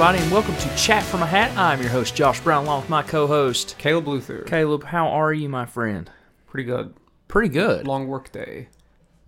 [0.00, 1.54] everybody, and welcome to Chat from a Hat.
[1.58, 4.44] I'm your host, Josh Brown, along with my co-host, Caleb Luther.
[4.44, 4.82] Caleb.
[4.82, 6.10] How are you, my friend?
[6.46, 6.94] Pretty good.
[7.28, 7.86] Pretty good.
[7.86, 8.68] Long work day.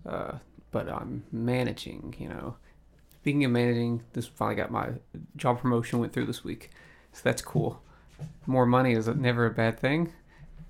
[0.06, 0.38] Uh,
[0.70, 2.56] but I'm managing, you know.
[3.20, 4.92] Speaking of managing, this finally got my
[5.36, 6.70] job promotion went through this week.
[7.12, 7.82] So that's cool.
[8.46, 10.10] More money is never a bad thing.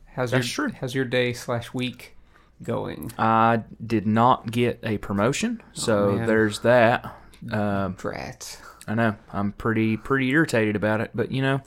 [0.07, 0.77] How's That's your true.
[0.81, 2.17] how's your day slash week
[2.61, 3.13] going?
[3.21, 6.27] I did not get a promotion, so man.
[6.27, 7.05] there's that.
[7.53, 8.61] Um, Drat.
[8.89, 11.61] I know I'm pretty pretty irritated about it, but you know,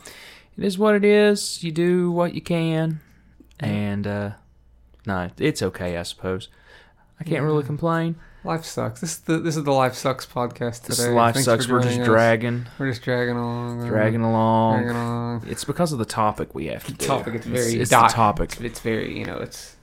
[0.58, 1.64] it is what it is.
[1.64, 3.00] You do what you can,
[3.60, 4.32] and uh,
[5.06, 6.50] no, it's okay, I suppose.
[7.20, 8.16] I can't really complain.
[8.44, 9.02] Life sucks.
[9.02, 10.96] This is the this is the Life Sucks podcast today.
[10.98, 11.68] This life Thanks sucks.
[11.68, 12.06] We're just us.
[12.06, 13.88] dragging, We're just dragging along.
[13.88, 14.84] dragging along.
[14.84, 15.44] Dragging along.
[15.48, 17.06] It's because of the topic we have to do.
[17.08, 17.34] Topic.
[17.36, 18.11] It's It's- very it's, dark.
[18.11, 18.52] the topic.
[18.54, 19.75] It's, it's very you know it's it's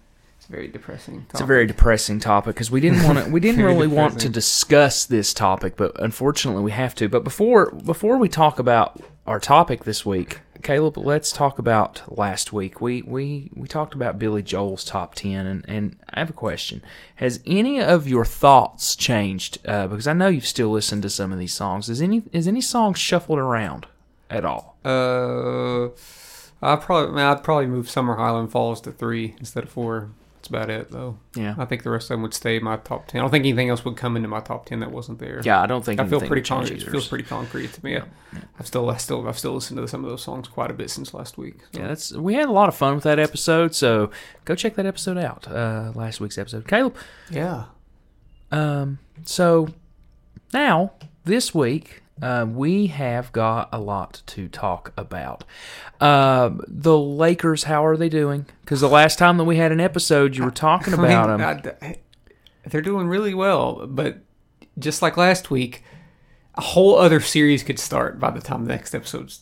[0.52, 1.14] very depressing.
[1.14, 1.30] Topic.
[1.30, 3.30] It's a very depressing topic because we didn't want to.
[3.30, 7.08] We didn't Very really want to discuss this topic, but unfortunately we have to.
[7.08, 12.52] But before before we talk about our topic this week, Caleb, let's talk about last
[12.52, 12.82] week.
[12.82, 16.82] We we we talked about Billy Joel's top ten, and and I have a question:
[17.16, 19.58] Has any of your thoughts changed?
[19.66, 21.88] Uh, because I know you've still listened to some of these songs.
[21.88, 23.86] Is any is any song shuffled around
[24.28, 24.76] at all?
[24.84, 25.86] Uh,
[26.60, 30.10] I probably man, I'd probably move Summer Highland Falls to three instead of four.
[30.52, 31.18] That's about it though.
[31.34, 33.20] Yeah, I think the rest of them would stay in my top ten.
[33.20, 35.40] I don't think anything else would come into my top ten that wasn't there.
[35.44, 35.60] yeah.
[35.62, 36.82] I don't think I feel pretty concrete.
[36.82, 37.98] It feels pretty concrete to me.
[38.58, 40.90] I've still, I still, I've still listened to some of those songs quite a bit
[40.90, 41.60] since last week.
[41.72, 41.80] So.
[41.80, 43.74] Yeah, that's we had a lot of fun with that episode.
[43.74, 44.10] So
[44.44, 45.48] go check that episode out.
[45.48, 46.96] Uh, last week's episode, Caleb.
[47.30, 47.64] yeah.
[48.50, 49.68] Um, so
[50.52, 50.92] now
[51.24, 55.44] this week uh, we have got a lot to talk about.
[56.00, 58.46] Um, the Lakers, how are they doing?
[58.62, 61.74] Because the last time that we had an episode, you were talking about I them.
[61.82, 61.96] I-
[62.64, 64.18] they're doing really well, but
[64.78, 65.82] just like last week,
[66.54, 69.34] a whole other series could start by the time the next episode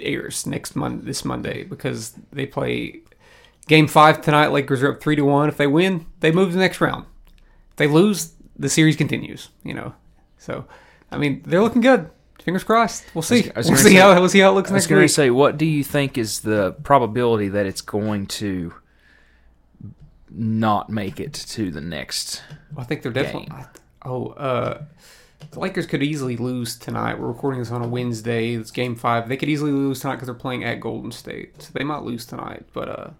[0.00, 3.00] airs next month, this Monday, because they play
[3.68, 4.48] Game Five tonight.
[4.48, 5.48] Lakers are up three to one.
[5.48, 7.04] If they win, they move to the next round.
[7.70, 9.50] If they lose, the series continues.
[9.62, 9.94] You know,
[10.38, 10.64] so
[11.10, 12.10] I mean, they're looking good.
[12.42, 13.04] Fingers crossed.
[13.14, 13.50] We'll see.
[13.54, 15.00] I was We'll see say- how we'll see how it looks I was next going
[15.00, 15.10] to week.
[15.10, 18.72] say, what do you think is the probability that it's going to
[20.30, 22.42] not make it to the next?
[22.76, 23.48] I think they're definitely.
[23.48, 23.66] game.
[24.04, 24.82] Oh, uh,
[25.50, 27.18] the Lakers could easily lose tonight.
[27.18, 28.54] We're recording this on a Wednesday.
[28.54, 29.28] It's Game Five.
[29.28, 32.24] They could easily lose tonight because they're playing at Golden State, so they might lose
[32.26, 32.64] tonight.
[32.72, 33.10] But uh,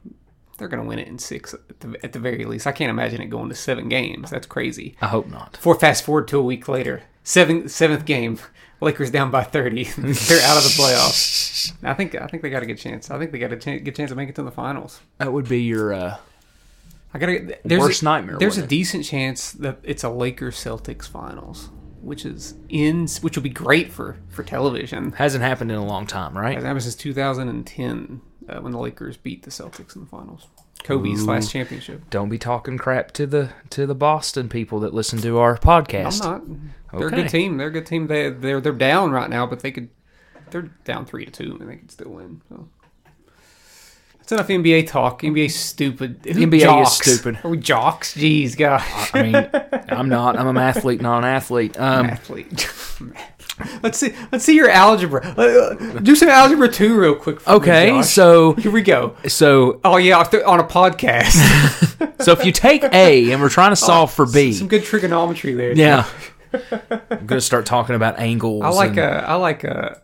[0.58, 2.66] they're gonna win it in six at the, at the very least.
[2.66, 4.30] I can't imagine it going to seven games.
[4.30, 4.96] That's crazy.
[5.00, 5.56] I hope not.
[5.58, 8.38] For fast forward to a week later, seven seventh game,
[8.80, 9.84] Lakers down by thirty.
[9.98, 11.72] they're out of the playoffs.
[11.82, 13.10] I think I think they got a good chance.
[13.10, 15.00] I think they got a ch- good chance of making it to the finals.
[15.18, 15.92] That would be your.
[15.92, 16.16] Uh,
[17.12, 17.58] I gotta.
[17.64, 18.68] There's Worst a, nightmare, There's a it?
[18.68, 23.90] decent chance that it's a Lakers Celtics finals, which is in which will be great
[23.92, 25.12] for for television.
[25.12, 26.56] hasn't happened in a long time, right?
[26.58, 30.46] That happened since 2010 uh, when the Lakers beat the Celtics in the finals.
[30.84, 32.08] Kobe's last championship.
[32.10, 36.24] Don't be talking crap to the to the Boston people that listen to our podcast.
[36.24, 36.98] I'm not.
[36.98, 37.56] They're a good team.
[37.58, 38.06] They're a good team.
[38.06, 39.90] They they're they're down right now, but they could.
[40.50, 42.40] They're down three to two, and they could still win.
[42.48, 42.68] So.
[44.28, 45.22] That's enough NBA talk.
[45.22, 46.20] NBA's stupid.
[46.24, 47.38] Who NBA is stupid.
[47.44, 48.14] Are we jocks?
[48.14, 48.82] Jeez, God.
[49.14, 49.50] I mean,
[49.88, 50.38] I'm not.
[50.38, 51.76] I'm an athlete, not an athlete.
[51.88, 52.70] Um, athlete.
[53.82, 54.14] let's see.
[54.32, 55.26] Let's see your algebra.
[55.26, 57.40] Uh, do some algebra two real quick.
[57.40, 58.08] For me, okay, Josh.
[58.10, 59.16] so here we go.
[59.26, 62.22] so Oh yeah, on a podcast.
[62.22, 65.54] so if you take A and we're trying to solve for B, some good trigonometry
[65.54, 65.72] there.
[65.72, 66.08] yeah,
[67.10, 68.62] I'm gonna start talking about angles.
[68.64, 69.94] I like and- uh, I like uh,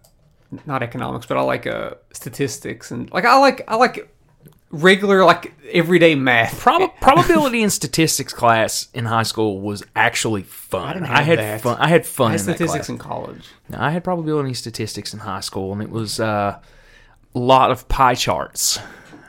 [0.66, 4.13] not economics, but I like uh, statistics and like I like I like
[4.74, 6.58] regular like everyday math.
[6.60, 10.84] Prob- probability and statistics class in high school was actually fun.
[10.88, 11.60] I, didn't have had that.
[11.60, 11.76] fun.
[11.78, 12.88] I had fun I had in that statistics class.
[12.90, 13.44] in college.
[13.68, 16.58] Now, I had probability and statistics in high school, and it was uh,
[17.34, 18.78] a lot of pie charts.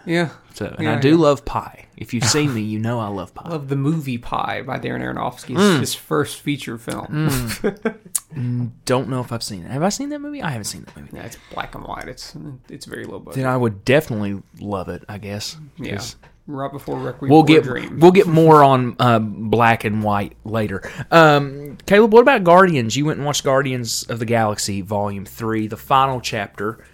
[0.05, 0.29] Yeah.
[0.53, 1.15] So, and Yeah, I do yeah.
[1.17, 1.84] love pie.
[1.97, 3.49] If you've seen me, you know I love I pie.
[3.49, 5.55] love the movie Pi by Darren Aronofsky.
[5.55, 5.71] Mm.
[5.71, 7.49] It's his first feature film.
[8.85, 9.71] Don't know if I've seen it.
[9.71, 10.41] Have I seen that movie?
[10.41, 11.09] I haven't seen that movie.
[11.15, 12.07] yeah, it's black and white.
[12.07, 12.35] It's
[12.69, 13.37] it's very low budget.
[13.43, 15.03] Then I would definitely love it.
[15.07, 15.57] I guess.
[15.77, 15.95] Yeah.
[15.95, 16.15] 'cause
[16.47, 17.99] Right before Requiem We'll for get a Dream.
[17.99, 20.83] we'll get more on uh, black and white later.
[21.09, 22.95] Um, Caleb, what about Guardians?
[22.95, 26.85] You went and watched Guardians of the Galaxy Volume Three, the final chapter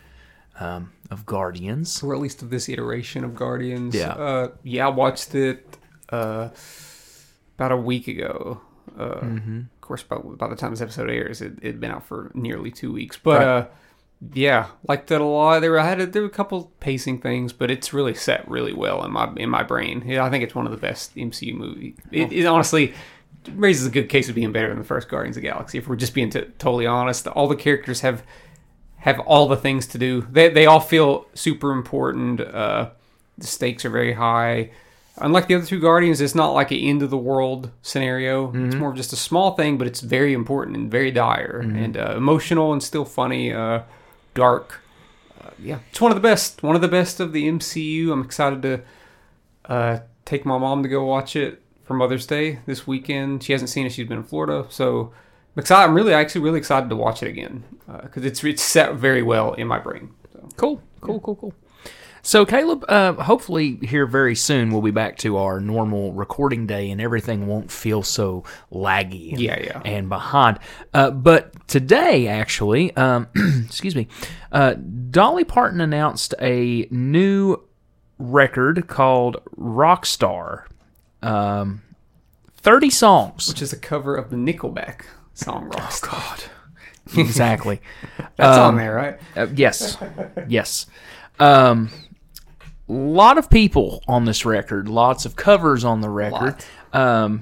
[0.57, 2.01] um, of Guardians.
[2.01, 3.93] or at least of this iteration of Guardians.
[3.93, 4.13] Yeah.
[4.13, 5.77] Uh, yeah, I watched it
[6.09, 6.49] uh,
[7.57, 8.61] about a week ago.
[8.97, 9.59] Uh, Mm-hmm.
[9.59, 12.71] Of course, by, by the time this episode airs, it had been out for nearly
[12.71, 13.17] two weeks.
[13.21, 13.47] But Right.
[13.47, 13.65] uh,
[14.33, 15.59] yeah, liked it a lot.
[15.59, 18.47] There were, I had a, there were a couple pacing things, but it's really set
[18.49, 20.03] really well in my in my brain.
[20.05, 21.95] Yeah, I think it's one of the best MCU movie.
[22.11, 22.93] It, it honestly,
[23.53, 25.77] raises a good case of being better than the first Guardians of the Galaxy.
[25.79, 28.23] If we're just being t- totally honest, all the characters have
[29.01, 30.21] have all the things to do.
[30.31, 32.39] They they all feel super important.
[32.41, 32.89] Uh,
[33.37, 34.71] the stakes are very high.
[35.17, 38.51] Unlike the other two Guardians, it's not like an end of the world scenario.
[38.67, 41.97] It's more of just a small thing, but it's very important and very dire and
[41.97, 43.81] uh, emotional and still funny, uh,
[44.33, 44.79] dark.
[45.43, 46.63] Uh, yeah, it's one of the best.
[46.63, 48.11] One of the best of the MCU.
[48.11, 48.81] I'm excited to
[49.65, 53.43] uh, take my mom to go watch it for Mother's Day this weekend.
[53.43, 55.11] She hasn't seen it; she's been in Florida, so
[55.55, 57.63] I'm really actually really excited to watch it again
[58.03, 60.11] because it's it's set very well in my brain.
[60.33, 60.49] So.
[60.57, 61.53] Cool, cool, cool, cool.
[62.23, 66.91] So, Caleb, uh, hopefully here very soon we'll be back to our normal recording day
[66.91, 69.81] and everything won't feel so laggy and, Yeah, yeah.
[69.83, 70.59] and behind.
[70.93, 73.27] Uh, but today, actually, um,
[73.65, 74.07] excuse me,
[74.51, 74.75] uh,
[75.09, 77.57] Dolly Parton announced a new
[78.19, 80.65] record called Rockstar.
[81.23, 81.81] Um,
[82.57, 83.47] 30 songs.
[83.47, 86.09] Which is a cover of the Nickelback song Rockstar.
[86.11, 86.43] God.
[87.17, 87.81] exactly.
[88.37, 89.19] That's Um, on there, right?
[89.35, 89.97] Uh, yes,
[90.47, 90.85] yes.
[91.39, 91.89] Um,
[92.87, 94.87] lot of people on this record.
[94.87, 96.55] Lots of covers on the record.
[96.93, 97.41] Um,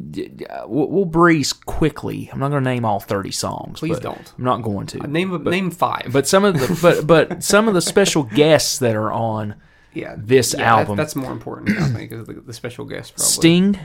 [0.00, 2.28] uh, we'll, we'll breeze quickly.
[2.32, 3.80] I'm not going to name all 30 songs.
[3.80, 4.32] Please don't.
[4.38, 4.98] I'm not going to.
[5.08, 6.10] Name a- name five.
[6.12, 9.56] But some of the but but some of the special guests that are on
[9.94, 10.96] yeah, this yeah, that- album.
[10.96, 13.26] that's more important, I think, is the, the special guest probably.
[13.32, 13.78] Sting,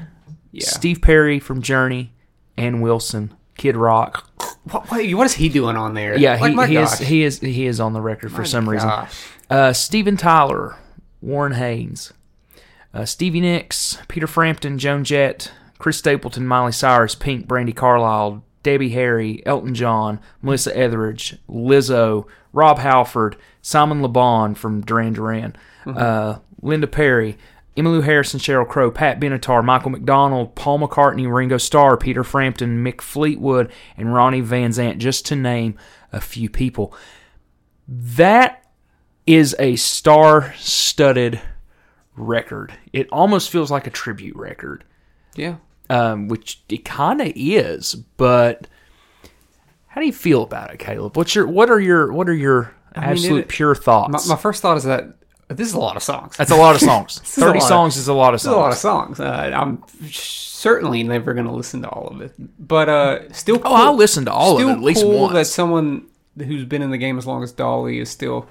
[0.52, 0.66] Yeah.
[0.68, 2.14] Steve Perry from Journey,
[2.58, 4.30] Ann Wilson, Kid Rock.
[4.72, 6.18] What, what, what is he doing on there?
[6.18, 8.70] Yeah, he, my he is he is he is on the record for My some
[8.70, 8.88] reason.
[8.88, 9.26] gosh.
[9.50, 10.78] Uh, Steven Tyler,
[11.22, 12.14] Warren Haynes,
[12.94, 18.90] uh, Stevie Nicks, Peter Frampton, Joan Jett, Chris Stapleton, Miley Cyrus, Pink, Brandi Carlile, Debbie
[18.92, 25.56] Harry, Elton John, Melissa Etheridge, Lizzo, Rob Halford, Simon Le Bon from Duran Duran,
[25.86, 27.38] uh, Linda Perry,
[27.76, 33.02] Emmylou Harrison, Sheryl Crow, Pat Benatar, Michael McDonald, Paul McCartney, Ringo Starr, Peter Frampton, Mick
[33.02, 35.76] Fleetwood, and Ronnie Van Zant, just to name
[36.12, 36.96] a few people.
[37.88, 38.64] That
[39.26, 41.42] is a star-studded
[42.16, 42.74] record.
[42.92, 44.84] It almost feels like a tribute record,
[45.36, 45.56] Yeah.
[45.90, 47.96] um, which it kind of is.
[48.18, 48.68] But
[49.88, 51.18] how do you feel about it, Caleb?
[51.18, 54.28] What's your what are your what are your mean, absolute it- pure thoughts?
[54.28, 55.16] My, my first thought is that
[55.54, 56.36] this is a lot of songs.
[56.38, 57.20] That's a lot of songs.
[57.24, 59.18] Thirty of- songs is a lot of is a lot of songs.
[59.18, 59.20] songs.
[59.20, 63.60] Uh, I'm certainly never going to listen to all of it, but uh, still.
[63.60, 63.72] Cool.
[63.72, 65.34] Oh, I'll listen to all of still it at least cool once.
[65.34, 66.06] that someone
[66.38, 68.48] who's been in the game as long as Dolly is still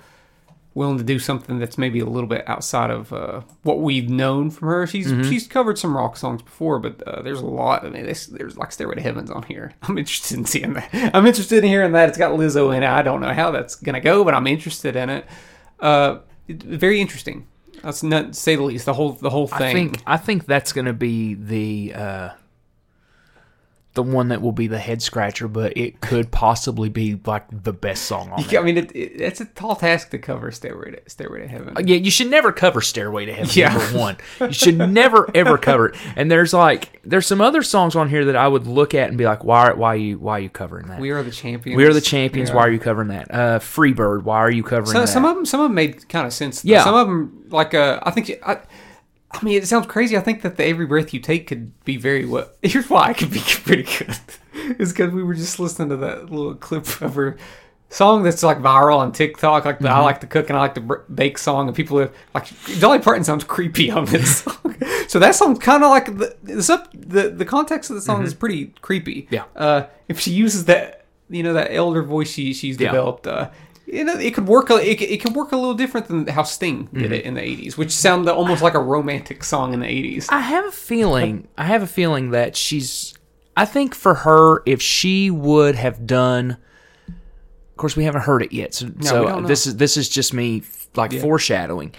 [0.75, 4.51] willing to do something that's maybe a little bit outside of uh, what we've known
[4.51, 4.87] from her.
[4.87, 5.29] She's Mm-hmm.
[5.29, 7.85] she's covered some rock songs before, but uh, there's a lot.
[7.85, 9.73] I mean, there's, there's like Stairway to Heaven's on here.
[9.83, 10.89] I'm interested in seeing that.
[11.15, 12.09] I'm interested in hearing that.
[12.09, 12.89] It's got Lizzo in it.
[12.89, 15.27] I don't know how that's gonna go, but I'm interested in it.
[15.79, 17.47] Uh, it- very interesting.
[17.83, 18.87] That's not to say the least.
[18.87, 19.63] The whole the whole thing.
[19.63, 22.31] I think I think that's going to be the uh,
[23.95, 27.73] the one that will be the head scratcher, but it could possibly be like the
[27.73, 28.61] best song on there.
[28.61, 31.75] I mean, it, it, it's a tall task to cover Stairway to, Stairway to Heaven.
[31.87, 33.51] Yeah, you should never cover Stairway to Heaven.
[33.53, 33.77] Yeah.
[33.77, 35.97] Number one, you should never ever cover it.
[36.17, 39.19] And there's like there's some other songs on here that I would look at and
[39.19, 40.99] be like, why why are you why are you covering that?
[41.01, 41.77] We are the champions.
[41.77, 42.49] We are the champions.
[42.49, 42.57] Yeah.
[42.57, 43.31] Why are you covering that?
[43.31, 44.23] Uh, Freebird.
[44.23, 45.09] Why are you covering So, that?
[45.09, 46.63] some of them, some of them made kind of sense.
[46.63, 46.71] though.
[46.71, 46.85] Yeah.
[46.85, 48.59] Some of them, like, uh, I think, I,
[49.35, 50.17] I mean, it sounds crazy.
[50.17, 52.49] I think that the Every Breath You Take could be very well.
[52.63, 54.17] Here's why it could be pretty good.
[54.79, 57.37] is because we were just listening to that little clip of her
[57.89, 59.65] song that's like viral on TikTok.
[59.65, 59.97] Like the Mm-hmm.
[59.97, 62.47] I like to cook and I like to br- bake song, and people are like
[62.79, 64.77] Dolly Parton sounds creepy on this song.
[65.09, 68.23] so that song's kind of like the the, sub, the the context of the song
[68.25, 69.23] is pretty creepy.
[69.23, 69.35] Mm-hmm.
[69.35, 69.45] Yeah.
[69.57, 72.89] Uh, if she uses that, you know, that elder voice she she's Yeah.
[72.91, 73.27] developed.
[73.27, 73.51] Uh,
[73.93, 74.71] you know, it could work.
[74.71, 77.13] a- It, it could work a little different than how Sting did Mm-hmm.
[77.13, 80.27] it in the '80s, which sounded almost like a romantic song in the '80s.
[80.31, 81.47] I have a feeling.
[81.59, 83.15] I have a feeling that she's.
[83.57, 86.57] I think for her, if she would have done,
[87.09, 88.73] of course, we haven't heard it yet.
[88.75, 90.63] So, we so this is this is just me
[90.97, 91.95] like foreshadowing.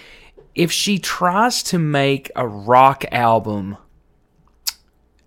[0.55, 3.77] If she tries to make a rock album,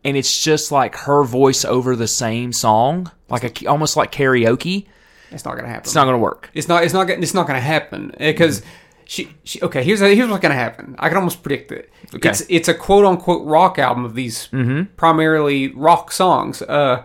[0.04, 4.87] and it's just like her voice over the same song, like a almost like karaoke,
[5.30, 5.83] It's not gonna happen.
[5.85, 6.50] it's not going to work.
[6.54, 6.85] It's not.
[6.85, 7.06] It's not.
[7.09, 8.62] gonna- It's not going to happen because
[9.04, 9.61] she, she.
[9.62, 9.83] Okay.
[9.83, 10.95] Here's here's what's going to happen.
[10.99, 11.90] I can almost predict it.
[12.14, 12.28] Okay.
[12.28, 14.49] It's it's a quote unquote rock album of these
[14.97, 16.62] primarily rock songs.
[16.62, 17.02] Uh,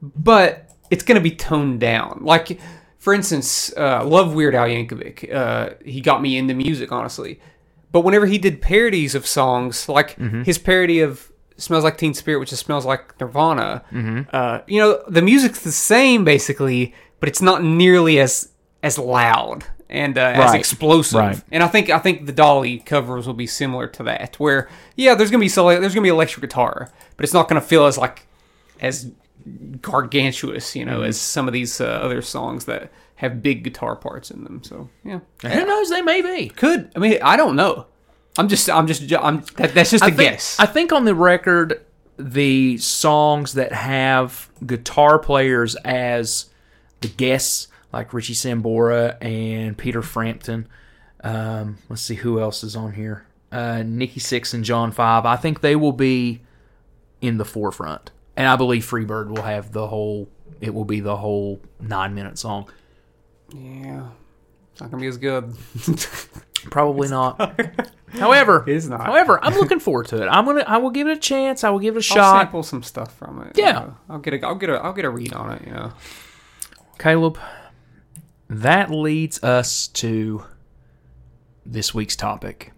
[0.00, 2.20] but it's going to be toned down.
[2.22, 2.58] Like
[2.98, 5.32] for instance, uh, love Weird Al Yankovic.
[5.32, 7.40] Uh, he got me into music, honestly.
[7.90, 12.38] But whenever he did parodies of songs, like his parody of "Smells Like Teen Spirit,"
[12.40, 13.84] which is "Smells Like Nirvana,"
[14.32, 18.48] uh, you know, the music's the same basically, but it's not nearly as
[18.82, 21.18] as loud and uh, as explosive.
[21.20, 21.40] Right.
[21.52, 25.14] And I think I think the Dolly covers will be similar to that, where yeah,
[25.14, 27.96] there's gonna be so there's gonna be electric guitar, but it's not gonna feel as
[27.96, 28.26] like
[28.80, 29.12] as
[29.80, 31.08] gargantuous, you know, Mm-hmm.
[31.10, 34.62] as some of these uh, other songs that have big guitar parts in them.
[34.64, 35.90] So yeah, Who knows?
[35.90, 36.48] They may be.
[36.48, 37.86] could I mean I don't know.
[38.38, 40.58] I'm just I'm just I'm that, that's just a I think, guess.
[40.58, 41.84] I think on the record,
[42.18, 46.46] the songs that have guitar players as
[47.02, 50.68] the guests, like Richie Sambora and Peter Frampton.
[51.22, 53.26] Um, let's see who else is on here.
[53.52, 55.26] Uh, Nikki Sixx and John Five.
[55.26, 56.40] I think they will be
[57.20, 60.28] in the forefront, and I believe Freebird will have the whole.
[60.60, 62.70] It will be the whole nine minute song.
[63.54, 64.08] yeah,
[64.72, 65.54] it's not gonna be as good.
[66.70, 67.38] Probably not.
[68.12, 69.00] However, It is not.
[69.04, 70.26] However, I'm looking forward to it.
[70.28, 70.64] I'm gonna.
[70.66, 71.64] I will give it a chance.
[71.64, 72.38] I will give it a I'll shot.
[72.40, 73.56] sample some stuff from it.
[73.58, 73.72] you Yeah.
[73.72, 73.96] know.
[74.08, 75.62] I'll get a I'll get a I'll get a read on it.
[75.66, 75.92] You know.
[77.02, 77.36] Caleb,
[78.48, 80.44] that leads us to
[81.66, 82.72] this week's topic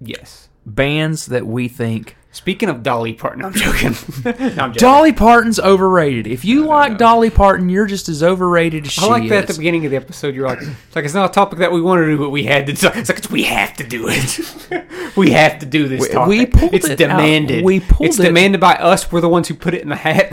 [0.00, 0.48] Yes.
[0.64, 2.16] bands that we think.
[2.32, 3.90] Speaking of Dolly Parton, I'm joking.
[4.24, 4.72] no, I'm joking.
[4.74, 6.28] Dolly Parton's overrated.
[6.28, 9.46] If you like Dolly Parton, you're just as overrated as she I like that at
[9.48, 9.58] the is.
[9.58, 10.36] beginning of the episode.
[10.36, 12.44] You're like, it's like it's not a topic that we wanted to do, but we
[12.44, 12.72] had to.
[12.72, 15.16] It's like, it's like we have to do it.
[15.16, 16.28] we have to do this We- topic.
[16.28, 16.98] we pulled it's it out.
[16.98, 17.64] demanded.
[17.64, 19.10] We pulled It's it- demanded by us.
[19.10, 20.30] We're the ones who put it in the hat.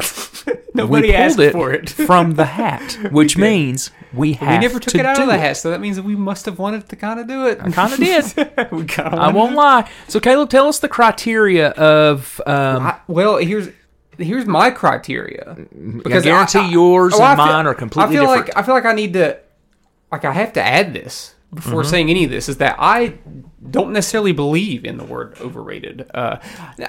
[0.75, 1.89] Nobody we asked it, for it.
[1.89, 5.37] from the hat, which means we have we never took to it out of the
[5.37, 7.59] hat, so that means that we must have wanted to kind of do it.
[7.61, 8.25] I kind of did.
[8.71, 9.19] we kind of.
[9.19, 9.89] I won't lie.
[10.07, 12.41] So, Caleb, tell us the criteria of.
[12.45, 13.69] Um, I, well, here's
[14.17, 15.55] here's my criteria
[16.03, 18.47] because I guarantee yours oh, and feel- mine are completely I feel different.
[18.47, 19.39] like I feel like I need to,
[20.11, 21.89] like I have to add this before Mm-hmm.
[21.89, 22.49] saying any of this.
[22.49, 23.17] Is that I
[23.69, 26.09] don't necessarily believe in the word overrated.
[26.13, 26.37] Uh,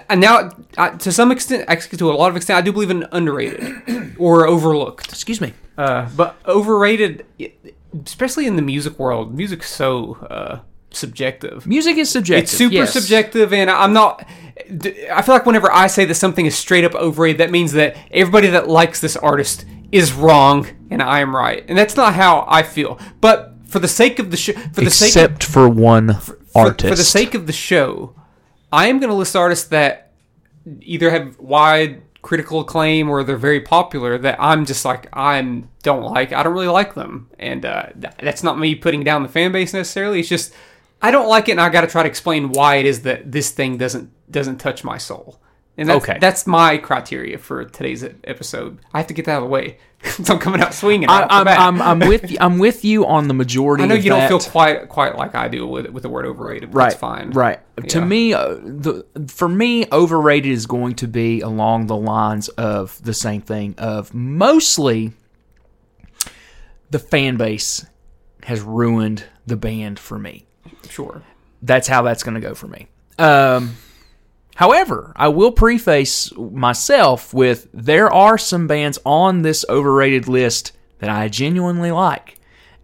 [0.09, 2.91] and now, I, to some extent, actually to a lot of extent, I do believe
[2.91, 5.09] in underrated or overlooked.
[5.09, 5.55] Excuse me.
[5.77, 7.25] Uh, but overrated,
[8.05, 11.67] especially in the music world, music's so uh, subjective.
[11.67, 12.45] Music is subjective.
[12.45, 12.93] It's super yes.
[12.93, 14.27] subjective, and I'm not.
[15.13, 17.97] I feel like whenever I say that something is straight up overrated, that means that
[18.11, 22.45] everybody that likes this artist is wrong and I am right, and that's not how
[22.49, 22.99] I feel.
[23.21, 26.89] But for the sake of the show, for the sake Except for one for, artist.
[26.89, 28.15] for the sake of the show,
[28.73, 30.13] I am going to list artists that
[30.81, 35.41] either have wide critical acclaim or they're very popular that I'm just like I
[35.83, 36.33] don't like.
[36.33, 39.53] I don't really like them, and uh, th- that's not me putting down the fan
[39.53, 40.21] base necessarily.
[40.21, 40.53] It's just
[41.01, 43.31] I don't like it, and I got to try to explain why it is that
[43.31, 45.41] this thing doesn't doesn't touch my soul.
[45.79, 46.19] And that's, Okay.
[46.21, 48.81] that's my criteria for today's episode.
[48.93, 49.79] I have to get that out of the way.
[50.05, 51.09] so I'm coming out swinging.
[51.09, 51.81] Right I, am.
[51.81, 53.85] I'm, I'm with you, I'm with you on the majority.
[53.85, 56.71] I know you don't feel quite quite like I do with with the word overrated.
[56.71, 56.91] But right.
[56.91, 57.31] That's fine.
[57.31, 57.61] Right.
[57.89, 63.03] To me, uh, the for me, overrated is going to be along the lines of
[63.03, 65.13] the same thing of mostly
[66.91, 67.85] the fan base
[68.45, 70.47] has ruined the band for me.
[70.89, 71.23] Sure.
[71.61, 72.89] that's how that's going to go for me.
[73.19, 73.77] Um,
[74.59, 81.09] however, I will preface myself with there are some bands on this overrated list that
[81.11, 82.41] I genuinely like,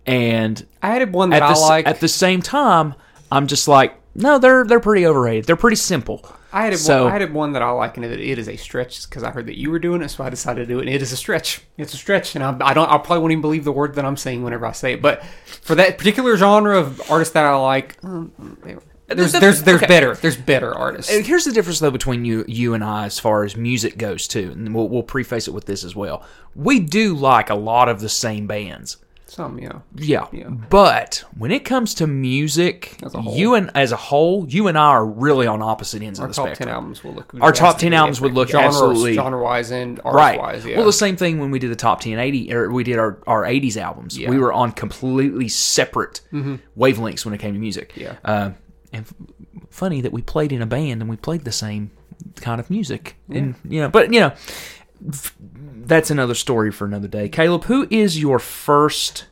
[0.07, 1.87] and I had one at that the, I like.
[1.89, 2.95] at the same time,
[3.33, 5.47] I'm just like, no, they're they're pretty overrated.
[5.47, 6.25] They're pretty simple.
[6.53, 8.55] I had so- one, I had one that I like, and it, it is a
[8.57, 10.83] stretch because I heard that you were doing it, so I decided to do it.
[10.87, 11.63] And it is a stretch.
[11.77, 12.89] It's a stretch, and I, I don't.
[12.89, 15.03] I probably won't even believe the word that I'm saying whenever I say it.
[15.03, 15.25] But
[15.63, 18.31] for that particular genre of artists that I like, um,
[18.63, 18.77] they-
[19.09, 19.87] there's the- there's there's okay.
[19.87, 20.15] better.
[20.15, 21.13] There's better artists.
[21.13, 24.27] And Here's the difference, though, between you, you and I, as far as music goes,
[24.29, 24.51] too.
[24.53, 26.25] And we'll, we'll preface it with this as well.
[26.55, 28.97] We do like a lot of the same bands.
[29.27, 29.81] Some, yeah.
[29.97, 30.29] Yeah.
[30.31, 30.49] Yeah.
[30.49, 33.35] But when it comes to music, As a whole.
[33.37, 36.31] you and as a whole, you and I are really on opposite ends Our of
[36.33, 36.69] the top spectrum.
[36.69, 37.35] ten albums will look.
[37.41, 40.39] Our top 10 albums would look genre, absolutely- genre wise and artist Right.
[40.39, 40.65] wise.
[40.65, 40.77] Yeah.
[40.77, 43.19] Well, the same thing when we did the top 10 80 or we did our,
[43.27, 44.17] our 80s albums.
[44.17, 44.31] Yeah.
[44.31, 46.21] We were on completely separate
[46.79, 47.93] wavelengths when it came to music.
[47.97, 48.17] Yeah.
[48.25, 48.51] Uh,
[48.95, 49.15] and f-
[49.71, 51.91] funny that we played in a band and we played the same
[52.37, 53.17] kind of music.
[53.29, 54.33] And you know, but you know,
[55.87, 57.29] that's another story for another day.
[57.29, 59.27] Caleb, who is your first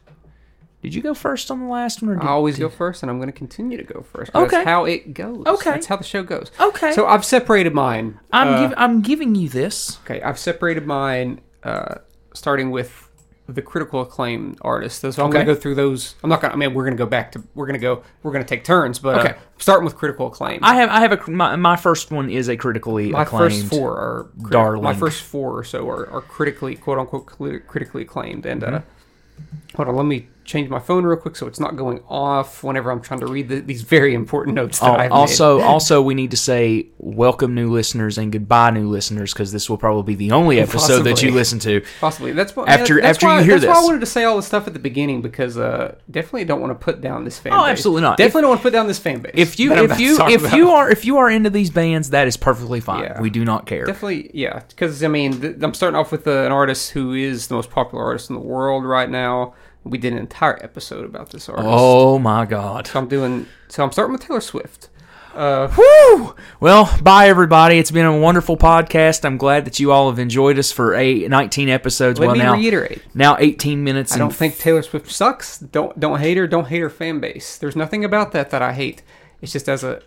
[0.83, 3.11] Did you go first on the last one or did I always go first, and
[3.11, 4.35] I'm going to continue to go first.
[4.35, 4.49] Okay.
[4.49, 5.47] That's how it goes.
[5.47, 5.71] Okay.
[5.71, 6.51] That's how the show goes.
[6.61, 6.93] Okay.
[6.93, 8.19] So I've separated mine.
[8.33, 9.99] I'm uh, giv I'm giving you this.
[10.05, 11.97] Okay, I've separated mine, uh,
[12.35, 13.09] starting with
[13.49, 15.01] the critical acclaim artists.
[15.01, 16.15] So I'm going to go through those.
[16.23, 16.51] I'm not going.
[16.51, 17.43] to I mean, we're going to go back to.
[17.55, 18.03] We're going to go.
[18.23, 18.99] We're going to take turns.
[18.99, 19.29] But Okay.
[19.31, 20.61] uh, starting with critical acclaim.
[20.63, 23.53] I have I have a my, my first one is a critically my acclaimed.
[23.53, 24.83] first four are criti- darling.
[24.85, 27.27] My first four or so are, are critically, quote unquote,
[27.67, 28.47] critically acclaimed.
[28.47, 29.77] And uh, Mm-hmm.
[29.77, 32.91] hold on, let me change my phone real quick so it's not going off whenever
[32.91, 36.31] I'm trying to read the, these very important notes that I've also, also, we need
[36.33, 40.33] to say welcome new listeners and goodbye new listeners because this will probably be the
[40.35, 41.83] only episode that you listen to.
[42.01, 42.33] Possibly.
[42.33, 44.37] That's what, After- that's after why, you hear that's why I wanted to say all
[44.37, 47.53] the stuff at the beginning because uh, definitely don't want to put down this fan
[47.53, 47.71] Oh, base.
[47.73, 48.17] absolutely not.
[48.19, 49.33] Definitely don't want to put down this fan base.
[49.35, 50.57] If you if you if about.
[50.57, 53.05] you are if you are into these bands, that is perfectly fine.
[53.05, 53.21] Yeah.
[53.21, 53.85] We do not care.
[53.85, 54.61] Definitely, yeah.
[54.69, 57.71] Because I mean, th- I'm starting off with uh, an artist who is the most
[57.71, 59.55] popular artist in the world right now.
[59.85, 61.69] We did an entire episode about this artist.
[61.69, 62.87] Oh my god.
[62.87, 63.47] So I'm doing.
[63.69, 64.89] So I'm starting with Taylor Swift.
[65.35, 66.35] Uh, Woo!
[66.61, 67.79] Well, bye everybody.
[67.79, 69.25] It's been a wonderful podcast.
[69.25, 72.21] I'm glad that you all have enjoyed us for eight, 19 episodes.
[72.21, 73.03] let well, me now reiterate.
[73.15, 74.15] now 18 minutes.
[74.15, 75.59] I don't think Taylor Swift sucks.
[75.59, 76.47] Don't don't hate her.
[76.47, 77.57] Don't hate her fan base.
[77.57, 79.03] There's nothing about that that I hate.
[79.41, 80.03] It's just as a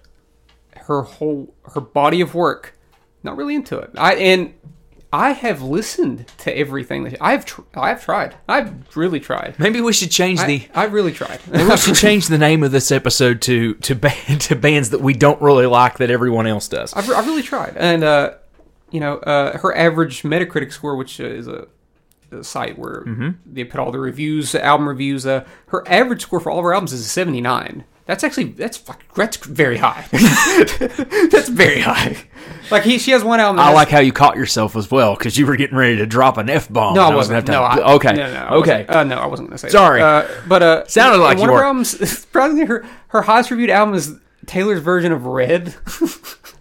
[0.77, 2.77] her whole her body of work.
[3.23, 3.89] Not really into it.
[3.97, 4.53] I and
[5.13, 8.35] I have listened to everything that she, I've tr- I've tried.
[8.49, 9.55] I've really tried.
[9.59, 11.39] maybe we should change the I, I've really tried.
[11.51, 15.01] maybe we should change the name of this episode to to band, to bands that
[15.01, 16.93] we don't really like that everyone else does.
[16.93, 18.33] I've, I've really tried, and uh,
[18.91, 21.67] you know, uh, her average Metacritic score, which uh, is a,
[22.31, 23.29] a site where Mm-hmm.
[23.45, 25.25] they put all the reviews, album reviews.
[25.25, 27.85] Uh, her average score for all of her albums is a seventy nine.
[28.05, 28.77] That's actually that's
[29.15, 30.05] that's very high.
[30.11, 32.17] that's very high.
[32.69, 33.59] Like he, she has one album.
[33.59, 36.37] I like how you caught yourself as well because you were getting ready to drop
[36.37, 36.93] an f bomb.
[36.93, 37.47] No, I wasn't.
[37.47, 38.13] No, I, okay.
[38.13, 38.85] No, no, I okay.
[38.87, 38.89] wasn't.
[38.91, 39.69] Uh, no, I wasn't going to say.
[39.69, 40.01] Sorry.
[40.01, 40.29] that.
[40.29, 41.59] Uh, but uh, Sounded like one you of were.
[41.61, 42.09] her albums.
[42.19, 44.13] Surprisingly, her her highest reviewed album is
[44.45, 45.65] Taylor's version of Red.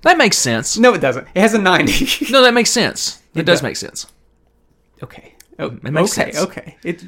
[0.03, 0.79] that makes sense.
[0.79, 1.29] no, it doesn't.
[1.35, 2.07] It has a ninety.
[2.33, 3.23] No, that makes sense.
[3.35, 3.63] It, It does does.
[3.65, 4.07] make sense.
[5.03, 5.35] Okay.
[5.59, 6.47] Oh, It makes okay, sense.
[6.47, 6.77] Okay.
[6.83, 7.05] It,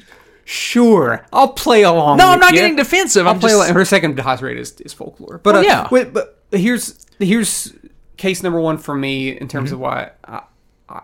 [0.46, 1.26] sure.
[1.32, 2.16] I'll play along.
[2.16, 2.60] No, I'm not ya.
[2.62, 3.26] getting defensive.
[3.26, 3.74] I'll I'm play just along.
[3.74, 5.38] Her second highest rate is, is folklore.
[5.42, 5.88] But Well, uh, yeah.
[5.90, 7.74] Wait, but here's here's
[8.16, 9.46] case number one for me in Mm-hmm.
[9.48, 10.42] terms of why I,
[10.88, 11.02] I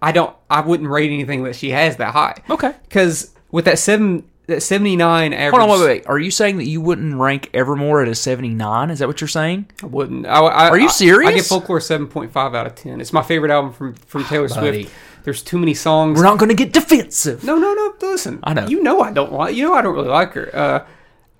[0.00, 2.42] I don't I wouldn't rate anything that she has that high.
[2.50, 2.74] Okay.
[2.88, 5.60] Because with that seven that seventy nine average.
[5.60, 6.06] Hold on, wait, wait.
[6.08, 8.90] Are you saying that you wouldn't rank Evermore at a 79?
[8.90, 9.70] Is that what you're saying?
[9.82, 10.26] I wouldn't.
[10.26, 11.30] I, I, Are you serious?
[11.30, 13.00] I, give folklore seven point five out of ten.
[13.00, 14.90] It's my favorite album from from Taylor Swift.
[15.24, 16.16] There's too many songs.
[16.18, 17.44] We're not going to get defensive.
[17.44, 17.94] No, no, no.
[18.00, 18.66] Listen, I know.
[18.66, 19.54] You know I don't like.
[19.54, 20.50] You know I don't really like her.
[20.54, 20.86] Uh,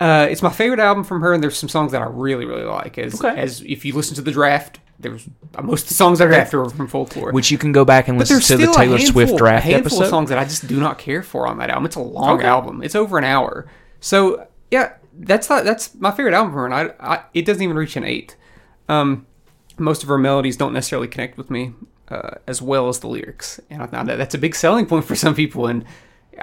[0.04, 2.64] uh, it's my favorite album from her, and there's some songs that I really, really
[2.64, 2.98] like.
[2.98, 3.38] As Okay.
[3.40, 6.58] as if you listen to the draft, there's uh, most of the songs I drafted
[6.60, 7.30] were from folklore.
[7.32, 10.02] Which you can go back and listen to the Taylor handful, Swift draft episode.
[10.04, 11.86] of songs that I just do not care for on that album.
[11.86, 12.46] It's a long Okay.
[12.46, 12.82] album.
[12.82, 13.66] It's over an hour.
[14.00, 17.62] So yeah, that's not that's my favorite album from her, and I, I it doesn't
[17.62, 18.36] even reach an eight.
[18.88, 19.26] Um,
[19.78, 21.74] most of her melodies don't necessarily connect with me
[22.12, 25.04] uh, as well as the lyrics, and I found that that's a big selling point
[25.04, 25.84] for some people, and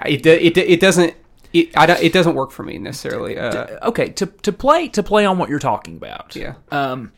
[0.06, 1.14] it it it doesn't.
[1.52, 3.38] It, I, don't- it doesn't work for me necessarily.
[3.38, 6.36] Uh, okay, to to play to play on what you're talking about.
[6.36, 7.12] yeah, Um,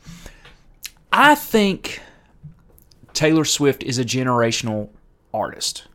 [1.12, 2.02] I think
[3.14, 4.90] Taylor Swift is a generational
[5.34, 5.88] artist.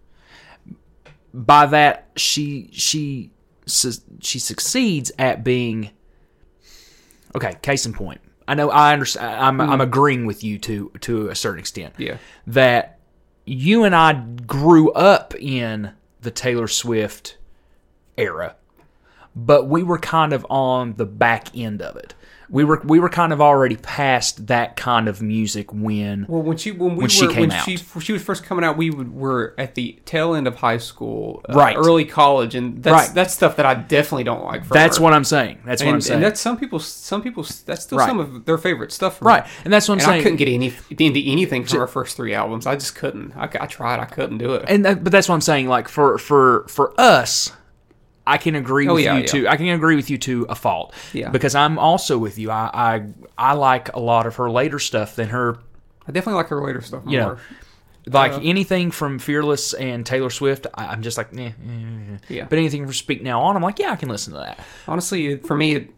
[1.32, 3.30] By that, she she
[3.66, 5.90] she succeeds at being.
[7.34, 8.20] Okay, case in point.
[8.48, 9.26] I know I understand.
[9.26, 9.80] I'm I'm hmm.
[9.80, 11.94] agreeing with you to to a certain extent.
[11.98, 12.98] yeah, That
[13.44, 17.36] you and I grew up in the Taylor Swift
[18.16, 18.56] era,
[19.34, 22.14] but we were kind of on the back end of it.
[22.48, 26.56] We were we were kind of already past that kind of music when Well, when
[26.56, 27.64] she when we When were she came when out.
[27.64, 30.78] she she was first coming out, we would, were at the tail end of high
[30.78, 31.76] school, uh, Right.
[31.76, 33.14] early college, and that's Right.
[33.14, 34.64] that's stuff that I definitely don't like.
[34.64, 35.02] From that's her.
[35.02, 35.58] what I'm saying.
[35.64, 36.16] That's what I'm saying.
[36.16, 36.78] and that's some people.
[36.78, 37.44] Some people.
[37.64, 38.06] That's still Right.
[38.08, 39.18] some of their favorite stuff.
[39.18, 41.86] From right, and that's what I'm And I couldn't get any into anything from her
[41.88, 42.66] first three albums.
[42.66, 43.32] I just couldn't.
[43.36, 43.98] I, I tried.
[43.98, 44.64] I couldn't do it.
[44.68, 45.68] and that, but that's what I'm saying.
[45.68, 47.50] Like for for for us,
[48.26, 49.26] I can agree Oh, with yeah, you yeah.
[49.26, 50.92] to I can agree with you to a fault.
[51.12, 51.30] Yeah.
[51.30, 52.50] Because I'm also with you.
[52.50, 53.06] I I
[53.38, 55.58] I like a lot of her later stuff than her.
[56.08, 57.12] I definitely like her later stuff more.
[57.12, 57.36] You know,
[58.06, 62.18] like Uh, anything from Fearless and Taylor Swift, I, I'm just like, eh, eh, eh.
[62.28, 62.46] Yeah.
[62.48, 64.60] But anything from Speak Now On, I'm like, yeah, I can listen to that.
[64.86, 65.90] Honestly, it- for me, it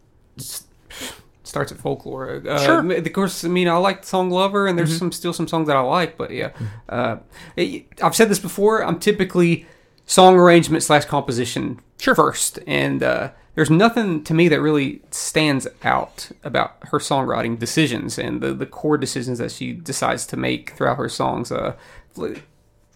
[1.43, 2.41] starts at folklore.
[2.47, 2.81] Uh, Sure.
[2.81, 3.05] Mm-hmm.
[3.05, 5.67] Of course, I mean, I like the song "Lover," and there's some still some songs
[5.67, 6.17] that I like.
[6.17, 6.51] But yeah,
[6.87, 7.17] uh,
[7.55, 8.83] it- I've said this before.
[8.83, 9.65] I'm typically
[10.09, 12.15] song arrangement slash composition sure.
[12.15, 18.17] first, and uh, there's nothing to me that really stands out about her songwriting decisions
[18.17, 21.51] and the the core decisions that she decides to make throughout her songs.
[21.51, 21.75] Uh,
[22.17, 22.41] it,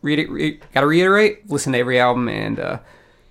[0.02, 2.80] re- gotta reiterate, listen to every album, and uh,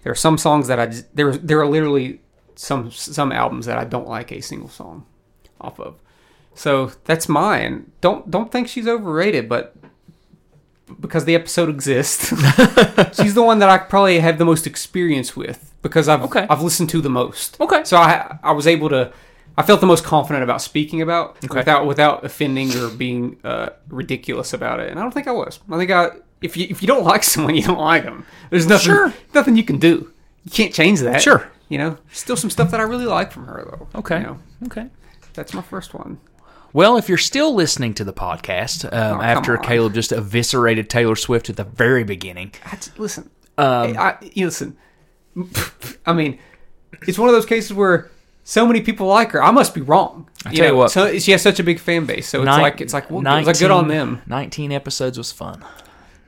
[0.05, 2.21] there are some songs that I just, there there are literally
[2.55, 5.07] some some albums that I don't like a single song
[5.61, 5.97] off of.
[6.55, 7.91] So that's mine.
[8.01, 9.75] Don't don't think she's overrated, but
[11.01, 12.29] because the episode exists,
[13.21, 16.47] she's the one that I probably have the most experience with because I've Okay.
[16.49, 17.61] I've listened to the most.
[17.61, 17.85] Okay.
[17.85, 19.13] So I I was able to
[19.57, 21.59] I felt the most confident about speaking about Okay.
[21.59, 24.91] without without offending or being uh, ridiculous about it.
[24.91, 25.61] And I don't think I was.
[25.71, 28.25] I think I if you if you don't like someone, you don't like them.
[28.51, 29.13] There's nothing Sure.
[29.35, 30.11] nothing you can do.
[30.45, 31.23] You can't change that.
[31.23, 31.49] Sure.
[31.69, 34.01] you know, still some stuff that I really like from her though.
[34.01, 34.19] Okay.
[34.21, 34.87] You know, Okay.
[35.35, 36.19] that's my first one.
[36.73, 39.65] Well, if you're still listening to the podcast um, Oh, after on.
[39.65, 44.77] Caleb just eviscerated Taylor Swift at the very beginning, I listen, um, I, you listen.
[46.07, 46.39] I mean,
[47.07, 48.11] it's one of those cases where
[48.45, 49.43] so many people like her.
[49.43, 50.29] I must be wrong.
[50.45, 50.91] I tell you what.
[50.91, 53.47] so she has such a big fan base, so it's like it's like well, it's
[53.47, 54.23] like good on them.
[54.27, 55.65] 19 episodes was fun.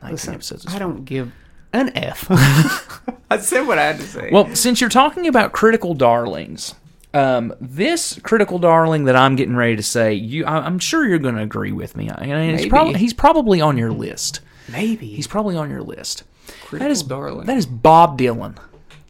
[0.03, 0.89] 19 Listen, episodes was I fun.
[0.89, 1.33] don't give
[1.73, 2.27] an F.
[3.31, 4.31] I said what I had to say.
[4.31, 6.75] Well, since you're talking about critical darlings,
[7.15, 11.19] um, this critical darling that I'm getting ready to say, you, I, I'm sure you're
[11.19, 12.11] going to agree with me.
[12.11, 12.71] I mean, he's, Maybe.
[12.71, 14.41] prob- he's probably on your list.
[14.71, 16.25] maybe He's probably on your list.
[16.47, 17.47] critical That is darling.
[17.47, 18.57] That is Bob Dylan.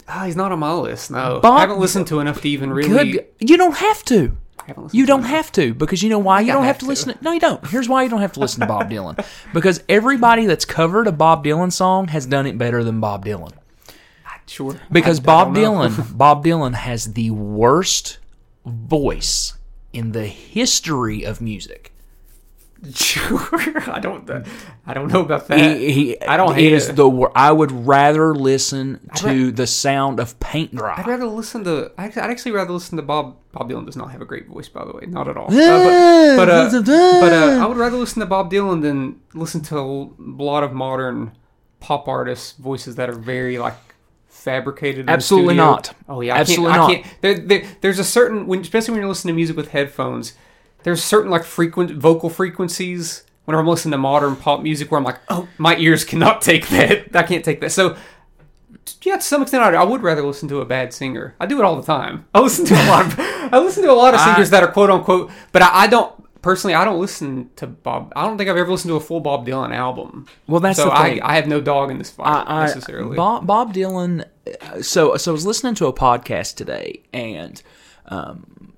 [0.06, 1.10] Ah, he's not on my list.
[1.10, 3.12] No, Bob- I haven't listened to enough to even really.
[3.12, 3.26] Good.
[3.40, 4.36] You don't have to.
[4.60, 6.78] I haven't listened You don't have to because you know why you don't have have
[6.80, 6.88] to to.
[6.88, 7.14] listen.
[7.16, 7.66] To, no, you don't.
[7.66, 11.12] Here's why you don't have to listen to Bob Dylan because everybody that's covered a
[11.12, 13.52] Bob Dylan song has done it better than Bob Dylan.
[14.46, 15.90] Sure, Because I- I Bob don't.
[15.90, 18.18] Dylan, Bob Dylan has the worst
[18.66, 19.54] voice
[19.92, 21.92] in the history of music.
[22.92, 23.40] Sure,
[23.90, 24.28] I don't.
[24.86, 25.78] I don't know about that.
[25.78, 26.96] He, he I don't hate is it.
[26.96, 30.96] the I would rather listen to the sound of paint dry.
[30.98, 31.92] I'd rather listen to.
[31.96, 33.36] I'd I'd actually rather listen to Bob.
[33.52, 35.46] Bob Dylan does not have a great voice, by the way, not at all.
[35.46, 36.80] Uh, but but, uh,
[37.20, 40.74] but uh, I would rather listen to Bob Dylan than listen to a lot of
[40.74, 41.32] modern
[41.80, 43.74] pop artists' voices that are very like
[44.44, 45.08] fabricated.
[45.10, 45.94] Absolutely not.
[46.08, 46.90] Oh yeah, Absolutely I not.
[46.90, 47.20] can't, I can't.
[47.22, 50.34] There, there, there's a certain when, especially when you're listening to music with headphones.
[50.84, 53.24] There's certain like frequent vocal frequencies.
[53.46, 56.68] Whenever I'm listening to modern pop music, where I'm like, oh, my ears cannot take
[56.68, 57.08] that.
[57.16, 57.72] I can't take that.
[57.72, 57.96] So
[59.02, 61.34] yeah, to some extent, I, I would rather listen to a bad singer.
[61.40, 62.26] I do it all the time.
[62.34, 64.62] I listen to a lot of I listen to a lot of I- singers that
[64.62, 66.74] are quote unquote, but I, I don't personally.
[66.74, 68.12] I don't listen to Bob.
[68.14, 70.26] I don't think I've ever listened to a full Bob Dylan album.
[70.46, 71.22] Well, that's so the thing.
[71.22, 73.16] I, I have no dog in this fight I- I- necessarily.
[73.16, 74.24] Bob, Bob Dylan.
[74.60, 77.60] uh, So, so I was listening to a podcast today, and
[78.06, 78.72] um,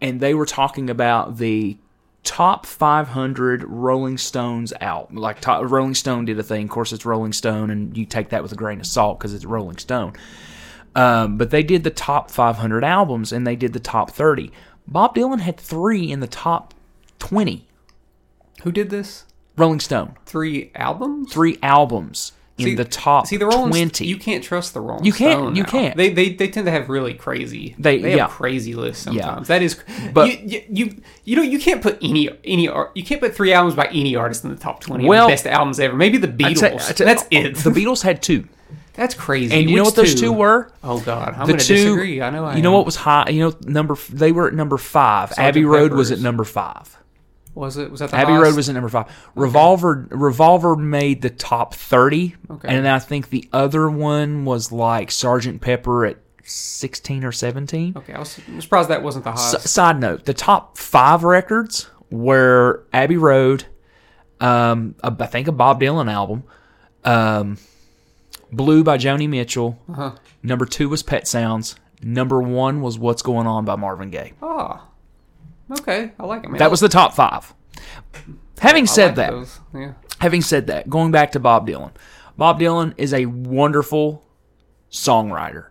[0.00, 1.76] and they were talking about the
[2.22, 5.14] top 500 Rolling Stones out.
[5.14, 6.64] Like top, Rolling Stone did a thing.
[6.64, 9.34] Of course, it's Rolling Stone, and you take that with a grain of salt because
[9.34, 10.14] it's Rolling Stone.
[10.94, 14.50] Um, but they did the top 500 albums, and they did the top 30.
[14.88, 16.74] Bob Dylan had three in the top
[17.20, 17.66] 20.
[18.64, 19.24] Who did this?
[19.56, 21.32] Rolling Stone, Three albums.
[21.32, 24.06] three albums in See- the top See the Rolling 20.
[24.06, 25.68] You can't trust the Rolling You can't- Stone you now.
[25.68, 25.96] can't.
[25.96, 27.74] They, they they tend to have really crazy.
[27.78, 28.26] They- have yeah.
[28.28, 29.22] crazy lists Yeah.
[29.24, 29.48] sometimes.
[29.48, 29.78] That is,
[30.14, 32.92] But- you, you you you know you can't put any any art.
[32.94, 35.04] You can't put three albums by any artist in the top twenty.
[35.06, 35.96] Well- of the best albums ever.
[35.96, 36.58] Maybe the I Beatles.
[36.60, 37.56] tell- I tell- That's oh, it.
[37.56, 38.46] The Beatles had two,
[38.94, 39.54] That's crazy.
[39.54, 40.70] and you know Which what those two were?
[40.84, 41.74] Oh God, I'm the going to two.
[41.74, 42.22] disagree.
[42.22, 42.44] I know.
[42.44, 42.74] I you know am.
[42.76, 43.28] what was high?
[43.30, 45.32] You know, number they were at number five.
[45.38, 46.96] Abbey Road was at number five.
[47.60, 47.90] Was it?
[47.90, 48.42] Was that the Abbey highest?
[48.44, 49.06] Road was at number five.
[49.36, 52.68] Revolver Revolver made the top thirty, Okay.
[52.74, 57.92] and I think the other one was like Sergeant Pepper at sixteen or seventeen.
[57.96, 59.54] Okay, I was surprised that wasn't the highest.
[59.54, 63.66] S- side note: the top five records were Abbey Road,
[64.40, 66.42] um, a- I think a Bob Dylan album,
[67.04, 67.56] um,
[68.52, 69.78] Blue by Joni Mitchell.
[69.88, 70.12] Uh-huh.
[70.42, 71.76] Number two was Pet Sounds.
[72.02, 74.32] Number one was What's Going On by Marvin Gaye.
[74.42, 74.86] Ah,
[75.72, 76.50] okay, I like it.
[76.50, 76.58] Man.
[76.58, 77.54] That was the top five.
[78.58, 79.60] Having said like that, those.
[79.74, 79.92] Yeah.
[80.20, 81.92] having said that, going back to Bob Dylan,
[82.36, 84.24] Bob Dylan is a wonderful
[84.90, 85.68] songwriter.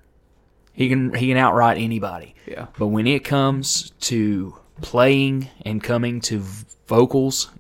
[0.74, 2.36] He can he can outright anybody.
[2.46, 2.68] Yeah.
[2.78, 6.42] But when it comes to playing and coming to
[6.88, 7.52] vocals,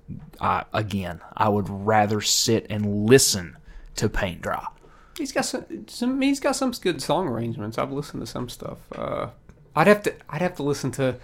[0.41, 3.58] I, again, I would rather sit and listen
[3.97, 4.65] to Paint Dry.
[5.17, 6.21] He's got some, some.
[6.21, 7.78] He's got some good song arrangements.
[7.78, 8.78] I've listened to some stuff.
[8.95, 9.28] Uh,
[9.75, 10.13] I'd have to.
[10.30, 11.17] I'd have to listen to.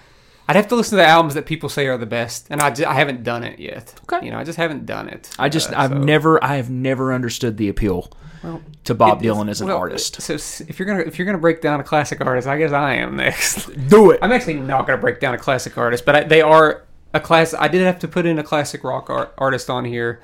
[0.47, 2.69] I'd have to listen to the albums that people say are the best, and I,
[2.71, 3.93] ju- I haven't done it yet.
[4.03, 4.25] Okay.
[4.25, 5.29] You know, I just haven't done it.
[5.39, 8.11] I just Uh, I've so- never I have never understood the appeal
[8.43, 10.21] Well, to Bob it is- Dylan as an well, artist.
[10.21, 12.93] So if you're gonna if you're gonna break down a classic artist, I guess I
[12.95, 13.69] am next.
[13.89, 14.19] Do it.
[14.21, 17.53] I'm actually not gonna break down a classic artist, but I, they are a class.
[17.57, 20.21] I did have to put in a classic rock art, artist on here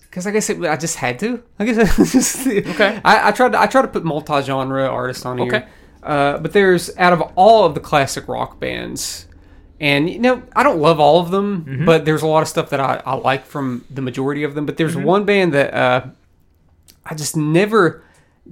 [0.00, 1.42] because I guess it, I just had to.
[1.60, 3.00] I guess it's just, Okay.
[3.04, 5.46] I, I tried to I tried to put multi genre artists on here.
[5.46, 5.66] Okay.
[6.02, 9.26] Uh, but there's out of all of the classic rock bands,
[9.80, 11.84] and you know I don't love all of them, Mm-hmm.
[11.86, 14.66] but there's a lot of stuff that I, I like from the majority of them.
[14.66, 15.04] But there's Mm-hmm.
[15.04, 16.06] one band that uh,
[17.04, 18.02] I just never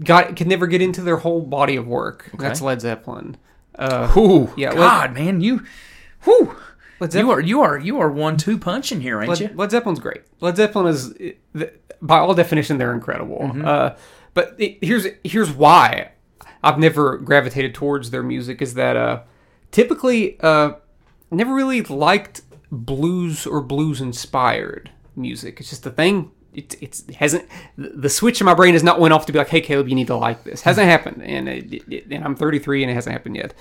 [0.03, 2.31] got could never get into their whole body of work.
[2.39, 3.37] That's Led Zeppelin.
[3.79, 5.65] Uh, Ooh, Yeah, Led- God, man, you,
[6.25, 6.55] whew,
[7.01, 9.47] Led you are you are you are one two punching here, ain't you?
[9.49, 10.23] Led, Led Zeppelin's great.
[10.41, 11.15] Led Zeppelin is,
[12.03, 13.39] by all definition, they're incredible.
[13.39, 13.65] Mm-hmm.
[13.65, 13.91] Uh,
[14.35, 16.11] but it, here's here's why
[16.63, 19.23] I've never gravitated towards their music is that uh,
[19.71, 20.73] typically uh,
[21.37, 25.61] never really liked blues or blues inspired music.
[25.61, 26.31] It's just a thing.
[26.55, 29.39] it, it's it hasn't the switch in my brain has not went off to be
[29.39, 30.63] like, hey Caleb, you need to like this.
[30.63, 33.55] Hasn't happened, and it, and I'm 33 and it hasn't happened yet.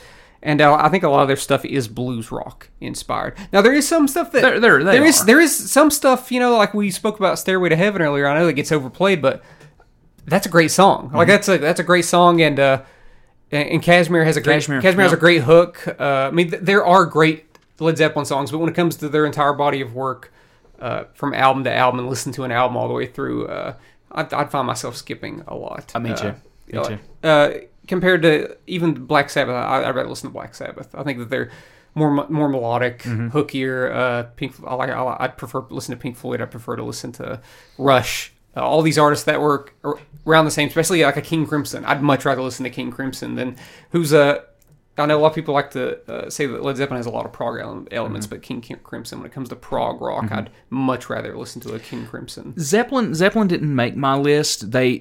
[0.44, 3.38] And uh, I think a lot of their stuff is blues rock inspired.
[3.54, 6.40] Now there is some stuff that There- there- there is there is some stuff you
[6.40, 8.28] know like we spoke about Stairway to Heaven earlier.
[8.28, 9.44] I know that gets overplayed, but
[10.26, 11.08] that's a great song.
[11.08, 11.18] Mm-hmm.
[11.18, 12.82] Like that's a that's a great song, and uh,
[13.52, 15.86] and Kashmir has a great Kashmir, Cashmere, has a great hook.
[16.00, 17.51] Uh, I mean, th- there are great
[17.82, 20.32] Led Zeppelin songs, but when it comes to their entire body of work,
[20.80, 23.74] uh, from album to album, and listen to an album all the way through, uh,
[24.12, 25.92] I'd, I'd find myself skipping a lot.
[25.94, 26.28] Uh, me too.
[26.28, 26.34] Uh,
[26.68, 27.00] Me uh, too.
[27.24, 27.50] Uh,
[27.88, 30.94] compared to even Black Sabbath, I, I'd rather listen to Black Sabbath.
[30.96, 31.52] I think that they're
[31.94, 33.30] more more melodic, Mm-hmm.
[33.38, 33.94] hookier.
[33.94, 34.90] Uh, Pink, I like.
[34.90, 36.40] I, I'd prefer to listen to Pink Floyd.
[36.42, 37.42] I prefer to listen to
[37.78, 38.32] Rush.
[38.56, 41.84] Uh, all these artists that were ar- around the same, especially like a King Crimson.
[41.86, 43.56] I'd much rather listen to King Crimson than
[43.92, 44.46] who's a.
[45.02, 47.10] I know a lot of people like to uh, say that Led Zeppelin has a
[47.12, 47.60] lot of prog
[47.92, 48.36] elements, Mm-hmm.
[48.36, 51.80] but King Crimson, when it comes to prog rock, I'd much rather listen to a
[51.80, 52.54] King Crimson.
[52.60, 54.72] Zeppelin Zeppelin didn't make my list.
[54.72, 55.00] They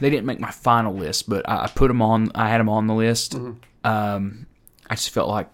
[0.00, 2.30] they didn't make my final list, but I, I put them on.
[2.34, 3.34] I had them on the list.
[3.84, 4.46] Um,
[4.90, 5.48] I just felt like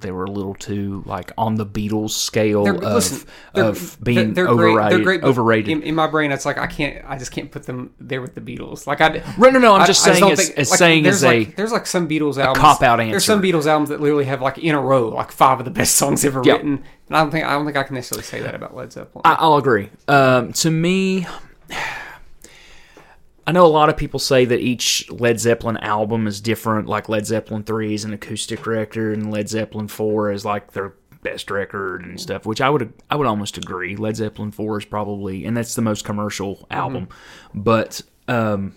[0.00, 4.34] they were a little too like on the Beatles scale They're, of listen, of being
[4.34, 4.74] they're, they're overrated.
[4.74, 5.68] Great, they're great, overrated.
[5.70, 7.04] In, in my brain, it's like I can't.
[7.08, 8.86] I just can't put them there with the Beatles.
[8.86, 9.22] Like I.
[9.38, 11.16] no, no, no, I'm I- just I saying don't as- think- as like, saying there's
[11.16, 12.58] as a- like, there's like some Beatles albums.
[12.58, 13.10] cop-out answer.
[13.12, 13.42] There's some.
[13.42, 16.24] Beatles albums that literally have like in a row like five of the best songs
[16.24, 16.54] ever Yeah.
[16.54, 16.82] written.
[17.08, 19.22] And I don't think I don't think I can necessarily say that about Led Zeppelin.
[19.24, 19.90] I, I'll agree.
[20.08, 21.26] Um, to me,
[23.46, 26.88] I know a lot of people say that each Led Zeppelin album is different.
[26.88, 30.94] Like Led Zeppelin three is an acoustic record, and Led Zeppelin four is like their
[31.22, 32.44] best record and stuff.
[32.44, 33.94] Which I would I would almost agree.
[33.96, 37.08] Led Zeppelin four is probably, and that's the most commercial album.
[37.54, 38.74] But um,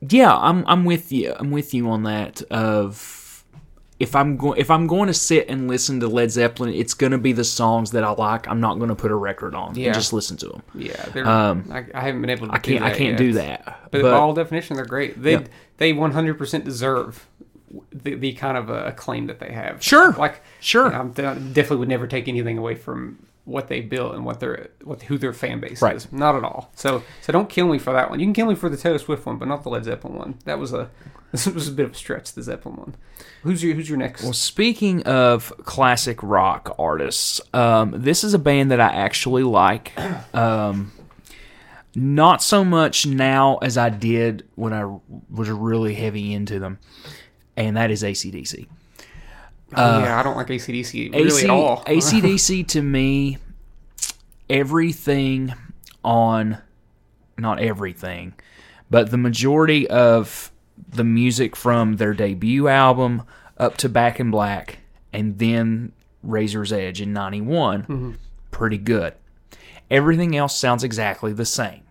[0.00, 1.34] yeah, I'm I'm with you.
[1.38, 2.42] I'm with you on that.
[2.50, 3.21] Of
[4.02, 7.12] if I'm going if I'm going to sit and listen to Led Zeppelin, it's going
[7.12, 8.48] to be the songs that I like.
[8.48, 9.86] I'm not going to put a record on Yeah.
[9.86, 10.62] and just listen to them.
[10.74, 12.52] yeah, um, I, I haven't been able to.
[12.52, 13.16] I can't Do I can't yet.
[13.18, 13.64] do that.
[13.90, 15.22] But, But, by all definition, they're great.
[15.22, 15.44] They Yeah.
[15.78, 17.26] they 100% deserve
[17.92, 19.82] the, the kind of acclaim that they have.
[19.82, 20.12] Sure.
[20.12, 20.86] like Sure.
[20.86, 24.38] you know, I definitely would never take anything away from what they built and what
[24.40, 25.96] their what who their fan base Right.
[25.96, 26.10] is.
[26.12, 26.70] Not at all.
[26.76, 28.20] So so don't kill me for that one.
[28.20, 30.34] You can kill me for the Taylor Swift one, but not the Led Zeppelin one.
[30.44, 30.90] That was a
[31.32, 32.32] this was a bit of a stretch.
[32.32, 32.94] The Zeppelin one.
[33.42, 34.22] Who's your Who's your next?
[34.22, 39.92] well, speaking of classic rock artists, um, this is a band that I actually like.
[40.34, 40.92] Um,
[41.94, 44.84] not so much now as I did when I
[45.30, 46.78] was really heavy into them,
[47.56, 48.66] and that is ACDC.
[49.74, 51.84] Oh, yeah, uh, I don't like ACDC really AC, at all.
[51.86, 53.38] ACDC to me,
[54.48, 55.54] everything
[56.04, 56.58] on,
[57.38, 58.34] not everything,
[58.90, 60.52] but the majority of
[60.88, 63.22] the music from their debut album
[63.58, 64.78] up to Back in Black
[65.12, 68.12] and then Razor's Edge in 91, mm-hmm.
[68.50, 69.14] pretty good.
[69.90, 71.82] Everything else sounds exactly the same.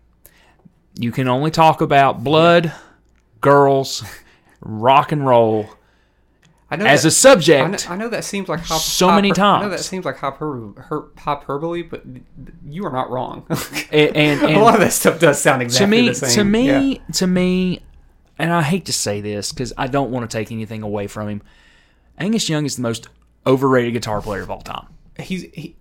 [0.96, 2.74] You can only talk about blood,
[3.40, 4.04] girls,
[4.62, 5.70] rock and roll
[6.72, 7.64] I know as that- a subject.
[7.64, 10.06] I know, I know that seems like hyper, So many hyper- I know that seems
[10.06, 12.04] like hyper, her, hyperbole, but
[12.66, 13.46] you are not wrong.
[13.92, 16.30] and, and, and a lot of that stuff does sound exactly to me, the same.
[16.36, 17.14] to me, Yeah.
[17.14, 17.82] to me,
[18.40, 21.28] and I hate to say this because I don't want to take anything away from
[21.30, 21.42] him.
[22.18, 23.08] Angus Young is the most
[23.46, 24.88] overrated guitar player of all time.
[25.20, 25.76] he's he.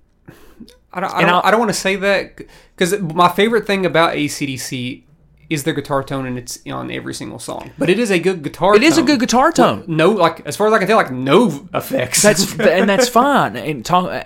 [0.93, 1.15] I don't.
[1.15, 2.41] I And don't, I don't want to say that
[2.77, 5.05] because my favorite thing about ACDC
[5.51, 7.73] is their guitar tone, and it's on every single song.
[7.77, 8.75] But it is a good guitar.
[8.77, 9.85] It is a good guitar tone.
[9.89, 12.23] No, like as far as I can tell, like no effects.
[12.23, 13.57] That's and that's fine.
[13.57, 14.25] And talk,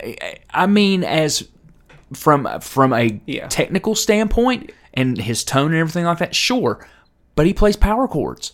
[0.50, 1.48] I mean, as
[2.12, 3.48] from from a Yeah.
[3.48, 6.86] technical standpoint and his tone and everything like that, sure.
[7.34, 8.52] But he plays power chords.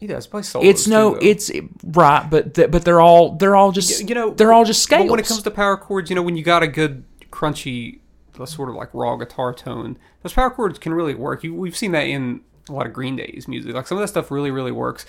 [0.00, 0.66] he does play solos.
[0.68, 1.50] It's no, too, it's
[1.84, 5.04] right, but th- but they're all they're all just you know they're all just scales.
[5.04, 8.00] But when it comes to power chords, you know, when you got a good crunchy,
[8.40, 11.42] uh, sort of like raw guitar tone, those power chords can really work.
[11.44, 13.74] You, we've seen that in a lot of Green Day's music.
[13.74, 15.06] Like some of that stuff really, really works.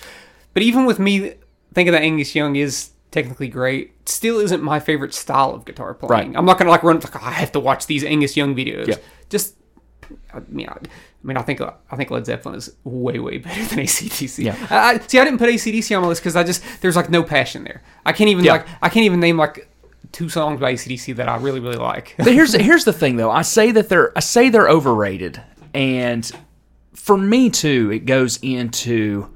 [0.54, 1.34] But even with me
[1.74, 6.10] thinking that Angus Young is technically great, still isn't my favorite style of guitar playing.
[6.32, 6.36] Right.
[6.38, 8.86] I'm not gonna like run like oh, I have to watch these Angus Young videos.
[8.88, 8.96] Yeah.
[9.28, 9.56] Just.
[10.34, 10.78] I mean, I, I
[11.22, 14.44] mean, I think I think Led Zeppelin is way, way better than ACDC.
[14.44, 14.56] Yeah.
[14.70, 17.22] I, see, I didn't put ACDC on my list because I just there's like no
[17.22, 17.82] passion there.
[18.04, 18.52] I can't even Yeah.
[18.52, 19.68] like I can't even name like
[20.12, 22.14] two songs by ACDC that I really, really like.
[22.18, 23.30] But here's here's the thing though.
[23.30, 25.42] I say that they're I say they're overrated,
[25.74, 26.30] and
[26.94, 29.34] for me too, it goes into,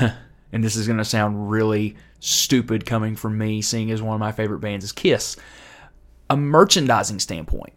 [0.00, 4.20] and this is going to sound really stupid coming from me, seeing as one of
[4.20, 5.36] my favorite bands is Kiss,
[6.30, 7.74] a merchandising standpoint,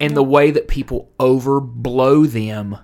[0.00, 2.78] and the way that people overblow them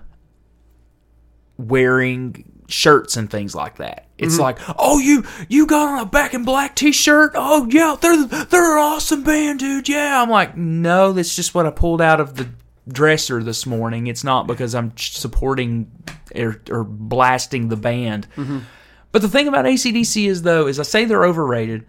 [1.57, 4.07] wearing shirts and things like that.
[4.21, 4.43] It's mm-hmm.
[4.43, 7.31] like, oh, you you got on a back in black T-shirt.
[7.35, 9.89] Oh yeah, they're they're an awesome band, dude.
[9.89, 12.47] Yeah, I'm like, no, that's just what I pulled out of the
[12.87, 15.91] dresser this morning, it's not because I'm supporting
[16.35, 18.27] or, or blasting the band.
[18.35, 18.59] Mm-hmm.
[19.11, 21.85] But the thing about ACDC is, though, is I say they're overrated,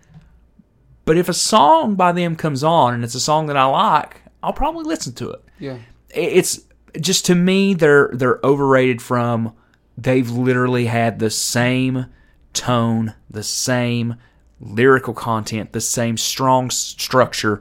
[1.05, 4.23] but if a song by them comes on and it's a song that I like,
[4.43, 5.45] I'll probably listen to it.
[5.59, 5.79] Yeah.
[6.11, 6.61] It's
[7.01, 9.55] just to me they're they're overrated from
[9.97, 12.07] they've literally had the same
[12.53, 14.17] tone, the same
[14.61, 17.61] lyrical content, the same strong structure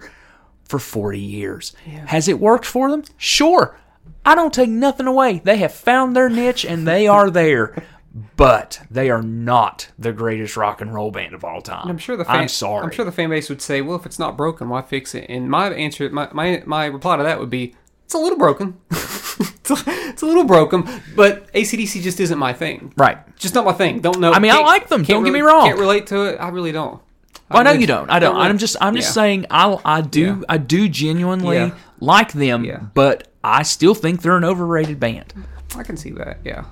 [0.64, 1.74] for 40 years.
[2.08, 3.04] Has it worked for them?
[3.18, 3.78] Sure.
[4.26, 5.42] I don't take nothing away.
[5.44, 7.84] They have found their niche and they are there.
[8.36, 11.88] But they are not the greatest rock and roll band of all time.
[11.88, 12.84] I'm sure the fan, I'm sorry.
[12.84, 15.28] I'm sure the fan base would say, "Well, if it's not broken, why fix it?"
[15.30, 17.74] And my answer, my my, my reply to that would be,
[18.12, 18.78] "It's a little broken.
[18.91, 20.84] it's, a, it's a little broken,
[21.15, 22.91] but ACDC just isn't my thing.
[22.97, 23.17] right.
[23.38, 24.02] Just not my thing.
[24.02, 24.34] Don't know.
[24.34, 25.65] I mean, I like them, don't get me really- wrong.
[25.67, 26.36] Can't relate to it.
[26.41, 27.02] I really don't.
[27.50, 28.10] Well, I know really- you don't.
[28.10, 28.36] I don't.
[28.36, 28.76] really- I'm just.
[28.82, 29.13] I'm just yeah.
[29.13, 29.45] saying.
[29.50, 29.80] I.
[29.86, 30.21] I do.
[30.21, 30.41] Yeah.
[30.50, 31.76] I do genuinely Yeah.
[32.02, 35.34] like them, but I still think they're an overrated band.
[35.78, 36.39] I can see that.
[36.43, 36.65] Yeah.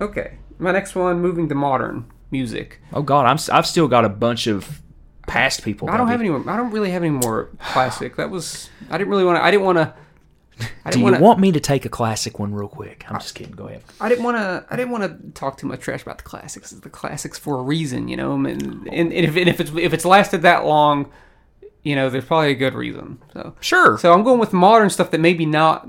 [0.00, 0.32] Okay.
[0.58, 2.80] My next one, moving to modern music.
[2.92, 3.38] Oh God, I'm.
[3.56, 4.82] I've still got a bunch of
[5.28, 5.88] past people.
[5.88, 6.28] I don't have any.
[6.28, 8.16] I don't really have any more classic.
[8.16, 8.68] That was.
[8.90, 9.44] I didn't really want to.
[9.44, 9.94] I didn't want to.
[10.84, 11.22] I Do you want to.
[11.22, 13.04] want me to take a classic one real quick?
[13.08, 13.54] I'm just kidding.
[13.54, 13.82] Go ahead.
[14.00, 14.64] I didn't want to.
[14.70, 16.72] I didn't want to talk too much trash about the classics.
[16.72, 18.32] It's the classics for a reason, you know.
[18.34, 21.10] And, and, and if, and if it's if it's lasted that long,
[21.82, 23.18] you know, there's probably a good reason.
[23.32, 23.98] So Sure.
[23.98, 25.88] So I'm going with modern stuff that maybe not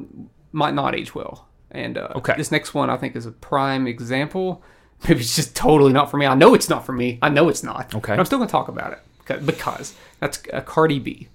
[0.52, 1.48] might not age well.
[1.72, 2.34] And uh, Okay.
[2.38, 4.64] this next one I think is a prime example.
[5.08, 6.28] Maybe it's just totally not for me.
[6.28, 7.18] I know it's not for me.
[7.24, 7.96] I know it's not.
[7.96, 8.14] Okay.
[8.14, 11.28] But I'm still going to talk about it because, because that's uh, Cardi B.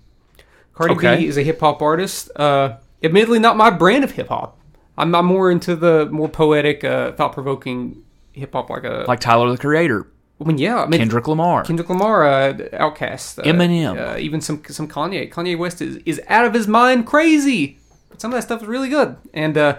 [0.75, 1.17] Cardi Okay.
[1.17, 2.31] B is a hip hop artist.
[2.37, 4.59] Uh, admittedly, not my brand of hip hop.
[4.99, 9.05] I'm, I'm more into the more poetic, uh, thought provoking hip hop, like a.
[9.09, 10.07] like Tyler the Creator,
[10.41, 11.65] I mean, yeah, I mean, Kendrick Lamar.
[11.65, 14.15] Kendrick Lamar, uh, Outkast, uh, Eminem.
[14.15, 15.31] uh, even some some Kanye.
[15.33, 17.79] Kanye West is, is out of his mind crazy.
[18.11, 19.17] But some of that stuff is really good.
[19.35, 19.79] And uh,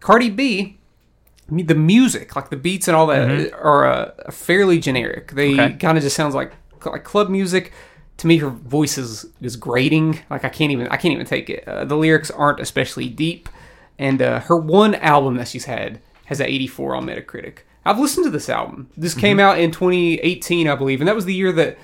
[0.00, 0.78] Cardi B,
[1.48, 5.32] I mean, the music, like the beats and all that, are uh, fairly generic.
[5.32, 5.60] They Mm-hmm.
[5.60, 5.76] Okay.
[5.76, 6.52] kind of just sounds like
[6.86, 7.72] like club music.
[8.18, 10.20] To me, her voice is, is grating.
[10.30, 11.66] Like I can't even I can't even take it.
[11.66, 13.48] Uh, the lyrics aren't especially deep.
[13.98, 17.58] And uh, her one album that she's had has an 84 on Metacritic.
[17.84, 18.88] I've listened to this album.
[18.96, 21.76] This came out in 2018, I believe, and that was the year that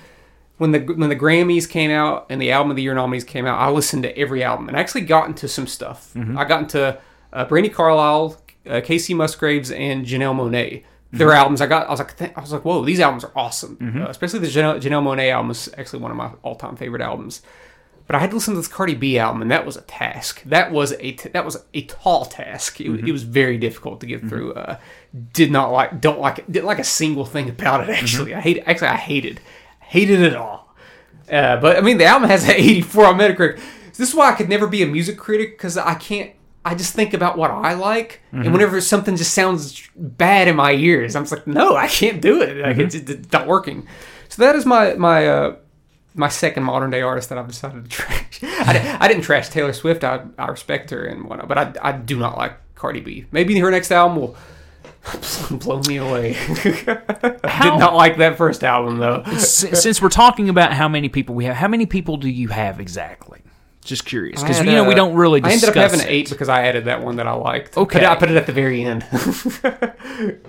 [0.57, 3.45] when the when the Grammys came out and the album of the year nominees came
[3.45, 6.11] out, I listened to every album and I actually got into some stuff.
[6.37, 6.99] I got into
[7.33, 10.83] uh, Brandi Carlile, uh, Kacey Musgraves, and Janelle Monáe.
[11.13, 11.87] Their albums, I got.
[11.87, 13.77] I was like, th- I was like, whoa, these albums are awesome.
[14.01, 17.01] Uh, especially the Janelle, Janelle Monáe album is actually one of my all time favorite
[17.01, 17.41] albums.
[18.07, 20.41] But I had to listen to this Cardi B album, and that was a task.
[20.45, 22.81] That was a t- that was a tall task.
[22.81, 24.53] It, it was very difficult to get through.
[24.53, 24.77] Uh,
[25.33, 27.89] did not like, don't like, it, didn't like a single thing about it.
[27.89, 28.63] Actually, I hate.
[28.65, 29.39] Actually, I hated,
[29.81, 30.73] hated it all.
[31.31, 33.61] Uh, but I mean, the album has an 84 on Metacritic.
[33.95, 36.31] This is why I could never be a music critic because I can't.
[36.63, 40.73] I just think about what I like, and whenever something just sounds bad in my
[40.73, 42.57] ears, I'm just like, no, I can't do it.
[42.57, 43.87] Like it's, it's not working.
[44.29, 45.55] So that is my my uh,
[46.13, 48.39] my second modern day artist that I've decided to trash.
[48.43, 50.03] I, I didn't trash Taylor Swift.
[50.03, 53.25] I, I respect her and whatnot, but I, I do not like Cardi B.
[53.31, 54.37] Maybe her next album will
[55.57, 56.35] blow me away.
[56.37, 59.23] I How- did not like that first album though.
[59.37, 62.79] Since we're talking about how many people we have, how many people do you have
[62.79, 63.41] exactly?
[63.83, 65.41] Just curious, because you know we uh, don't really.
[65.43, 67.75] I ended up having an eight because I added that one that I liked.
[67.77, 67.99] Okay.
[67.99, 69.03] Put it- I put it at the very end.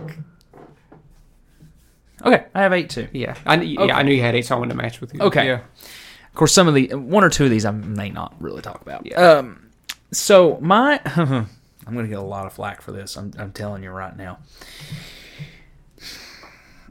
[2.25, 3.09] Okay, I have eight too.
[3.12, 5.12] yeah, I, kn- yeah, I knew you had eight, so I wanted to match with
[5.12, 5.21] you.
[5.23, 5.45] Okay.
[5.45, 5.55] Yeah.
[6.29, 8.81] Of course, some of the one or two of these I may not really talk
[8.81, 9.05] about.
[9.05, 9.21] Yeah.
[9.21, 9.71] Um,
[10.12, 11.49] so my, I'm
[11.92, 13.16] going to get a lot of flack for this.
[13.16, 14.38] I'm, I'm telling you right now.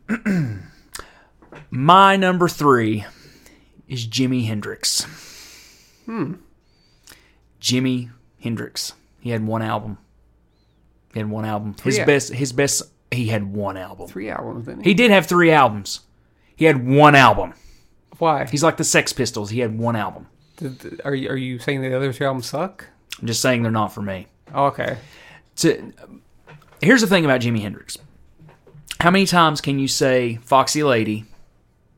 [1.69, 3.05] my number three
[3.87, 5.05] is Jimi Hendrix.
[6.05, 6.33] Hmm.
[7.61, 8.09] Jimi
[8.41, 8.93] Hendrix.
[9.19, 9.97] He had one album.
[11.13, 11.75] He had one album.
[11.83, 12.05] His Yeah.
[12.05, 12.33] best.
[12.33, 12.83] His best.
[13.11, 14.07] He had one album.
[14.07, 14.65] Three albums.
[14.65, 16.01] Then He did have three albums.
[16.55, 17.53] He had one album.
[18.17, 18.45] why?
[18.45, 19.49] He's like the Sex Pistols.
[19.49, 20.27] He had one album.
[20.57, 22.87] Did- Are you are you saying the other two albums suck?
[23.19, 24.27] I'm just saying they're not for me.
[24.53, 24.97] Oh, okay.
[25.57, 25.91] To,
[26.81, 27.97] here's the thing about Jimi Hendrix.
[28.99, 31.25] How many times can you say Foxy Lady,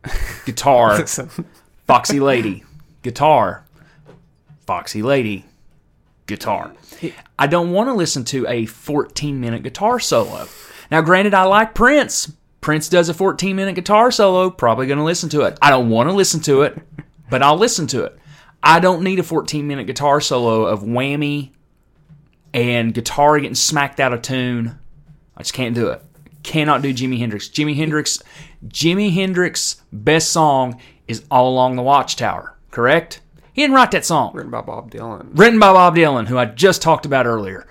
[0.45, 1.05] guitar,
[1.87, 2.63] Foxy Lady,
[3.01, 3.62] guitar,
[4.65, 5.45] Foxy Lady,
[6.25, 6.73] guitar?
[7.37, 10.47] I don't want to listen to a 14 minute guitar solo.
[10.89, 12.33] Now, granted, I like Prince.
[12.61, 15.57] Prince does a 14 minute guitar solo, probably going to listen to it.
[15.61, 16.77] I don't want to listen to it,
[17.29, 18.17] but I'll listen to it.
[18.61, 21.51] I don't need a 14 minute guitar solo of whammy
[22.53, 24.79] and guitar getting smacked out of tune.
[25.35, 26.01] I just can't do it.
[26.43, 27.49] Cannot do Jimi Hendrix.
[27.49, 28.21] Jimi Hendrix,
[28.67, 33.19] Jimi Hendrix best song is All Along the Watchtower, correct?
[33.53, 34.31] He didn't write that song.
[34.33, 35.29] Written by Bob Dylan.
[35.37, 37.67] Written by Bob Dylan, who I just talked about earlier.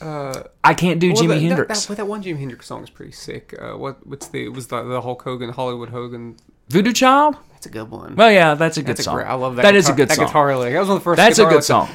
[0.00, 1.80] Uh, I can't do well, Jimi that, Hendrix.
[1.82, 3.54] That, that, that one Jimi Hendrix song is pretty sick.
[3.60, 6.36] Uh, what what's the was the, the Hulk Hogan Hollywood Hogan?
[6.70, 7.36] Voodoo Child?
[7.52, 8.14] That's a good one.
[8.16, 9.16] Well, yeah, that's a good That's a song.
[9.16, 9.26] great.
[9.26, 9.62] I love that.
[9.62, 10.08] That is guitar, a good song.
[10.08, 10.26] that song.
[10.28, 10.72] guitar lick.
[10.72, 11.16] That was one of the first.
[11.18, 11.88] That's a good licks- song.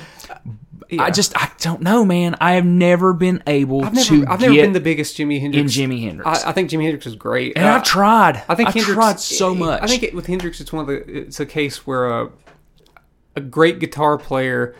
[0.87, 1.01] Yeah.
[1.01, 2.35] I just I don't know, man.
[2.39, 5.75] I have never been able I've never to I've never been the biggest Jimi Hendrix.
[5.75, 6.43] in Jimi Hendrix.
[6.45, 7.53] I, I think Jimi Hendrix is great.
[7.55, 8.43] and Uh, I've tried.
[8.47, 9.81] I think I've Hendrix, tried so much.
[9.81, 10.97] I think it, with Hendrix, it's one of the.
[11.21, 12.29] It's a case where a,
[13.35, 14.75] a great guitar player,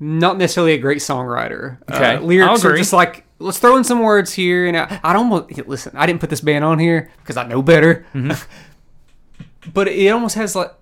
[0.00, 1.78] not necessarily a great songwriter.
[1.92, 5.00] Okay, uh, lyrics I'll are just like let's throw in some words here, and I,
[5.04, 5.96] I don't want listen.
[5.96, 9.70] I didn't put this band on here because I know better, Mm-hmm.
[9.74, 10.72] but it almost has like.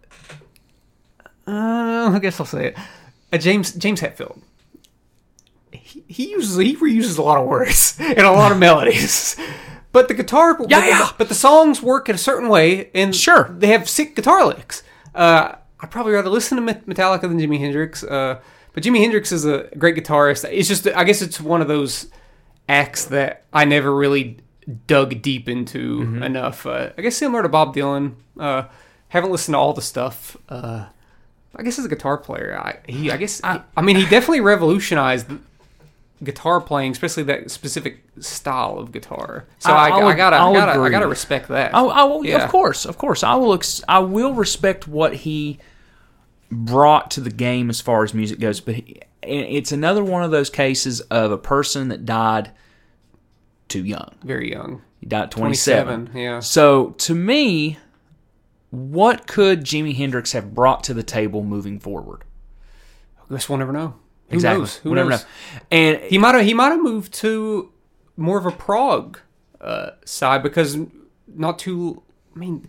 [1.46, 2.78] Uh, I guess I'll say it.
[3.32, 4.40] A James James Hetfield.
[5.72, 9.36] He, he uses he reuses a lot of words and a lot of melodies.
[9.92, 11.10] But the guitar, but, Yeah.
[11.16, 13.50] but the songs work in a certain way, and Sure.
[13.56, 14.82] they have sick guitar licks.
[15.14, 18.02] Uh, I'd probably rather listen to Metallica than Jimi Hendrix.
[18.02, 18.40] Uh,
[18.72, 20.48] but Jimi Hendrix is a great guitarist.
[20.50, 22.08] It's just, I guess, it's one of those
[22.68, 24.38] acts that I never really
[24.86, 26.22] dug deep into Mm-hmm.
[26.22, 26.66] enough.
[26.66, 28.14] Uh, I guess similar to Bob Dylan.
[28.38, 28.64] Uh,
[29.08, 30.36] haven't listened to all the stuff.
[30.48, 30.86] Uh,
[31.54, 35.26] I guess as a guitar player, I he I guess I, mean he definitely revolutionized
[36.24, 39.46] guitar playing, especially that specific style of guitar.
[39.58, 40.80] So I- I, I'll- gotta I'll gotta.
[40.80, 41.74] I gotta respect that.
[41.74, 42.44] I, I will, Yeah.
[42.44, 43.22] of course, of course.
[43.22, 43.54] I will.
[43.54, 45.58] Ex- I will respect what he
[46.50, 48.60] brought to the game as far as music goes.
[48.60, 52.52] But he, it's another one of those cases of a person that died
[53.68, 54.14] too young.
[54.22, 54.82] Very young.
[55.00, 56.06] He died 27.
[56.06, 56.40] 27, yeah.
[56.40, 57.78] So to me,
[58.70, 62.22] what could Jimi Hendrix have brought to the table moving forward?
[63.28, 63.96] I guess we'll never know.
[64.30, 64.60] Who exactly.
[64.60, 64.76] knows?
[64.78, 65.08] Who knows?
[65.10, 65.18] know.
[65.70, 67.72] And He might have he might have moved to
[68.16, 69.18] more of a prog
[69.60, 70.76] uh, side because
[71.28, 72.02] not too.
[72.34, 72.68] I mean,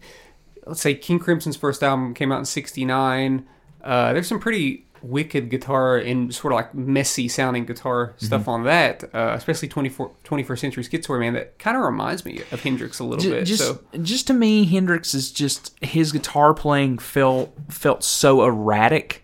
[0.66, 3.46] let's say King Crimson's first album came out in '69.
[3.84, 8.50] Uh, there's some pretty wicked guitar and sort of like messy sounding guitar stuff Mm-hmm.
[8.50, 11.34] on that, uh, especially 24, 21st Century Schizoid Man.
[11.34, 13.46] That kind of reminds me of Hendrix a little Ju- bit.
[13.46, 19.24] just so just to me, Hendrix is just his guitar playing felt felt so erratic.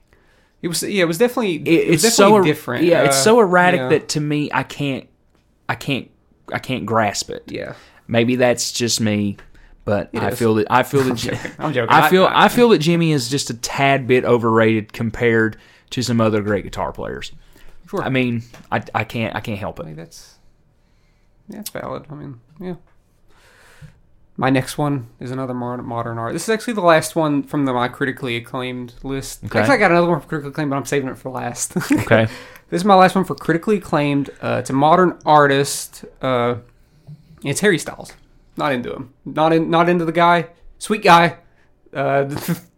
[0.63, 2.85] It was yeah, it was definitely It- it, was it's definitely so er- different.
[2.85, 3.89] Yeah, it's Uh, so erratic yeah.
[3.89, 5.07] that to me, I can't,
[5.69, 6.09] I can't,
[6.51, 7.43] I can't grasp it.
[7.47, 7.73] yeah.
[8.07, 9.37] Maybe that's just me,
[9.85, 10.39] but I is.
[10.39, 11.51] feel that I feel that joking.
[11.59, 11.95] I'm joking.
[11.95, 15.57] I feel I- feel that Jimmy is just a tad bit overrated compared
[15.91, 17.31] to some other great guitar players.
[17.89, 18.01] Sure.
[18.01, 18.41] I mean,
[18.71, 19.83] I, I can't I can't help it.
[19.83, 19.97] I mean, it.
[19.97, 20.35] that's
[21.49, 22.05] yeah, it's valid.
[22.09, 22.75] I mean, yeah.
[24.35, 26.33] My next one is another modern, art.
[26.33, 29.43] This is actually the last one from the my critically acclaimed list.
[29.45, 29.59] Okay.
[29.59, 31.75] Actually, I got another one for critically acclaimed, but I'm saving it for last.
[31.91, 32.25] Okay.
[32.69, 34.31] this is my last one for critically acclaimed.
[34.41, 36.03] Uh, it's a modern artist.
[36.21, 36.55] Uh,
[37.43, 38.13] it's Harry Styles.
[38.57, 39.13] Not into him.
[39.23, 39.69] Not in.
[39.69, 40.47] Not into the guy.
[40.79, 41.37] Sweet guy.
[41.93, 42.25] Uh,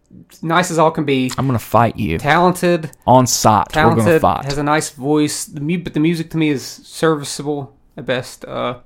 [0.41, 1.31] nice as all can be.
[1.37, 2.91] I'm gonna fight you Talented.
[3.07, 3.67] on site.
[3.73, 4.45] We're gonna talented, fight.
[4.45, 5.45] has a nice voice.
[5.45, 8.43] The mu- but the music to me is serviceable at best.
[8.45, 8.79] Uh,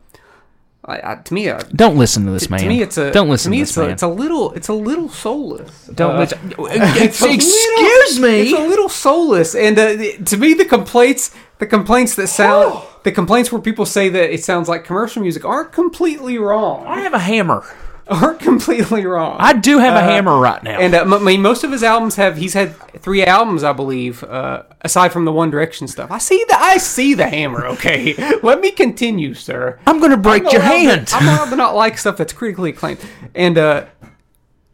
[0.85, 2.67] I, I, to me, uh, Don't listen to this to man.
[2.67, 3.91] me, it's a Don't listen to me, to it's this a, man.
[3.91, 5.87] it's a little, it's a little soulless.
[5.93, 6.53] Don't Uh, listen.
[6.57, 8.41] it's Excuse little- me.
[8.43, 13.11] It's a little soulless, and uh, to me, the complaints, the complaints that sound, the
[13.11, 16.85] complaints where people say that it sounds like commercial music aren't completely wrong.
[16.87, 17.63] I have a hammer.
[18.09, 19.37] Aren't completely wrong.
[19.39, 20.79] I do have a hammer right now.
[20.79, 22.37] And uh, m- I mean, most of his albums have.
[22.37, 26.09] He's had three albums, I believe, uh, aside from the One Direction stuff.
[26.11, 26.55] I see the.
[26.57, 27.65] I see the hammer.
[27.67, 29.79] Okay, let me continue, sir.
[29.85, 31.09] I'm gonna break your to- hand.
[31.13, 32.99] I'm allowed to not like stuff that's critically acclaimed.
[33.35, 33.85] And uh,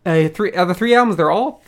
[0.05, 1.61] uh three uh, the three albums, they're all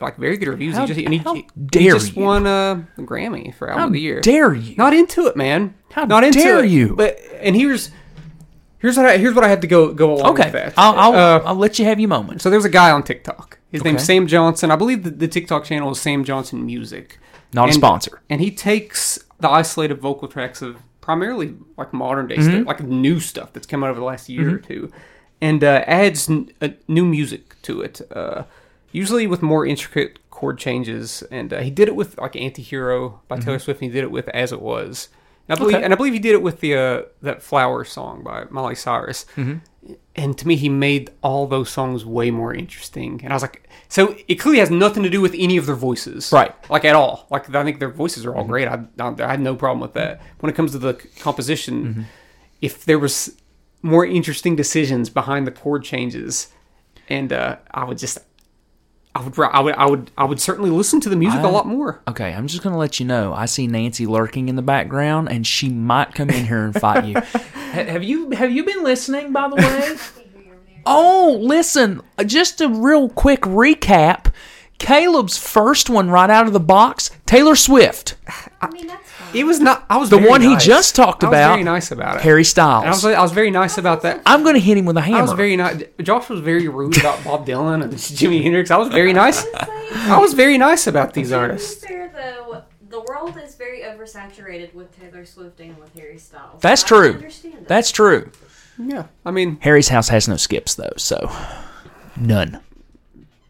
[0.00, 0.76] like very good reviews.
[0.76, 2.22] How- he just, he, how he dare just you.
[2.22, 4.20] won uh, a Grammy for album How of the year.
[4.20, 4.76] dare you?
[4.76, 5.74] Not into it, man.
[5.90, 6.70] How not into dare it.
[6.70, 6.94] you?
[6.94, 7.90] But and here's
[8.78, 10.74] here's what I, here's what I had to go go along with Okay, that.
[10.76, 12.42] I'll I'll, Uh, I'll let you have your moment.
[12.42, 13.58] so there's a guy on TikTok.
[13.70, 13.90] His Okay.
[13.90, 14.70] name's Sam Johnson.
[14.70, 17.18] I believe the, the TikTok channel is Sam Johnson Music.
[17.52, 18.20] Not a sponsor.
[18.30, 22.50] And he takes the isolated vocal tracks of primarily like modern day Mm-hmm.
[22.62, 24.92] stuff, like new stuff that's come out over the last year or two,
[25.40, 28.00] and uh, adds n- uh, new music to it.
[28.14, 28.44] Uh,
[28.92, 31.22] usually with more intricate chord changes.
[31.30, 33.80] And uh, he did it with like "Antihero" by Taylor Swift.
[33.80, 35.08] And he did it with "As It Was."
[35.48, 35.84] And I believe, Okay.
[35.84, 39.24] and I believe he did it with the uh, that "Flower" song by Miley Cyrus.
[40.16, 43.20] And to me he made all those songs way more interesting.
[43.22, 45.76] And i was like so it clearly has nothing to do with any of their
[45.76, 46.30] voices.
[46.32, 46.52] Right.
[46.70, 47.26] like at all.
[47.30, 48.68] Like i think their voices are all great.
[48.68, 50.20] I, I had no problem with that.
[50.40, 52.06] When it comes to the composition
[52.60, 53.36] if there was
[53.82, 56.48] more interesting decisions behind the chord changes
[57.08, 58.18] and uh, i would just
[59.14, 61.50] I would, I would, I would, I would certainly listen to the music a I-
[61.50, 62.00] lot more.
[62.06, 63.32] Okay, I'm just gonna let you know.
[63.34, 67.04] I see Nancy lurking in the background, and she might come in here and fight
[67.06, 67.14] you.
[67.72, 69.32] Have you Have you been listening?
[69.32, 69.96] By the way.
[70.90, 72.00] Oh, listen.
[72.24, 74.32] Just a real quick recap.
[74.78, 78.14] Caleb's first one right out of the box, Taylor Swift.
[78.62, 79.07] I mean, that's fine.
[79.34, 79.84] It was not.
[79.90, 82.22] I was The very one he just talked I was about, very nice about it.
[82.22, 83.04] Harry And I was, Styles.
[83.04, 84.22] I was very nice about that.
[84.24, 85.18] I'm going to hit him with a hammer.
[85.18, 85.82] I was very nice.
[86.00, 88.70] Josh was very rude about Bob Dylan and Jimi Hendrix.
[88.70, 89.44] I was very nice.
[89.54, 91.84] I was very nice about these artists.
[91.84, 96.60] fair, though, the world is very oversaturated with Taylor Swift and with Harry Styles.
[96.62, 97.12] That's I can true.
[97.14, 97.68] understand it.
[97.68, 98.30] That's true.
[98.78, 101.30] Yeah, I mean, Harry's house has no skips though, so
[102.16, 102.60] none.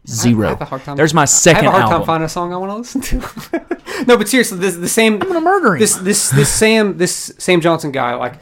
[0.09, 0.47] Zero.
[0.47, 0.97] I have a hard time.
[0.97, 1.99] There's my second I have a hard album.
[1.99, 4.05] time finding a song I want to listen to.
[4.07, 5.13] no, but seriously, this the same.
[5.21, 5.79] I'm gonna murder him.
[5.79, 8.35] This this this Sam this Sam Johnson guy like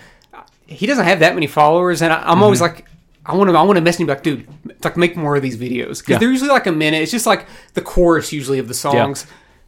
[0.66, 2.76] he doesn't have that many followers, and I, I'm always Mm-hmm.
[2.76, 2.86] like.
[3.30, 3.58] I want to.
[3.58, 4.48] I want to message him like, dude,
[4.86, 6.18] like make more of these videos because Yeah.
[6.20, 7.02] they're usually like a minute.
[7.02, 9.28] It's just like the chorus usually of the songs.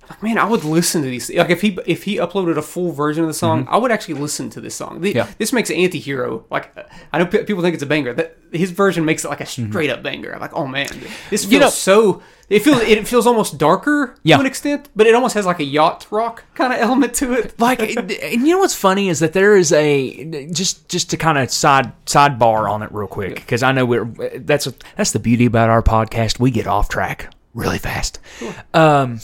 [0.09, 1.29] Like, man, I would listen to these.
[1.33, 4.15] Like if he if he uploaded a full version of the song, I would actually
[4.15, 5.01] listen to this song.
[5.01, 5.17] The- Mm-hmm.
[5.17, 5.27] Yeah.
[5.37, 6.45] This makes anti-hero.
[6.49, 6.75] Like
[7.13, 8.13] I know pe- people think it's a banger.
[8.13, 9.69] That his version makes it like a Mm-hmm.
[9.71, 10.33] straight up banger.
[10.33, 10.87] I'm like, oh man,
[11.29, 12.21] this feels You know- so.
[12.49, 14.37] It feels it feels almost darker Yeah.
[14.37, 17.33] to an extent, but it almost has like a yacht rock kind of element to
[17.33, 17.59] it.
[17.59, 21.37] like and you know what's funny is that there is a just just to kind
[21.37, 24.05] of side sidebar on it real quick because I know we're
[24.39, 28.17] that's that's the beauty about our podcast we get off track really fast.
[28.73, 29.19] Um,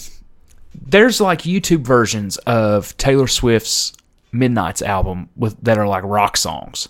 [0.85, 3.93] there's like YouTube versions of Taylor Swift's
[4.31, 6.87] Midnight's album with that are like rock songs.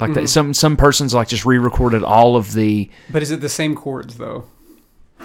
[0.00, 2.88] Like that, some some persons like just re-recorded all of the.
[3.10, 4.44] But is it the same chords though?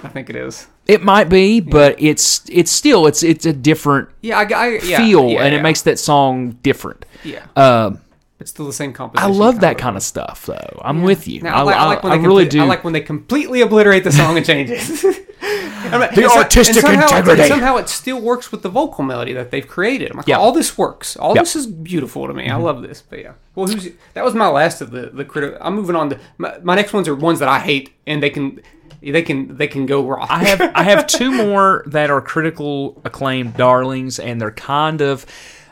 [0.03, 0.67] I think it is.
[0.87, 4.97] It might be, but it's it's still it's it's a different Yeah, I, I yeah,
[4.97, 7.05] feel, yeah, and it makes that song different.
[7.23, 7.45] yeah.
[7.55, 7.99] Um,
[8.39, 9.31] It's still the same composition.
[9.31, 9.81] I love that kinda.
[9.83, 10.81] kind of stuff, though.
[10.83, 11.41] I'm with you.
[11.41, 12.63] Now, I, I, like, I, I- like when I they really complete- do.
[12.63, 15.29] I like when they completely obliterate the song and change it.
[15.43, 17.47] the artistic integrity.
[17.47, 20.11] somehow it still works with the vocal melody that they've created.
[20.11, 20.37] I'm like, Yeah.
[20.37, 21.15] all this works.
[21.17, 21.41] All Yeah.
[21.41, 22.45] this is beautiful to me.
[22.45, 22.63] I mm-hmm.
[22.63, 23.03] love this.
[23.07, 25.57] But yeah, well, who's that was my last of the the critic.
[25.59, 28.29] I'm moving on to my, my next ones are ones that I hate, and they
[28.29, 28.61] can
[29.01, 30.27] they can they can go wrong.
[30.29, 35.25] I have I have two more that are critical acclaimed darlings, and they're kind of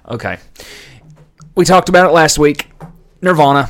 [0.08, 0.38] okay.
[1.56, 2.70] We talked about it last week.
[3.22, 3.70] Nirvana.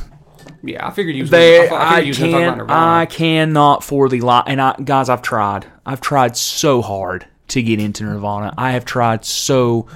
[0.62, 1.24] Yeah, I figured you.
[1.24, 4.08] Was They, gonna, I, I, figured you was gonna talk about can I cannot for
[4.08, 4.48] the lot.
[4.48, 5.66] And I, guys, I've tried.
[5.84, 8.54] I've tried so hard to get into Nirvana.
[8.56, 9.88] I have tried so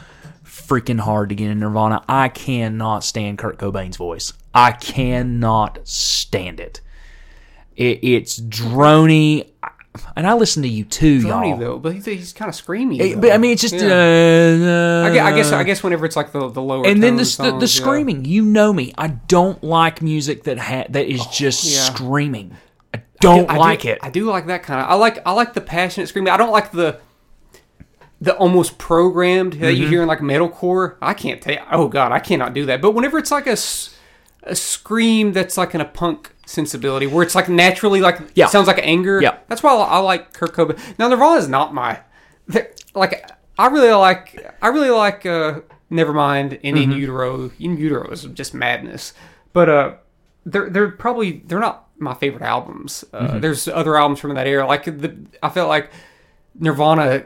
[0.45, 2.05] freaking hard to get into Nirvana.
[2.09, 4.33] I cannot stand Kurt Cobain's voice.
[4.53, 6.81] I cannot stand it.
[7.77, 9.51] it it's drony,
[10.17, 11.59] and I listen to you too, Funny y'all.
[11.59, 12.99] though, but he's, he's kind of screamy.
[13.01, 13.75] It- but I mean, it's just.
[13.75, 17.17] Uh, I guess, I guess I guess whenever it's like the the lower and then
[17.17, 17.67] tone the, the, the yeah.
[17.67, 18.25] screaming.
[18.25, 18.93] You know me.
[18.99, 21.95] I don't like music that ha- that is just Oh, yeah.
[21.95, 22.57] screaming.
[22.95, 23.99] I don't I do- like it.
[24.03, 24.89] I do like that kind of.
[24.91, 26.33] I like I like the passionate screaming.
[26.33, 27.01] I don't like the
[28.21, 29.83] the almost programmed that Mm-hmm.
[29.83, 30.97] you hear in like metalcore.
[31.03, 31.57] I can't tell.
[31.71, 32.81] Oh god, I cannot do that.
[32.81, 33.96] But whenever it's like a s-
[34.47, 38.47] a scream that's like in a punk sensibility, where it's like naturally like Yeah.
[38.47, 39.21] sounds like anger.
[39.21, 39.39] Yeah.
[39.49, 40.79] that's why I, I like Kurt Cobain.
[40.99, 42.01] Now Nirvana is not my
[42.95, 43.31] like.
[43.59, 44.55] I really like.
[44.63, 45.25] I really like.
[45.27, 46.93] uh Nevermind and Mm-hmm.
[46.93, 47.51] In Utero.
[47.61, 49.13] In Utero is just madness.
[49.53, 49.95] But uh,
[50.45, 53.05] they're they're probably they're not my favorite albums.
[53.13, 53.41] Uh, Mm-hmm.
[53.41, 54.67] There's other albums from that era.
[54.67, 55.91] Like the I felt like
[56.59, 57.25] Nirvana.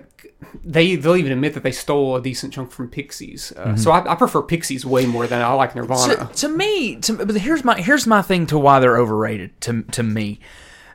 [0.64, 3.52] They they'll even admit that they stole a decent chunk from Pixies.
[3.56, 6.28] Uh, So I, I prefer Pixies way more than I like Nirvana.
[6.28, 9.60] to, to me, to, but here's my here's my thing to why they're overrated.
[9.62, 10.40] To to me,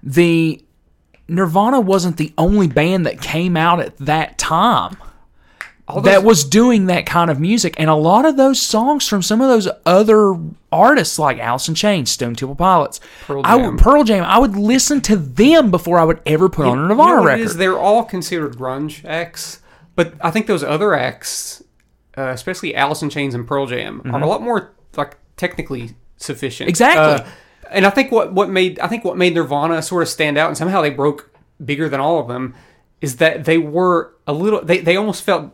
[0.03, 0.63] the
[1.27, 4.97] Nirvana wasn't the only band that came out at that time
[5.87, 9.21] All that was doing that kind of music, and a lot of those songs from
[9.21, 10.35] some of those other
[10.71, 13.75] artists like Alice in Chains, Stone Temple Pilots, Pearl I Jam.
[13.75, 16.81] would, Pearl Jam, I would listen to them before I would ever put on a
[16.81, 17.41] You Nirvana know what record.
[17.43, 17.57] is?
[17.57, 19.59] They're all considered grunge acts,
[19.95, 21.63] but I think those other acts,
[22.17, 26.65] uh, especially Alice in Chains and Pearl Jam, are a lot more like technically sufficient.
[26.65, 26.69] Mm-hmm.
[26.69, 27.25] Exactly.
[27.25, 27.31] Uh,
[27.69, 30.47] and I think what what made I think what made Nirvana sort of stand out
[30.47, 31.31] and somehow they broke
[31.63, 32.55] bigger than all of them
[33.01, 35.51] is that they were a little they, they almost felt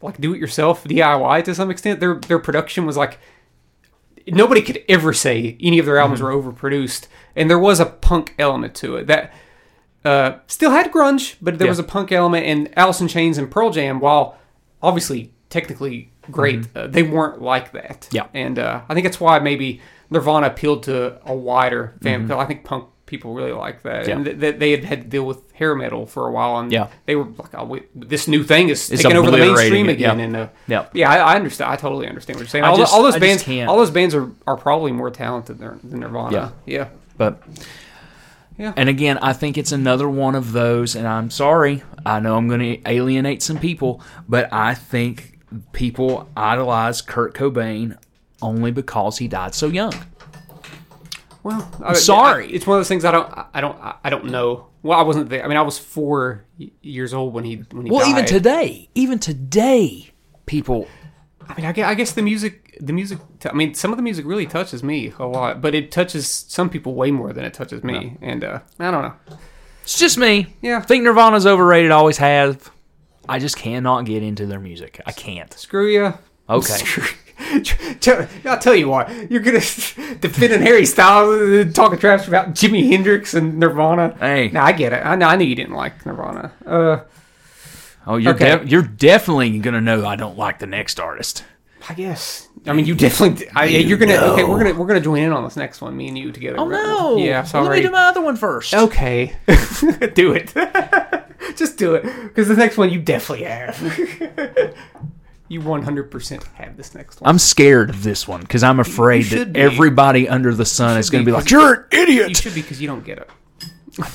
[0.00, 2.00] like do it yourself DIY to some extent.
[2.00, 3.18] Their their production was like
[4.26, 6.46] nobody could ever say any of their albums Mm-hmm.
[6.46, 7.06] were overproduced,
[7.36, 9.32] and there was a punk element to it that
[10.04, 11.70] uh, still had grunge, but there Yeah.
[11.72, 12.44] was a punk element.
[12.46, 14.36] And Alice in Chains and Pearl Jam, while
[14.82, 18.02] obviously technically great, uh, they weren't like that.
[18.02, 18.16] Mm-hmm.
[18.16, 18.26] Yeah.
[18.34, 22.20] and uh, I think that's why maybe Nirvana appealed to a wider fan.
[22.20, 22.28] Mm-hmm.
[22.28, 24.14] because I think punk people really like that, Yeah.
[24.16, 26.72] and th- th- they had had to deal with hair metal for a while, and
[26.72, 26.86] Yeah.
[27.06, 30.18] they were like, oh, "This new thing is It's taking over the mainstream it, again."
[30.18, 30.24] yeah.
[30.24, 30.86] And uh, Yeah.
[30.92, 31.70] yeah, I, I understand.
[31.70, 32.64] I totally understand what you're saying.
[32.64, 35.78] All, just- all those I bands, all those bands are, are probably more talented than,
[35.84, 36.32] than Nirvana.
[36.66, 36.78] Yeah.
[36.78, 36.86] yeah.
[37.18, 37.42] But
[38.58, 38.72] Yeah.
[38.76, 42.48] And again, I think it's another one of those, and I'm sorry, I know I'm
[42.48, 45.38] going to alienate some people, but I think
[45.72, 47.96] people idolize Kurt Cobain
[48.42, 49.92] only because he died so young.
[51.42, 52.46] Well, I, sorry.
[52.46, 53.32] I- it's one of those things I don't.
[53.52, 53.76] I don't.
[54.04, 54.68] I don't know.
[54.82, 55.44] Well, I wasn't there.
[55.44, 56.44] I mean, I was four
[56.82, 58.10] years old when he when he Well, died.
[58.10, 60.10] even today, even today,
[60.46, 60.88] people.
[61.48, 63.18] I mean, I guess, I guess the music, the music.
[63.40, 66.26] t- I mean, some of the music really touches me a lot, but it touches
[66.28, 68.16] some people way more than it touches me.
[68.22, 69.14] And uh, I don't know.
[69.82, 70.54] It's just me.
[70.62, 70.78] Yeah.
[70.78, 71.90] I think Nirvana's overrated.
[71.90, 72.70] Always have.
[73.28, 75.00] I just cannot get into their music.
[75.06, 75.52] I can't.
[75.54, 76.14] Screw you.
[76.48, 76.78] Okay.
[78.46, 79.30] I'll tell you what.
[79.30, 79.58] You're gonna
[80.20, 84.16] defending Harry Styles, uh, talking trash about Jimi Hendrix and Nirvana.
[84.18, 84.48] Hey.
[84.48, 85.04] no, I get it.
[85.04, 85.26] I know.
[85.28, 86.52] I knew you didn't like Nirvana.
[86.66, 87.00] Uh,
[88.04, 88.56] Oh, you're Okay.
[88.56, 91.44] def- you're definitely gonna know I don't like the next artist.
[91.88, 92.48] I guess.
[92.66, 93.46] I mean, you definitely.
[93.54, 94.14] I, you're gonna.
[94.14, 95.96] Okay, we're gonna we're gonna join in on this next one.
[95.96, 96.56] Me and you together.
[96.58, 96.82] Oh right?
[96.82, 97.16] no!
[97.16, 97.44] Yeah.
[97.44, 97.68] Sorry.
[97.68, 98.74] let me do my other one first.
[98.74, 99.36] Okay.
[100.14, 100.52] do it.
[101.56, 102.02] Just do it.
[102.02, 103.76] Because the next one you definitely have.
[105.52, 107.28] You 100% have this next one.
[107.28, 109.60] I'm scared of this one because I'm afraid that be.
[109.60, 112.34] everybody under the sun is going to be, be like, 'cause- "You're an idiot." you
[112.34, 113.30] should be because you don't get it.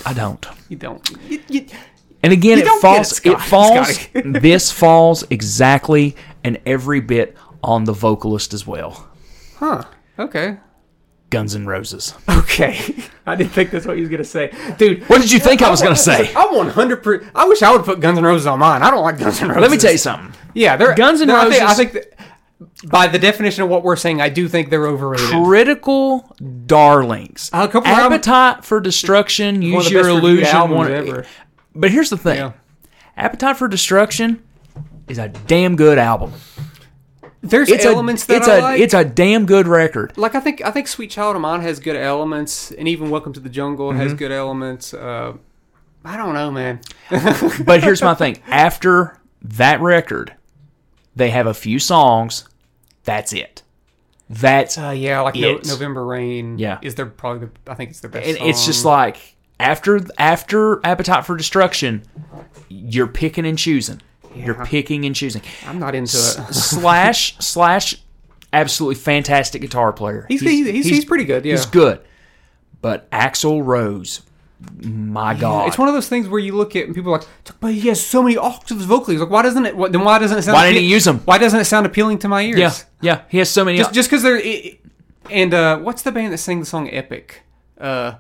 [0.06, 0.44] I don't.
[0.70, 1.08] You don't.
[1.30, 1.66] You, you,
[2.24, 3.20] And again, You it falls.
[3.20, 4.08] it, It falls.
[4.42, 9.08] This falls exactly and every bit on the vocalist as well.
[9.58, 9.84] huh.
[10.18, 10.58] Okay.
[11.30, 12.14] Guns N' Roses.
[12.30, 12.96] Okay.
[13.26, 14.52] I didn't think that's what you was going to say.
[14.78, 15.04] Dude.
[15.10, 16.34] What did you think I was going to say?
[16.34, 17.30] I 100%.
[17.36, 18.82] I wish I would put Guns N' Roses on mine.
[18.82, 19.62] I don't like Guns N' Roses.
[19.62, 20.34] Let me tell you something.
[20.54, 22.14] Yeah, they're Guns N' they're- I think, I think that
[22.90, 25.30] by the definition of what we're saying, I do think they're overrated.
[25.30, 26.34] Critical
[26.66, 27.50] darlings.
[27.54, 29.56] A couple of them- Appetite for Destruction.
[29.56, 30.56] One of Use the your best reviewed illusion.
[30.56, 31.26] albums One, ever.
[31.76, 32.38] But here's the thing.
[32.38, 32.52] Yeah.
[33.18, 34.42] Appetite for Destruction
[35.08, 36.32] is a damn good album.
[37.50, 38.80] There's It's elements a that it's I a like.
[38.82, 40.18] it's a damn good record.
[40.18, 43.34] like I think I think Sweet Child of Mine has good elements, and even Welcome
[43.34, 44.18] to the Jungle has Mm-hmm.
[44.18, 44.94] good elements.
[44.94, 45.34] Uh,
[46.06, 46.80] I don't know, man.
[47.66, 48.38] But here's my thing.
[48.48, 50.34] After that record,
[51.16, 52.48] they have a few songs.
[53.04, 53.64] That's it.
[54.30, 56.58] That's Uh, yeah, like no, November Rain.
[56.60, 56.80] Yeah.
[56.82, 58.28] is their probably the, I think it's their best.
[58.28, 62.04] and it's just like after after Appetite for Destruction,
[62.70, 64.02] you're picking and choosing.
[64.46, 65.42] You're picking and choosing.
[65.66, 66.54] I'm not into S- it.
[66.80, 67.96] slash slash,
[68.54, 70.26] absolutely fantastic guitar player.
[70.30, 71.46] He's, he's, he's, he's pretty good.
[71.46, 72.02] Yeah, He's good.
[72.82, 74.22] But Axl Rose,
[74.82, 77.28] my God, It's one of those things where you look at and people are like,
[77.60, 79.18] but he has so many octaves vocally.
[79.18, 79.76] Like, why doesn't it?
[79.76, 80.54] What, then why doesn't it sound?
[80.56, 81.20] Why didn't he use them?
[81.26, 82.60] Why doesn't it sound appealing to my ears?
[82.60, 83.22] yeah, yeah.
[83.30, 83.78] He has so many.
[83.80, 84.38] just just because they're.
[84.40, 84.80] It,
[85.30, 87.42] and uh, what's the band that sang the song "Epic"?
[87.80, 88.14] Uh,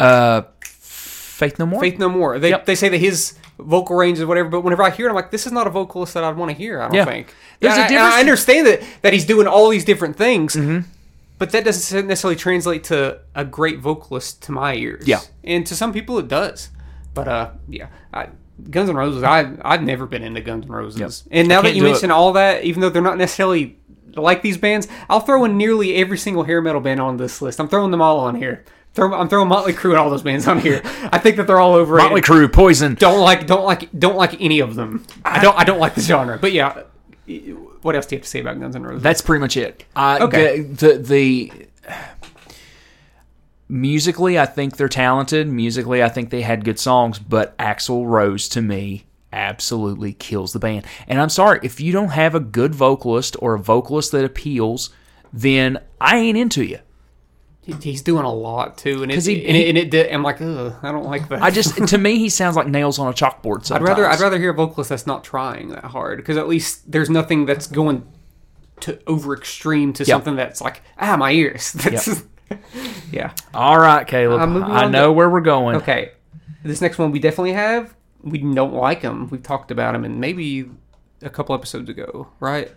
[0.00, 1.80] uh, Faith No More.
[1.80, 2.38] Faith No More.
[2.38, 2.66] They Yep.
[2.66, 5.30] they say that his vocal range is whatever, but whenever I hear it, I'm like,
[5.30, 6.80] this is not a vocalist that I'd want to hear.
[6.80, 7.04] I don't Yeah.
[7.04, 7.34] think.
[7.60, 10.54] There's And a I- difference- I understand that that he's doing all these different things,
[10.54, 10.80] Mm-hmm.
[11.38, 15.06] but that doesn't necessarily translate to a great vocalist to my ears.
[15.06, 15.20] Yeah.
[15.44, 16.68] and to some people it does.
[17.14, 17.86] But uh, yeah.
[18.14, 18.28] I,
[18.70, 21.80] Guns N' Roses, I I've never been into Guns N' Roses, and now that you
[21.80, 21.90] do it.
[21.90, 23.76] mention all that, even though they're not necessarily
[24.14, 27.58] like these bands, I'll throw in nearly every single hair metal band on this list.
[27.58, 28.64] I'm throwing them all on here.
[28.94, 30.82] Throw, I'm throwing Motley Crue and all those bands on here.
[30.84, 32.94] I think that they're all overrated Motley Crue, Poison.
[32.94, 35.04] don't like don't like don't like any of them.
[35.24, 36.36] I don't I don't like the genre.
[36.38, 36.82] But yeah,
[37.80, 39.02] what else do you have to say about Guns N' Roses?
[39.02, 39.84] That's pretty much it.
[39.96, 40.60] Uh, Okay.
[40.60, 41.52] The, the the
[43.68, 45.48] musically, I think they're talented.
[45.48, 47.18] Musically, I think they had good songs.
[47.18, 50.86] But Axl Rose, to me, absolutely kills the band.
[51.08, 54.90] And I'm sorry if you don't have a good vocalist or a vocalist that appeals,
[55.32, 56.78] then I ain't into you.
[57.64, 60.22] He- he's doing a lot too, and it, he- and it, and it did, I'm
[60.24, 61.42] like, Ugh, I don't like that.
[61.42, 63.70] I just to me he sounds like nails on a chalkboard.
[63.70, 66.90] I'd rather I'd rather hear a vocalist that's not trying that hard because at least
[66.90, 68.04] there's nothing that's going
[68.80, 70.08] to over extreme to Yep.
[70.08, 71.72] something that's like ah my ears.
[71.74, 72.24] That's
[73.12, 73.32] yeah.
[73.54, 74.40] All right, Caleb.
[74.40, 75.76] Uh, I know to- where we're going.
[75.76, 76.10] Okay,
[76.64, 77.94] this next one we definitely have.
[78.22, 79.28] We don't like him.
[79.30, 80.68] We've talked about him, and maybe
[81.22, 82.70] a couple episodes ago, right?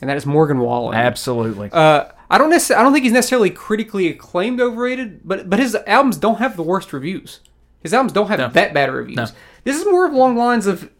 [0.00, 0.94] And that is Morgan Wallen.
[0.96, 1.70] Absolutely.
[1.72, 2.80] Uh, I don't necessarily.
[2.80, 6.62] I don't think he's necessarily critically acclaimed, overrated, but but his albums don't have the
[6.62, 7.40] worst reviews.
[7.82, 8.48] His albums don't have No.
[8.48, 9.16] that bad reviews.
[9.16, 9.26] No.
[9.64, 10.90] This is more along lines of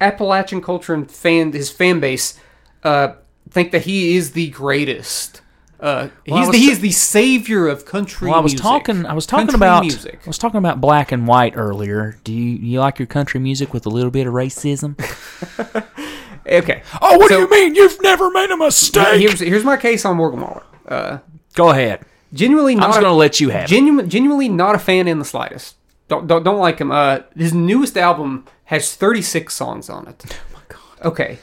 [0.00, 2.38] Appalachian culture and fan his fan base
[2.84, 3.14] uh,
[3.50, 5.40] think that he is the greatest.
[5.80, 8.28] Uh, Well, he's the, he is the savior of country.
[8.30, 8.62] Well, I was music.
[8.62, 9.06] talking.
[9.06, 9.82] I was talking Country about.
[9.82, 10.20] music.
[10.24, 12.18] I was talking about black and white earlier.
[12.24, 14.96] Do you you like your country music with a little bit of racism?
[16.50, 16.82] Okay.
[17.02, 17.74] oh, what So- do you mean?
[17.74, 19.20] You've never made a mistake.
[19.20, 20.62] Here's here's my case on Morgan Wallen.
[20.86, 21.18] Uh,
[21.54, 22.04] Go ahead.
[22.32, 22.84] genuinely not.
[22.84, 23.68] I'm just going to let you have.
[23.68, 25.76] Genuinely not a fan in the slightest.
[26.08, 26.90] Don't don't, don't like him.
[26.90, 30.24] Uh, his newest album has 36 songs on it.
[30.30, 31.06] Oh my god.
[31.06, 31.38] Okay.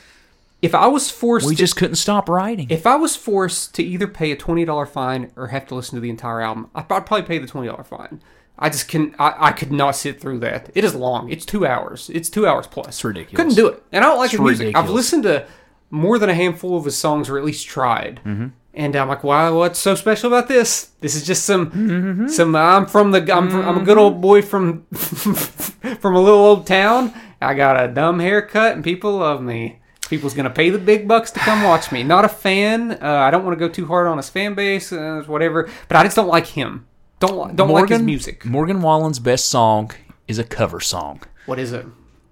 [0.61, 2.67] If I was forced, We to, just couldn't stop writing.
[2.71, 5.95] if I was forced to either pay a twenty dollar fine or have to listen
[5.95, 8.21] to the entire album, I'd I'd probably pay the twenty dollar fine.
[8.57, 9.13] I just can.
[9.19, 10.69] I, I could not sit through that.
[10.75, 11.29] It is long.
[11.29, 12.09] It's two hours.
[12.13, 12.87] It's two hours plus.
[12.87, 13.35] It's ridiculous.
[13.35, 13.83] Couldn't do it.
[13.91, 14.75] And I don't like It's his music.
[14.77, 15.45] I've listened to
[15.89, 18.21] more than a handful of his songs or at least tried.
[18.25, 18.47] Mm-hmm.
[18.73, 20.91] And I'm like, wow, what's so special about this?
[20.99, 22.27] This is just some, Mm-hmm.
[22.27, 22.55] some.
[22.55, 26.67] I'm from the, I'm, from, I'm a good old boy from, from a little old
[26.67, 27.13] town.
[27.41, 29.79] I got a dumb haircut, and people love me.
[30.09, 32.03] People's gonna pay the big bucks to come watch me.
[32.03, 32.91] Not a fan.
[32.91, 35.69] Uh, I don't want to go too hard on his fan base, uh, whatever.
[35.87, 36.85] But I just don't like him.
[37.19, 38.45] Don't li- don't like his music.
[38.45, 39.91] Morgan Wallen's best song
[40.27, 41.21] is a cover song.
[41.45, 41.85] What is it?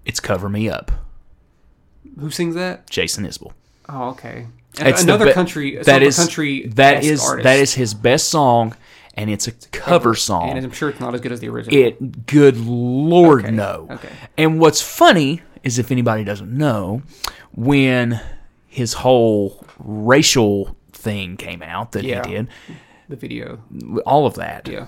[0.06, 0.92] It's "Cover Me Up."
[2.20, 2.90] Who sings that?
[2.90, 3.54] Jason Isbell.
[3.90, 4.48] Oh, okay.
[4.80, 5.76] It's another be- country.
[5.78, 6.68] that some is country.
[6.68, 7.44] that is artist.
[7.44, 8.76] that is his best song,
[9.16, 10.50] and it's a cover song.
[10.50, 11.78] and I'm sure it's not as good as the original.
[11.80, 13.88] It, good lord, Okay, no.
[13.92, 14.10] okay.
[14.38, 17.04] And what's funny is if anybody doesn't know,
[17.54, 18.20] when
[18.68, 22.26] his whole racial thing came out that Yeah.
[22.28, 22.48] he did,
[23.14, 23.60] the video.
[24.06, 24.88] all of that, Yeah.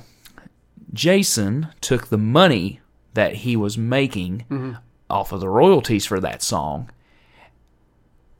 [0.94, 2.80] Jason took the money
[3.14, 4.74] that he was making Mm-hmm.
[5.10, 6.90] off of the royalties for that song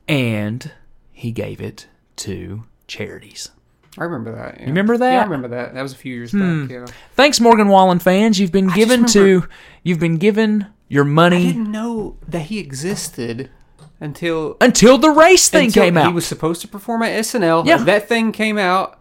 [0.08, 0.70] and
[1.12, 3.50] he gave it to charities.
[3.98, 4.60] I remember that.
[4.60, 4.66] Yeah.
[4.66, 5.08] remember that?
[5.08, 5.14] Hmm.
[5.14, 5.74] Yeah, I remember that.
[5.74, 6.70] That was a few years back.
[6.70, 6.86] Yeah.
[7.14, 9.48] Thanks Morgan Wallen fans, you've been given just to
[9.82, 11.48] you've been given your money.
[11.48, 13.50] I didn't know that he existed
[14.00, 16.08] until until the race thing came out.
[16.08, 17.66] He was supposed to perform at SNL.
[17.66, 17.78] Yeah.
[17.78, 18.98] That thing came out,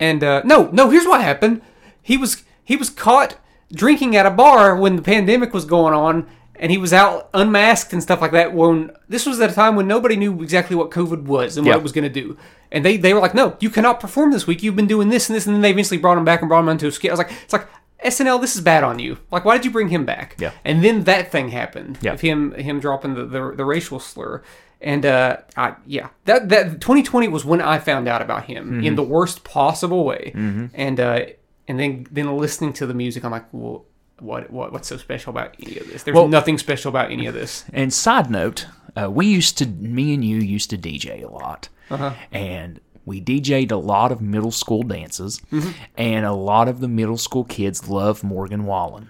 [0.00, 0.90] and uh, no, no.
[0.90, 1.62] Here's what happened.
[2.02, 3.36] He was he was caught
[3.72, 6.26] drinking at a bar when the pandemic was going on,
[6.56, 8.52] and he was out unmasked and stuff like that.
[8.54, 11.76] When this was at a time when nobody knew exactly what COVID was and what
[11.76, 12.36] it was going to do,
[12.72, 14.62] and they they were like, "No, you cannot perform this week.
[14.62, 16.60] You've been doing this and this," and then they eventually brought him back and brought
[16.60, 17.10] him onto a skit.
[17.10, 17.68] I was like, "It's like."
[18.02, 19.18] SNL, this is bad on you.
[19.30, 20.34] Like, why did you bring him back?
[20.38, 20.52] Yeah.
[20.64, 21.98] And then that thing happened.
[22.00, 22.14] Yeah.
[22.14, 24.42] Of him him dropping the, the, the racial slur.
[24.82, 26.08] And uh I yeah.
[26.24, 28.84] That that 2020 was when I found out about him Mm-hmm.
[28.84, 30.32] in the worst possible way.
[30.74, 31.20] And uh
[31.68, 33.84] and then then listening to the music I'm like, well
[34.20, 36.02] what what what's so special about any of this?
[36.02, 37.64] There's Well- nothing special about any of this.
[37.72, 38.66] And side note,
[38.96, 42.12] uh, we used to, me and you used to DJ a lot, Uh-huh.
[42.32, 45.70] and we DJ'd a lot of middle school dances, Mm-hmm.
[45.96, 49.08] and a lot of the middle school kids love Morgan Wallen,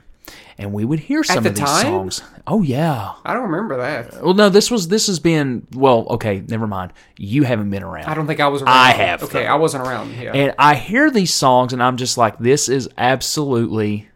[0.61, 1.83] and we would hear some the of these time?
[1.83, 2.23] songs.
[2.47, 3.15] Oh yeah.
[3.25, 4.23] I don't remember that.
[4.23, 6.07] Well, no, this was this has been well.
[6.11, 6.93] Okay, never mind.
[7.17, 8.05] You haven't been around.
[8.07, 8.69] I don't think I was around.
[8.77, 9.49] I have, Okay, though.
[9.51, 10.13] I wasn't around.
[10.15, 10.33] Yeah.
[10.33, 14.09] and I hear these songs, and I'm just like, this is absolutely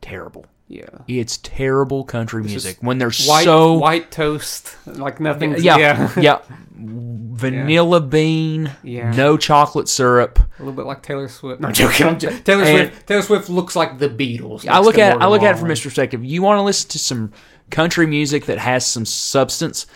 [0.00, 0.46] terrible.
[0.68, 0.86] Yeah.
[1.06, 5.56] It's terrible country music when they're White so white toast, like nothing.
[5.58, 6.12] yeah, yeah.
[6.20, 6.38] yeah.
[6.78, 9.10] Vanilla bean, Yeah.
[9.12, 10.38] no chocolate syrup.
[10.38, 11.60] A little bit like Taylor Swift.
[11.60, 12.06] No, I'm joking.
[12.06, 12.42] I'm joking.
[12.42, 13.06] Taylor And- Swift.
[13.06, 14.66] Taylor Swift looks like the Beatles.
[14.66, 16.24] I look at it, I look at it from this perspective.
[16.24, 17.32] You want to listen to some
[17.70, 19.86] country music that has some substance?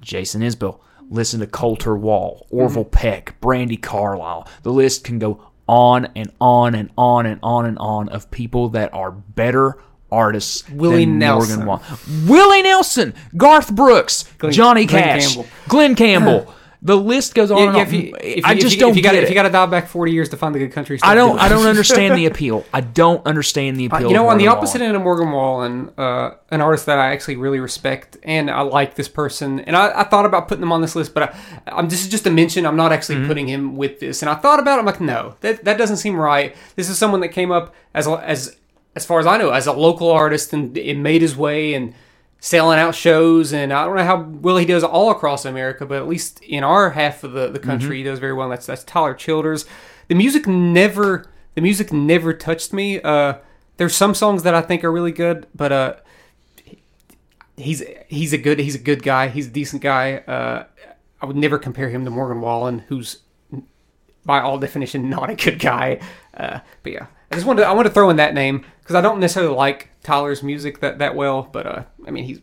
[0.00, 0.80] Jason Isbell.
[1.08, 2.90] Listen to Colter Wall, Orville Mm-hmm.
[2.90, 4.46] Peck, Brandi Carlile.
[4.62, 8.68] The list can go on and on and on and on and on of people
[8.70, 9.78] that are better
[10.12, 11.66] artists Willie Nelson.
[12.26, 15.50] Willie Nelson, Garth Brooks, Johnny Glen Cash, Campbell.
[15.68, 16.54] Glen Campbell.
[16.82, 17.86] the list goes on Yeah, and yeah, on.
[17.88, 19.42] if you, if I just if you, don't if you got get If you got
[19.42, 21.36] to dial back forty years to find the good country stuff, I don't.
[21.36, 22.64] do I don't understand the appeal.
[22.72, 24.06] I don't understand the appeal.
[24.06, 24.88] Uh, You know, on the opposite Wallen.
[24.88, 28.94] end of Morgan Wallen, uh, an artist that I actually really respect and I like
[28.94, 31.90] this person, and I, I thought about putting him on this list, but I, I'm,
[31.90, 32.64] this is just a mention.
[32.64, 33.26] I'm not actually Mm-hmm.
[33.28, 34.22] putting him with this.
[34.22, 34.80] And I thought about it.
[34.80, 36.56] I'm like, no, that that doesn't seem right.
[36.76, 38.56] This is someone that came up as a- as
[38.94, 41.94] as far as I know as a local artist and it made his way and
[42.40, 43.52] selling out shows.
[43.52, 46.64] And I don't know how well he does all across America, but at least in
[46.64, 48.48] our half of the, the country, he does very well.
[48.48, 49.66] That's that's Tyler Childers.
[50.08, 53.00] The music never the music never touched me.
[53.00, 53.34] Uh,
[53.76, 55.94] there's some songs that I think are really good, but uh,
[57.56, 59.28] he's he's a good he's a good guy.
[59.28, 60.16] He's a decent guy.
[60.18, 60.64] Uh,
[61.22, 63.20] I would never compare him to Morgan Wallen, who's
[64.24, 66.00] by all definition not a good guy.
[66.34, 68.96] Uh, but yeah, I just wanted to, I want to throw in that name because
[68.96, 71.48] I don't necessarily like Tyler's music that that well.
[71.50, 72.40] But uh, I mean he's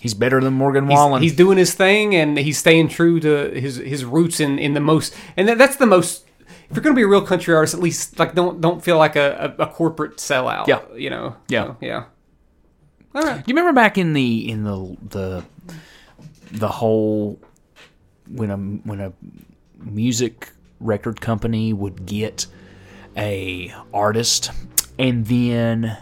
[0.00, 1.22] He's better than Morgan he's, Wallen.
[1.22, 4.80] he's doing his thing and he's staying true to his his roots in in the
[4.80, 6.24] most and that, that's the most.
[6.70, 9.14] If you're gonna be a real country artist, at least like don't don't feel like
[9.16, 10.68] a, a, a corporate sellout.
[10.68, 10.80] Yeah.
[10.94, 11.36] you know.
[11.48, 11.64] Yeah.
[11.64, 12.04] So, yeah.
[13.14, 13.44] All right.
[13.44, 15.44] Do you remember back in the in the the
[16.52, 17.38] the whole
[18.26, 19.12] when a when a
[19.78, 22.46] music record company would get
[23.16, 24.50] a artist
[24.98, 25.96] and then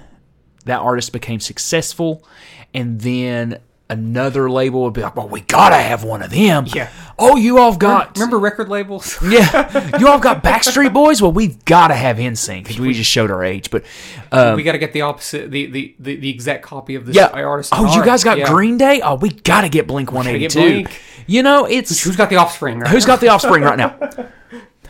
[0.65, 2.27] that artist became successful
[2.75, 6.91] and then another label would be like, "Well, we gotta have one of them." Yeah.
[7.19, 9.19] Oh, you all got Remember record labels?
[9.29, 11.21] yeah, you all got Backstreet Boys.
[11.21, 13.71] Well, we've got to have NSYNC because we just showed our age.
[13.71, 13.85] But
[14.31, 17.17] um, we got to get the opposite, the, the, the, the exact copy of this
[17.17, 17.73] yeah, artist.
[17.75, 18.47] oh, you guys got Yeah.
[18.47, 19.01] Green Day.
[19.01, 20.85] Oh, we got to get Blink One Eighty Two.
[21.27, 22.79] You know, it's Who's got the offspring?
[22.79, 23.99] Right who's got the Offspring right now.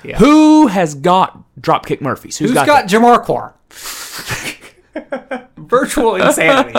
[0.05, 0.19] Yeah.
[0.19, 2.39] Who has got Dropkick Murphys?
[2.39, 3.53] Who's got, got, Jamiroquai?
[5.57, 6.79] Virtual insanity.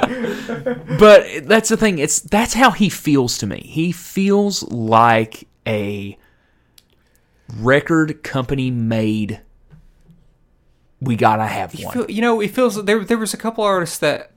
[0.99, 1.99] But that's the thing.
[1.99, 3.61] It's that's how he feels to me.
[3.63, 6.17] He feels like a
[7.57, 9.41] record company made.
[10.99, 11.93] We gotta have You one.
[11.93, 13.03] feel- you know, it feels there.
[13.05, 14.32] There was a couple artists that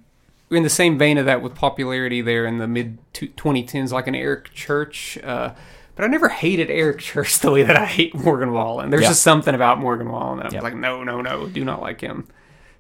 [0.49, 4.07] were in the same vein of that with popularity there in the mid 2010s, like
[4.07, 5.19] an Eric Church.
[5.25, 5.55] Uh,
[5.95, 8.91] but I never hated Eric Church the way that I hate Morgan Wallen.
[8.91, 9.09] There's Yeah.
[9.09, 10.61] just something about Morgan Wallen that I'm Yeah.
[10.63, 12.27] like, no, no, no, do not like him.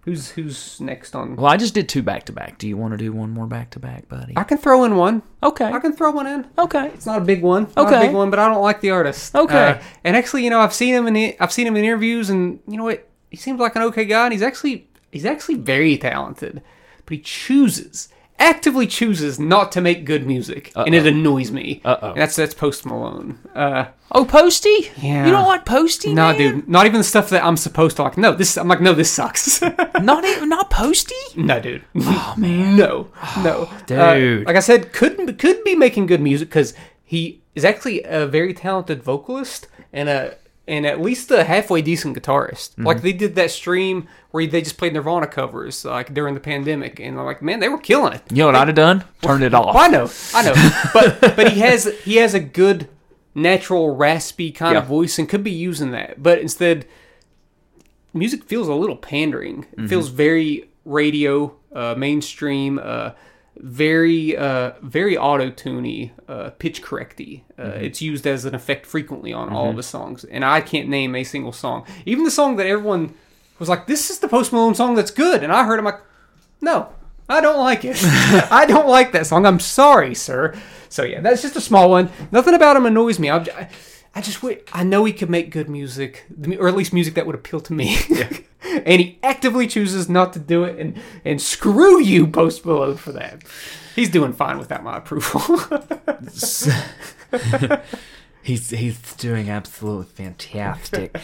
[0.04, 1.36] Who's who's next on?
[1.36, 2.58] well, I just did two back to back.
[2.58, 4.32] Do you want to do one more back to back, buddy?
[4.36, 5.22] I can throw in one.
[5.44, 5.66] Okay.
[5.66, 6.44] I can throw one in.
[6.58, 6.86] Okay.
[6.88, 7.68] It's not a big one.
[7.76, 8.06] Not a Okay.
[8.08, 9.32] big one, but I don't like the artist.
[9.36, 9.70] Okay.
[9.70, 12.30] Uh, and actually, you know, I've seen him in the, I've seen him in interviews,
[12.30, 13.08] and you know what?
[13.30, 16.62] He seems like an okay guy, and he's actually he's actually very talented.
[17.06, 18.08] But he chooses
[18.42, 21.80] actively chooses not to make good music, and it annoys me.
[21.84, 22.14] Uh-oh.
[22.14, 23.38] That's that's Post Malone.
[23.54, 24.90] Uh, Oh, Posty?
[25.00, 25.24] Yeah.
[25.24, 26.12] You don't like Posty?
[26.12, 28.18] nah, dude, not even the stuff that I'm supposed to like.
[28.18, 29.62] No, this I'm like, no, this sucks.
[30.02, 31.14] Not even not Posty?
[31.36, 31.82] No, dude.
[31.96, 32.76] Oh man.
[32.76, 33.08] No,
[33.42, 34.46] no, Uh, Dude.
[34.46, 36.74] like I said, could could be making good music because
[37.04, 40.36] he is actually a very talented vocalist and a
[40.66, 42.70] and at least a halfway decent guitarist.
[42.70, 42.86] Mm-hmm.
[42.86, 47.00] Like they did that stream where they just played Nirvana covers like during the pandemic,
[47.00, 48.22] and I'm like, man, they were killing it.
[48.30, 49.04] You know what I'd have done?
[49.22, 49.74] Turned it off.
[49.74, 50.54] Well, I know, I know,
[50.94, 52.88] but but he has he has a good
[53.34, 56.86] natural raspy kind of voice and could be using that, but instead,
[58.12, 59.66] music feels a little pandering.
[59.76, 63.12] It feels very radio, uh, mainstream, uh,
[63.56, 67.42] very uh, very auto tuney, uh, pitch correcty.
[67.58, 70.88] Uh, It's used as an effect frequently on all of his songs, and I can't
[70.88, 71.84] name a single song.
[72.06, 73.14] Even the song that everyone
[73.58, 76.00] was like, "This is the Post Malone song that's good," and I heard him like,
[76.60, 76.88] "No."
[77.28, 77.96] I don't like it.
[78.50, 79.46] I don't like that song.
[79.46, 80.54] I'm sorry, sir.
[80.88, 82.10] So yeah, that's just a small one.
[82.30, 83.30] Nothing about him annoys me.
[83.30, 83.68] I'm, I,
[84.14, 86.26] I just wi- I know he could make good music,
[86.58, 87.96] or at least music that would appeal to me.
[88.62, 93.12] and he actively chooses not to do it, and and screw you, Post Malone, for
[93.12, 93.42] that.
[93.94, 95.40] He's doing fine without my approval.
[98.44, 101.16] He's he's doing absolutely fantastic.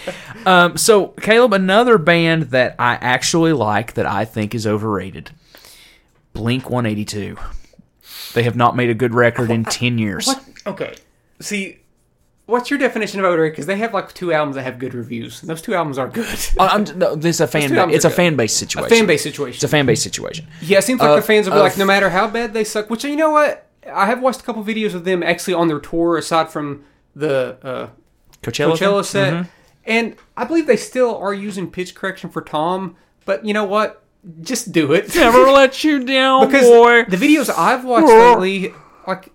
[0.46, 5.32] um, so Caleb, another band that I actually like that I think is overrated,
[6.32, 7.36] Blink One Eighty Two.
[8.34, 10.28] They have not made a good record in ten years.
[10.28, 10.44] what?
[10.64, 10.94] Okay.
[11.40, 11.78] See,
[12.48, 13.52] what's your definition of overrated?
[13.52, 15.40] Because they have like two albums that have good reviews.
[15.42, 16.26] And those two albums are good.
[16.58, 17.72] I'm, no, this a fan.
[17.72, 18.14] Ba- it's a good.
[18.16, 18.92] fan base situation.
[18.92, 19.56] A Fan base situation.
[19.56, 20.46] It's a fan base situation.
[20.62, 22.54] Yeah, it seems like Of- the fans will be of- like, no matter how bad
[22.54, 22.90] they suck.
[22.90, 23.66] Which you know what?
[23.92, 26.84] I have watched a couple videos of them actually on their tour, aside from
[27.14, 27.88] the uh,
[28.42, 28.72] Coachella.
[28.76, 29.48] Coachella set, Mhm.
[29.86, 32.96] and I believe they still are using pitch correction for Tom.
[33.24, 34.02] But you know what?
[34.40, 35.14] Just do it.
[35.14, 37.04] Never let you down, because boy.
[37.04, 38.74] the videos I've watched lately,
[39.06, 39.32] like.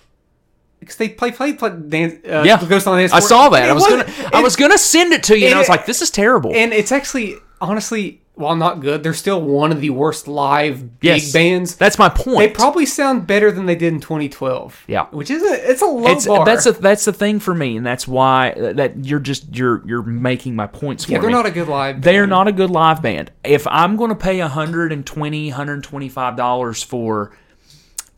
[0.84, 3.70] Because they play play play dance, uh, yeah, Ghost on the Dance I saw that.
[3.70, 5.86] I was gonna, I was gonna send it to you, and, and I was like,
[5.86, 9.90] "This is terrible." and it's actually honestly, while not good, they're still one of the
[9.90, 11.76] worst live yes, big bands.
[11.76, 12.40] That's my point.
[12.40, 14.86] They probably sound better than they did in 2012.
[14.88, 15.06] Yeah.
[15.08, 16.46] which is a it's a low it's, bar.
[16.46, 20.04] that's a, that's the thing for me, and that's why that you're just you're you're
[20.04, 21.34] making my points yeah, they're me.
[21.34, 21.96] not a good live.
[21.96, 22.04] Band.
[22.04, 23.32] They are not a good live band.
[23.44, 27.36] If I'm going to pay 120 125 dollars for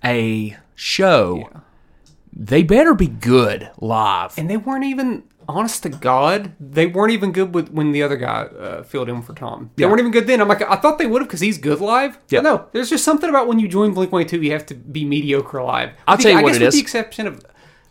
[0.04, 1.50] a show,
[2.36, 4.34] they better be good live.
[4.38, 6.54] and they weren't even honest to God.
[6.60, 9.70] They weren't even good with when the other guy uh, filled in for Tom.
[9.76, 9.90] They Yeah.
[9.90, 10.42] weren't even good then.
[10.42, 12.18] I'm like, I thought they would have because he's good live.
[12.30, 12.42] Yeah.
[12.42, 15.06] No, there's just something about when you join Blink One Two, you have to be
[15.06, 15.92] mediocre live.
[16.08, 16.74] I'll tell you I what guess it with is.
[16.76, 17.46] the exception of.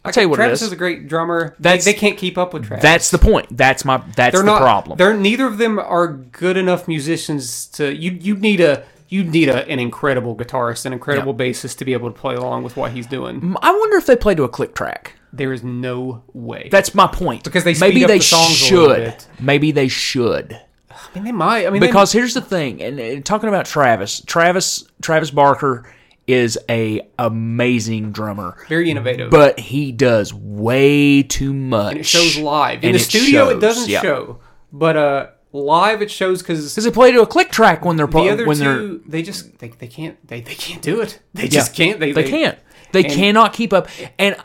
[0.04, 0.66] Like, tell you what it Travis is.
[0.66, 1.54] is a great drummer.
[1.58, 2.82] That's- they, they can't keep up with Travis.
[2.82, 3.56] That's the point.
[3.56, 4.98] That's my that's they're the not problem.
[4.98, 8.10] They're neither of them are good enough musicians to you.
[8.10, 8.84] You need a
[9.14, 12.62] you need a, an incredible guitarist, an incredible bassist to be able to play along
[12.64, 13.56] with what he's doing.
[13.62, 15.14] I wonder if they play to a click track.
[15.32, 16.68] There is no way.
[16.70, 17.44] That's my point.
[17.44, 19.24] Because they maybe they the songs a little should.
[19.40, 20.60] Maybe they should.
[20.90, 21.66] I mean, they might.
[21.66, 25.92] I mean, they- Because here's the thing, and, and talking about Travis, Travis Travis Barker
[26.26, 29.30] is a amazing drummer, very innovative.
[29.30, 31.90] but he does way too much.
[31.92, 32.78] and it shows live.
[32.82, 34.00] In And the it studio, it doesn't yeah.
[34.00, 34.38] show,
[34.72, 38.06] but uh, live it shows because because they play to a click track when they're
[38.06, 41.20] the other when they're they just they, they can't they, they can't do it.
[41.34, 41.98] They just can't.
[42.00, 42.58] They, they, can't.
[42.92, 43.88] They and- cannot keep up.
[44.18, 44.36] And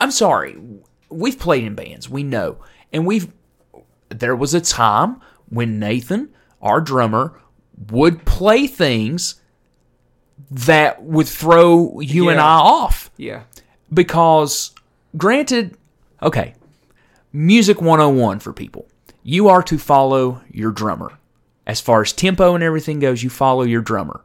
[0.00, 0.56] I'm sorry,
[1.08, 2.58] we've played in bands, we know,
[2.92, 3.32] and we've.
[4.08, 6.30] There was a time when Nathan,
[6.62, 7.40] our drummer,
[7.90, 9.40] would play things
[10.50, 13.42] that would throw you and I off Yeah.
[13.92, 14.72] because,
[15.16, 15.76] granted,
[16.22, 16.54] okay,
[17.32, 18.86] music 101 for people.
[19.30, 21.18] You are to follow your drummer.
[21.66, 24.22] As far as tempo and everything goes, you follow your drummer.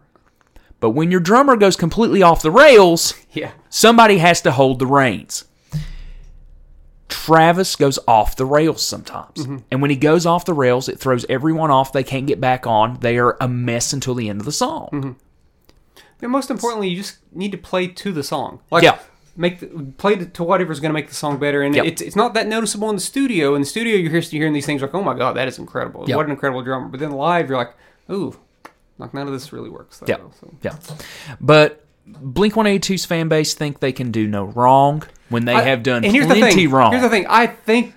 [0.80, 3.52] But when your drummer goes completely off the rails, Yeah.
[3.70, 5.44] somebody has to hold the reins.
[7.10, 9.40] Travis goes off the rails sometimes.
[9.40, 9.58] Mm-hmm.
[9.72, 11.92] And when he goes off the rails, it throws everyone off.
[11.92, 12.98] They can't get back on.
[13.02, 14.88] They are a mess until the end of the song.
[14.94, 15.12] Mm-hmm.
[16.22, 18.62] And most importantly, you just need to play to the song.
[18.72, 19.00] Like, Yeah.
[19.36, 19.68] Make the,
[19.98, 21.62] play to, to whatever's going to make the song better.
[21.62, 21.86] And Yep.
[21.86, 23.56] it's it's not that noticeable in the studio.
[23.56, 25.58] In the studio, you're, hear- you're hearing these things like, "Oh my god, that is
[25.60, 26.06] incredible!
[26.08, 26.16] Yep.
[26.18, 27.74] What an incredible drummer!" But then live, you're like,
[28.12, 28.38] "Ooh,
[28.98, 30.22] like none of this really works." Yep.
[30.40, 30.54] So.
[30.62, 30.76] Yeah.
[31.42, 35.84] But Blink 182's fan base think they can do no wrong when they I- have
[35.84, 36.70] done and here's plenty the thing.
[36.72, 36.92] wrong.
[36.92, 37.26] Here's the thing.
[37.28, 37.94] I think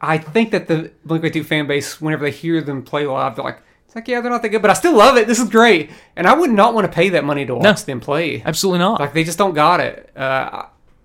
[0.00, 3.44] I think that the Blink 182 fan base, whenever they hear them play live, they're
[3.44, 5.26] like, "It's like, yeah, they're not that good, but I still love it.
[5.28, 8.00] This is great." And I would not want to pay that money to watch them
[8.00, 8.42] play.
[8.44, 8.98] Absolutely not.
[8.98, 10.10] Like they just don't got it.
[10.16, 10.64] Uh,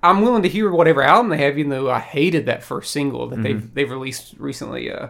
[0.10, 3.28] I'm willing to hear whatever album they have, even though I hated that first single
[3.28, 3.44] that Mm-hmm.
[3.44, 4.92] they've they've released recently.
[4.92, 5.08] Uh,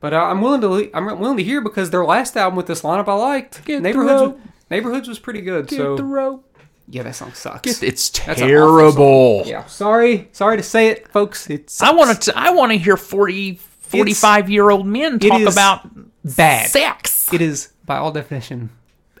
[0.00, 2.82] but uh, I'm willing to I'm willing to hear because their last album with this
[2.82, 3.64] lineup I liked.
[3.64, 4.40] Get Neighborhoods rope.
[4.70, 5.66] Neighborhoods was pretty good.
[5.68, 6.44] Get so the rope.
[6.88, 7.62] yeah, that song sucks.
[7.80, 9.44] Get- It's That's an awful terrible.
[9.44, 9.48] song.
[9.50, 11.48] Yeah, sorry, sorry to say it, folks.
[11.50, 12.32] It's I want to.
[12.36, 15.88] I want to hear 40, 45 year old men talk is about
[16.24, 16.68] bad.
[16.70, 18.70] sex It is by all definition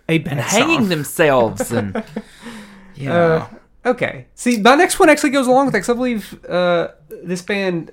[0.08, 0.88] a bad and hanging song.
[0.88, 2.02] themselves and
[2.96, 3.14] yeah.
[3.14, 3.48] Uh,
[3.86, 4.26] okay.
[4.34, 6.88] See, my next one actually goes along with that 'cause I believe uh,
[7.22, 7.90] this band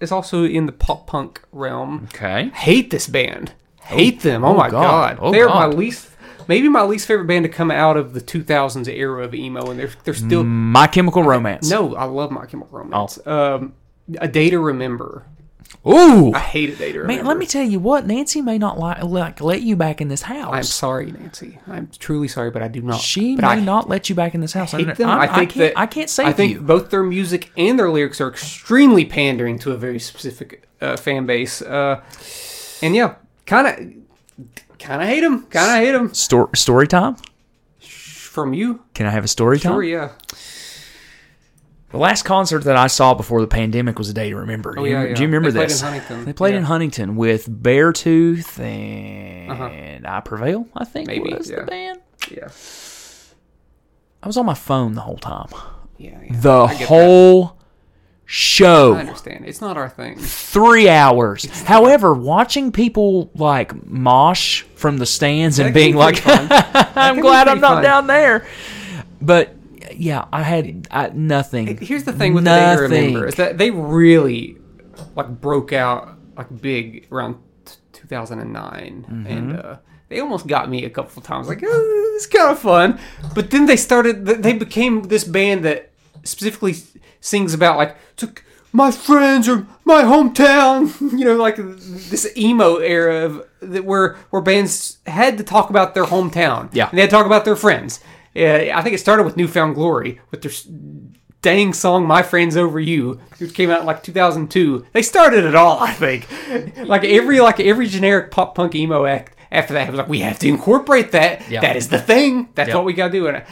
[0.00, 2.08] is also in the pop punk realm.
[2.14, 2.50] okay.
[2.54, 3.52] Hate this band.
[3.82, 4.44] Hate them.
[4.44, 5.18] Oh, oh my God.
[5.18, 5.18] god.
[5.20, 6.08] Oh They're my least,
[6.48, 9.78] maybe my least favorite band to come out of the 2000s era of emo, and
[9.78, 10.44] they're they're still.
[10.44, 11.68] My Chemical Romance.
[11.68, 13.18] No, I love My Chemical Romance.
[13.26, 13.54] Oh.
[13.56, 13.72] Um,
[14.18, 15.24] a Day to Remember.
[15.86, 16.32] Ooh.
[16.34, 17.06] I hate A Day Remember.
[17.06, 18.06] Man, let me tell you what.
[18.06, 20.52] Nancy may not like, like let you back in this house.
[20.52, 21.58] I'm sorry, Nancy.
[21.66, 23.00] I'm truly sorry, but I do not.
[23.00, 24.74] she may I not let you back in this house.
[24.74, 25.08] I, hate I, them.
[25.08, 26.60] I, I think can't, that I can't save I think you.
[26.60, 31.24] both their music and their lyrics are extremely pandering to a very specific uh, fan
[31.24, 31.62] base.
[31.62, 32.02] Uh,
[32.82, 33.14] and yeah,
[33.46, 35.46] kind of, kind of hate them.
[35.46, 36.12] Kind of hate them.
[36.12, 37.16] Story, story time.
[37.80, 39.72] From you, Can I have a story time?
[39.72, 40.10] sure, yeah.
[41.90, 44.74] The last concert that I saw before the pandemic was a day to remember.
[44.78, 45.14] Oh, You- yeah, yeah.
[45.14, 45.80] Do you remember They played this?
[45.82, 46.24] in Huntington.
[46.24, 50.68] They played in Huntington with Beartooth and I Prevail.
[50.76, 51.18] I think Uh-huh.
[51.24, 51.56] Maybe, was yeah.
[51.60, 52.00] the band.
[52.30, 52.48] Yeah,
[54.22, 55.48] I was on my phone the whole time.
[55.98, 56.40] yeah, yeah.
[56.40, 57.54] The whole that.
[58.26, 58.94] show.
[58.94, 59.46] I understand.
[59.46, 60.16] It's not our thing.
[60.18, 61.44] three hours.
[61.62, 67.48] However, watching people like mosh from the stands and being like, "I'm can be glad
[67.48, 67.82] I'm not fun.
[67.82, 68.46] down there,"
[69.20, 69.56] but
[70.00, 71.76] yeah, I had I, nothing.
[71.78, 74.56] Here's the thing with the Day to Remember is that they really
[75.14, 77.36] like broke out like big around
[77.66, 79.26] t- 2009, Mm-hmm.
[79.26, 79.76] and uh,
[80.08, 81.48] they almost got me a couple times.
[81.48, 82.98] Like, oh, it's kind of fun,
[83.34, 84.24] but then they started.
[84.26, 85.90] They became this band that
[86.24, 86.74] specifically
[87.20, 88.42] sings about like took
[88.72, 90.90] my friends or my hometown.
[91.18, 95.94] You know, like this emo era of that where where bands had to talk about
[95.94, 96.70] their hometown.
[96.72, 96.88] Yeah.
[96.88, 98.00] and they had to talk about their friends.
[98.34, 100.52] Yeah, I think it started with New Found Glory with their
[101.42, 104.86] dang song "My Friends Over You," which came out in like 2002.
[104.92, 106.28] They started it all, I think.
[106.86, 110.38] Like every like every generic pop punk emo act after that was like, we have
[110.40, 111.48] to incorporate that.
[111.50, 111.60] Yeah.
[111.60, 112.48] That is the thing.
[112.54, 112.76] That's Yep.
[112.76, 113.26] what we got to do.
[113.26, 113.42] And uh,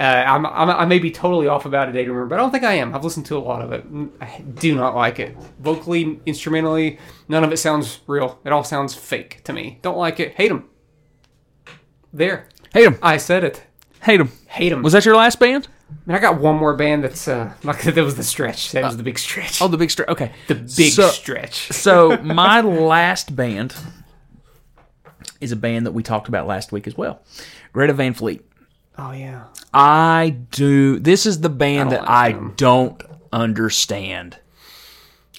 [0.00, 2.62] I'm, I'm, I may be totally off about it, Day Remember, but I don't think
[2.62, 2.94] I am.
[2.94, 3.84] I've listened to a lot of it.
[4.20, 5.36] I do not like it.
[5.58, 8.38] Vocally, instrumentally, none of it sounds real.
[8.44, 9.80] It all sounds fake to me.
[9.82, 10.34] Don't like it.
[10.34, 10.68] Hate them.
[12.12, 12.48] There.
[12.72, 12.98] Hate them.
[13.02, 13.64] I said it.
[14.02, 14.32] Hate them.
[14.46, 14.82] Hate them.
[14.82, 15.68] Was that your last band?
[15.90, 18.72] I mean, I got one more band that's uh, like that was the stretch.
[18.72, 19.60] That was the big stretch.
[19.62, 20.08] Oh, the big stretch.
[20.08, 21.68] Okay, the big so, stretch.
[21.72, 23.74] so my last band
[25.40, 27.22] is a band that we talked about last week as well,
[27.72, 28.44] Greta Van Fleet.
[28.96, 29.44] Oh yeah.
[29.72, 30.98] I do.
[30.98, 34.38] This is the band that I don't understand.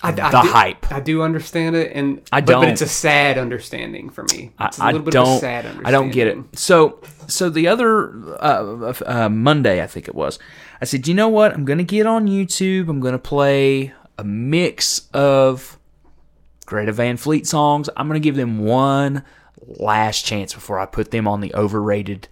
[0.01, 0.91] I, The do, hype.
[0.91, 2.69] I do understand it, and I but, but don't.
[2.69, 4.51] it's a sad understanding for me.
[4.57, 5.27] I, It's a I little bit don't.
[5.27, 5.85] of a sad understanding.
[5.87, 6.37] I don't get it.
[6.57, 10.39] So, so the other uh, uh, Monday, I think it was.
[10.81, 11.53] I said, you know what?
[11.53, 12.87] I'm going to get on YouTube.
[12.89, 15.77] I'm going to play a mix of
[16.65, 17.89] Greta Van Fleet songs.
[17.97, 19.23] I'm going to give them one
[19.65, 22.27] last chance before I put them on the overrated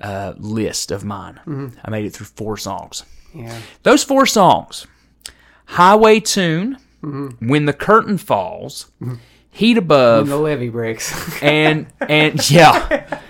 [0.00, 1.34] uh, list of mine.
[1.46, 1.78] Mm-hmm.
[1.84, 3.04] I made it through four songs.
[3.34, 3.56] Yeah.
[3.84, 4.86] Those four songs
[5.66, 7.48] Highway Tune, Mm-hmm.
[7.48, 8.90] When the Curtain Falls,
[9.50, 11.42] Heat Above, When the levee breaks.
[11.42, 13.20] and and yeah,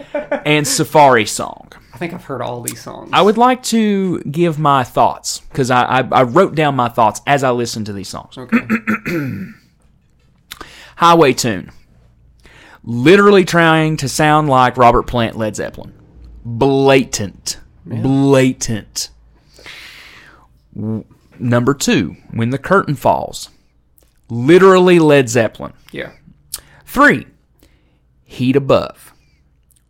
[0.44, 1.72] and Safari Song.
[1.94, 3.10] I think I've heard all these songs.
[3.12, 7.20] I would like to give my thoughts because I, I I wrote down my thoughts
[7.26, 8.36] as I listened to these songs.
[8.38, 8.58] okay.
[10.96, 11.70] Highway Tune,
[12.84, 15.92] literally trying to sound like Robert Plant, Led Zeppelin,
[16.44, 19.08] blatant, blatant.
[21.38, 23.48] Number two, When the Curtain Falls,
[24.32, 25.72] literally Led Zeppelin.
[25.90, 26.12] Yeah.
[26.86, 27.26] Three,
[28.24, 29.12] Heat Above.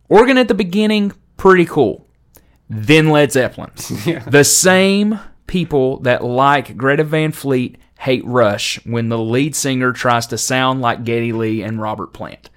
[0.09, 2.07] Organ at the beginning, pretty cool.
[2.69, 3.71] Then Led Zeppelin.
[4.05, 4.19] Yeah.
[4.19, 10.27] The same people that like Greta Van Fleet hate Rush when the lead singer tries
[10.27, 12.49] to sound like Geddy Lee and Robert Plant.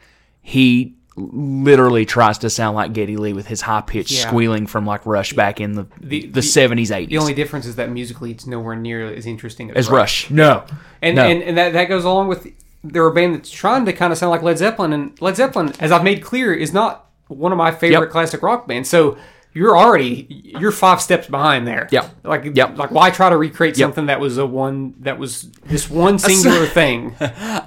[0.43, 4.27] He literally tries to sound like Geddy Lee with his high pitched Yeah.
[4.29, 7.09] squealing from like Rush back in the The- the the- seventies eighties.
[7.11, 10.31] The only difference is that musically it's nowhere near as interesting as, as Rush.
[10.31, 10.65] No,
[11.01, 11.23] And, no.
[11.25, 12.47] and and that, that goes along with
[12.85, 15.73] they're a band that's trying to kind of sound like Led Zeppelin, and Led Zeppelin,
[15.81, 18.11] as I've made clear, is not one of my favorite Yep.
[18.11, 18.89] classic rock bands.
[18.89, 19.17] So
[19.55, 20.27] you're already
[20.61, 21.89] you're five steps behind there.
[21.91, 22.11] Yep.
[22.25, 22.77] Like Yep.
[22.79, 23.85] like why try to recreate Yep.
[23.87, 27.17] something that was a one that was this one singular thing?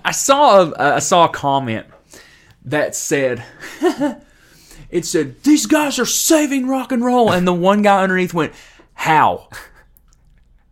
[0.05, 1.87] I saw a, I saw a comment
[2.69, 3.43] that said
[4.89, 8.53] it said these guys are saving rock and roll, and the one guy underneath went
[8.93, 9.49] how.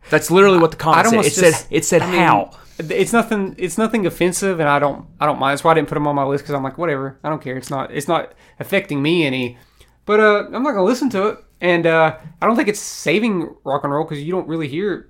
[0.10, 1.14] That's literally what the comment I'd said.
[1.14, 2.52] It almost said it said I mean, how.
[2.80, 3.56] It's nothing.
[3.58, 5.08] It's nothing offensive, and I don't.
[5.20, 5.54] I don't mind.
[5.54, 7.18] That's why I didn't put them on my list because I'm like, whatever.
[7.24, 7.58] I don't care.
[7.58, 7.92] It's not.
[7.92, 9.58] It's not affecting me any.
[10.06, 13.56] But uh, I'm not gonna listen to it, and uh, I don't think it's saving
[13.64, 15.10] rock and roll because you don't really hear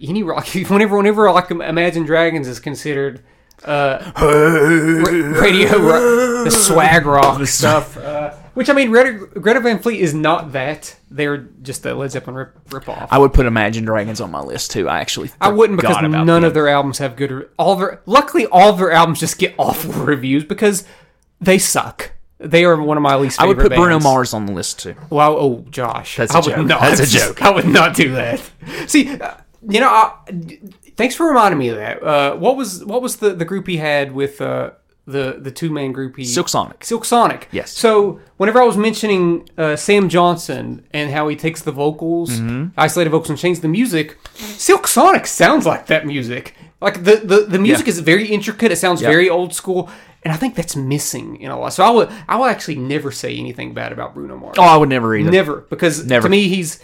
[0.00, 0.46] any rock.
[0.54, 3.22] Whenever, whenever like Imagine Dragons is considered
[3.64, 7.96] uh, ra- radio rock, the swag rock stuff.
[7.96, 10.96] Uh, which I mean, Greta, Greta Van Fleet is not that.
[11.10, 13.08] They're just a Led Zeppelin rip, rip off.
[13.12, 14.88] I would put Imagine Dragons on my list too.
[14.88, 16.48] I actually I wouldn't because forgot about none them.
[16.48, 17.30] of their albums have good.
[17.30, 20.84] Re- all their luckily all of their albums just get awful reviews because
[21.40, 22.12] they suck.
[22.38, 23.40] They are one of my least.
[23.40, 24.04] I would favorite put Bruno bands.
[24.04, 24.94] Mars on the list too.
[25.10, 26.66] Wow, oh Josh, That's I a would joke.
[26.66, 27.42] Not, That's a joke.
[27.42, 28.40] I would not do that.
[28.86, 29.34] See, uh,
[29.68, 30.12] you know, I,
[31.00, 32.02] thanks for reminding me of that.
[32.02, 34.70] Uh, what was what was the the group he had with uh,
[35.06, 36.84] the the two man group he Silk Sonic.
[36.84, 37.48] Silk Sonic.
[37.50, 37.72] Yes.
[37.72, 42.78] So whenever I was mentioning uh, Sam Johnson and how he takes the vocals, Mm-hmm.
[42.86, 44.16] isolated vocals, and changes the music,
[44.68, 46.54] Silk Sonic sounds like that music.
[46.80, 47.90] Like the the, the music Yeah.
[47.94, 48.70] is very intricate.
[48.72, 49.08] It sounds Yeah.
[49.08, 49.90] very old school,
[50.22, 51.72] and I think that's missing in a lot.
[51.72, 54.56] So I would I will actually never say anything bad about Bruno Mars.
[54.58, 55.30] Oh, I would never either.
[55.30, 56.24] Never, because Never.
[56.28, 56.78] to me he's.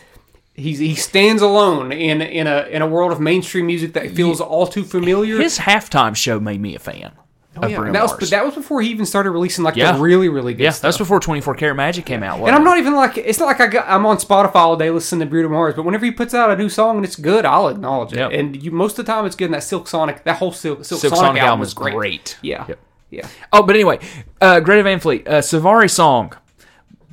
[0.57, 4.41] He's, he stands alone in in a in a world of mainstream music that feels
[4.41, 5.39] all too familiar.
[5.39, 7.13] His halftime show made me a fan
[7.59, 7.77] Oh, yeah.
[7.77, 8.21] Bruno and that was Mars.
[8.21, 9.93] but that was before he even started releasing like Yeah.
[9.93, 10.83] the really really good yeah, stuff.
[10.83, 12.39] that's before 24 Karat Magic came out.
[12.41, 14.91] And I'm not even like it's not like I got, I'm on Spotify all day
[14.91, 17.45] listening to Bruno Mars, but whenever he puts out a new song and it's good,
[17.47, 18.19] I'll acknowledge it.
[18.19, 18.31] Yep.
[18.33, 19.47] And you most of the time it's good.
[19.47, 21.75] And that Silk Sonic, that whole Silk, Silk, Silk Sonic, Sonic album, album is is
[21.75, 21.95] great.
[21.95, 22.39] great.
[22.43, 22.79] Yeah, Yep.
[23.11, 23.29] yeah.
[23.55, 24.01] Oh, but anyway,
[24.43, 26.33] uh, Greta Van Fleet, uh, Safari song,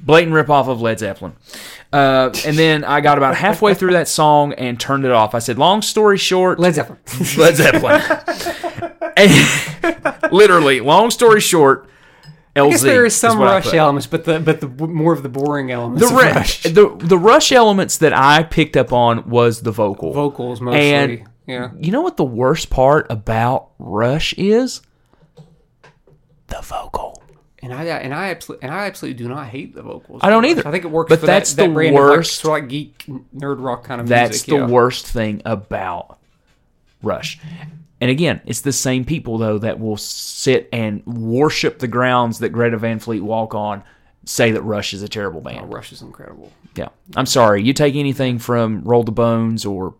[0.03, 1.33] blatant ripoff of Led Zeppelin.
[1.91, 5.33] Uh, and then I got about halfway through that song and turned it off.
[5.35, 6.99] I said, "Long story short, Led Zeppelin.
[7.37, 8.01] Led Zeppelin."
[9.17, 11.87] And- literally, long story short,
[12.55, 12.65] LZ.
[12.65, 15.21] I guess there is some what I Rush elements, but the but the more of
[15.23, 16.07] the boring elements.
[16.09, 16.63] The, Rush.
[16.63, 20.13] the the Rush elements that I picked up on was the vocal.
[20.13, 20.93] vocals mostly.
[20.93, 24.81] And- yeah, You know what the worst part about Rush is?
[26.47, 27.12] The vocal.
[27.63, 30.19] And I and I absolutely and I absolutely do not hate the vocals.
[30.23, 30.67] I don't either.
[30.67, 31.09] I think it works.
[31.09, 33.05] But for that's that, that the of, worst- like, sort of like geek
[33.35, 34.15] nerd rock kind of thing.
[34.15, 34.49] That's music.
[34.49, 34.67] the yeah.
[34.67, 36.19] worst thing about
[37.01, 37.39] Rush.
[38.01, 42.49] And again, it's the same people though that will sit and worship the grounds that
[42.49, 43.83] Greta Van Fleet walk on,
[44.25, 45.73] say that Rush is a terrible Oh, band.
[45.73, 46.51] Rush is incredible.
[46.75, 47.63] Yeah, I'm sorry.
[47.63, 49.93] You take anything from Roll the Bones or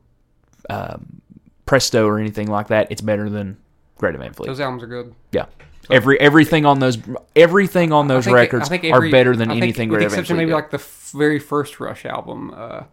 [0.70, 1.22] um,
[1.66, 3.58] Presto or anything like that, it's better than
[3.98, 4.48] Greta Van Fleet.
[4.48, 5.14] Those albums are good.
[5.32, 5.46] Yeah.
[5.90, 6.98] Every everything on those
[7.36, 10.50] everything on those think- records think are better than anything with Greta the exception maybe
[10.50, 10.56] did.
[10.56, 12.84] like the f- very first Rush album, uh,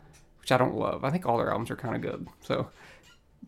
[0.40, 1.04] which I don't love.
[1.04, 2.26] I think all their albums are kind of good.
[2.42, 2.68] So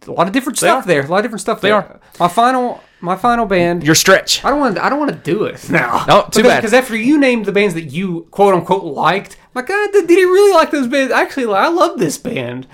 [0.06, 0.86] a lot of different stuff are.
[0.86, 1.02] there.
[1.02, 1.60] A lot of different stuff.
[1.60, 1.76] They there.
[1.76, 2.00] are.
[2.20, 3.82] My final, my final band.
[3.84, 4.44] Your stretch.
[4.44, 4.78] I don't want.
[4.78, 6.04] I don't want to do it now.
[6.08, 6.60] Oh, too bad.
[6.60, 10.06] Because after you named the bands that you quote unquote liked, I'm like, ah, did,
[10.08, 11.12] did he really like those bands?
[11.12, 12.66] Actually, I love this band.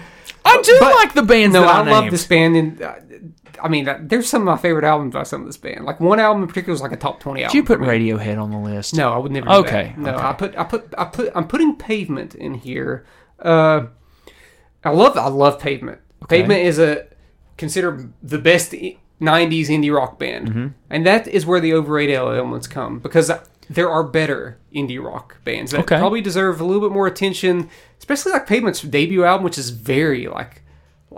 [0.44, 2.94] I do But- like the bands No, that I, I, love this band, and uh,
[3.62, 5.84] I mean, there's some of my favorite albums by some of this band.
[5.84, 7.52] Like one album in particular is like a top twenty album.
[7.52, 7.80] Did you put.
[7.80, 8.94] Radiohead on the list?
[8.94, 9.46] No, I would never.
[9.46, 9.98] Do Okay, that.
[9.98, 10.22] No, okay.
[10.24, 13.04] I put I put I put I'm putting Pavement in here.
[13.40, 13.86] Uh,
[14.84, 16.00] I love I love Pavement.
[16.28, 17.06] Pavement is a
[17.56, 18.98] considered the best '90s
[19.68, 20.66] indie rock band, Mm-hmm.
[20.90, 23.30] and that is where the overrated elements come because
[23.70, 25.98] there are better indie rock bands that Okay.
[25.98, 30.26] probably deserve a little bit more attention, especially like Pavement's debut album, which is very
[30.28, 30.62] like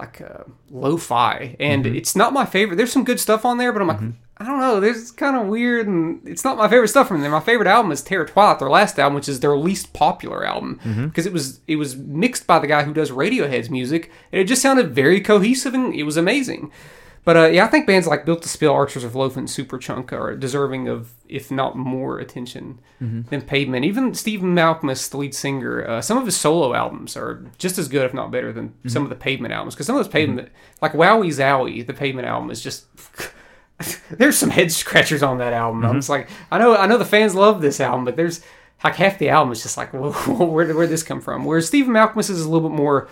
[0.01, 1.97] like uh, lo-fi, and Mm-hmm.
[1.97, 2.77] it's not my favorite.
[2.77, 4.01] There's some good stuff on there, but I'm like.
[4.43, 4.81] I don't know.
[4.81, 7.31] There's kind of weird, and it's not my favorite stuff from them.
[7.31, 10.81] My favorite album is Terror Twilight, their last album, which is their least popular album
[10.83, 11.09] Mm-hmm.
[11.09, 14.45] because it was it was mixed by the guy who does Radiohead's music, and it
[14.45, 16.73] just sounded very cohesive and it was amazing.
[17.23, 20.11] But uh, yeah, I think bands like Built to Spill, Archers of Loaf, and Superchunk
[20.13, 23.29] are deserving of, if not more, attention Mm-hmm.
[23.31, 23.85] than Pavement.
[23.87, 27.89] Even Stephen Malkmus, the lead singer, uh, some of his solo albums are just as
[27.89, 28.89] good, if not better, than Mm-hmm.
[28.89, 29.75] some of the Pavement albums.
[29.75, 30.51] Because some of those Pavement,
[30.83, 32.87] like Wowee Zowee, the Pavement album is just.
[34.11, 35.81] there's some head scratchers on that album.
[35.81, 35.91] Mm-hmm.
[35.91, 38.43] I'm just like, I know, I know the fans love this album, but there's
[38.85, 41.45] like half the album is just like, where did where this come from?
[41.45, 43.09] Whereas Stephen Malkmus is a little bit more,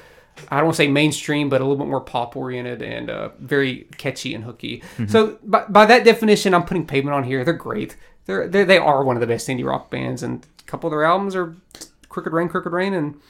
[0.50, 3.30] I don't want to say mainstream, but a little bit more pop oriented and uh,
[3.38, 4.80] very catchy and hooky.
[4.80, 5.06] Mm-hmm.
[5.06, 7.44] So by, by that definition, I'm putting Pavement on here.
[7.44, 7.96] They're great.
[8.26, 10.92] they're, they're they are one of the best indie rock bands, and a couple of
[10.92, 11.56] their albums are
[12.08, 13.20] Crooked Rain, Crooked Rain, and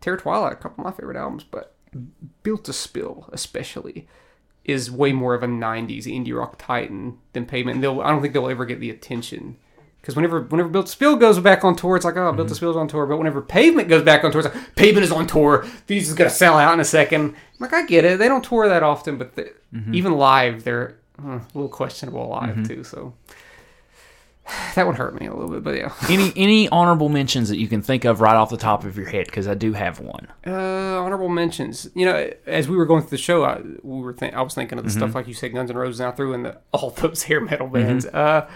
[0.00, 1.44] Terror Twilight, a couple of my favorite albums.
[1.44, 1.74] But
[2.42, 4.06] Built to Spill, especially,
[4.64, 7.76] is way more of a '90s indie rock titan than Pavement.
[7.76, 9.56] And they'll I don't think they'll ever get the attention.
[10.06, 12.54] Because whenever whenever Built to Spill goes back on tour, it's like, oh, Built to
[12.54, 13.06] Spill's on tour.
[13.06, 15.66] But whenever Pavement goes back on tour, it's like, Pavement is on tour.
[15.88, 17.30] These is going to sell out in a second.
[17.30, 18.20] I'm like, I get it.
[18.20, 19.50] They don't tour that often, but they,
[19.92, 22.84] even live, they're uh, a little questionable live, too.
[22.84, 23.14] So
[24.76, 25.64] that would hurt me a little bit.
[25.64, 25.92] But yeah.
[26.08, 29.08] Any any honorable mentions that you can think of right off the top of your
[29.08, 29.26] head?
[29.26, 30.28] Because I do have one.
[30.46, 31.88] Uh, honorable mentions.
[31.96, 34.54] You know, as we were going through the show, I, we were think I was
[34.54, 35.98] thinking of the stuff like you said, Guns N' Roses.
[35.98, 38.06] And I threw in the, all those hair metal bands.
[38.06, 38.48] Uh,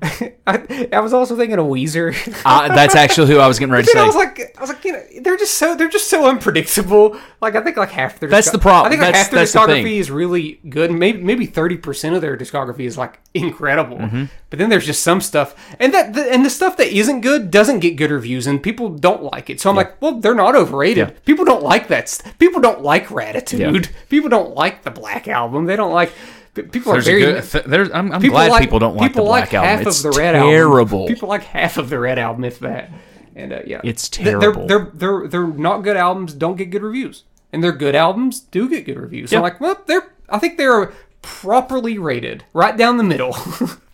[0.46, 2.14] I, I was also thinking of Weezer.
[2.44, 4.18] Uh, that's actually who I was getting ready to Then I was say.
[4.20, 7.18] like, I was like, you know, they're just so they're just so unpredictable.
[7.40, 8.86] Like I think like half their That's disco- the problem.
[8.86, 10.92] I think like That's- half their that's the discography is really good.
[10.92, 13.98] Maybe maybe thirty percent of their discography is like incredible.
[13.98, 14.24] Mm-hmm.
[14.50, 17.50] But then there's just some stuff, and that the, and the stuff that isn't good
[17.50, 19.60] doesn't get good reviews, and people don't like it.
[19.60, 21.08] So I'm like, well, they're not overrated.
[21.08, 21.14] Yeah.
[21.26, 22.08] People don't like that.
[22.08, 23.84] st- People don't like Raditude.
[23.84, 23.90] Yeah.
[24.08, 25.66] People don't like the Black Album.
[25.66, 26.12] They don't like.
[26.54, 27.20] People There's are very.
[27.20, 29.54] good, th- there's, I'm, I'm people glad like, people don't like the people Black like
[29.54, 29.68] Album.
[29.78, 31.00] half It's of the Red terrible.
[31.02, 31.14] album.
[31.14, 32.90] People like half of the Red album, if that.
[33.36, 34.66] And uh, yeah, It's Th- they're- terrible.
[34.66, 36.34] They're, they're they're not good albums.
[36.34, 37.22] Don't get good reviews,
[37.52, 39.30] and their good albums do get good reviews.
[39.30, 40.12] So I'm like, well, they're.
[40.28, 40.92] I think they're
[41.22, 43.36] properly rated, right down the middle.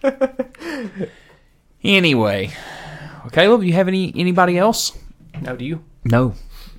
[1.82, 2.50] Anyway,
[3.32, 4.96] Caleb, do you have any anybody else?
[5.42, 5.84] No, do you?
[6.04, 6.34] No,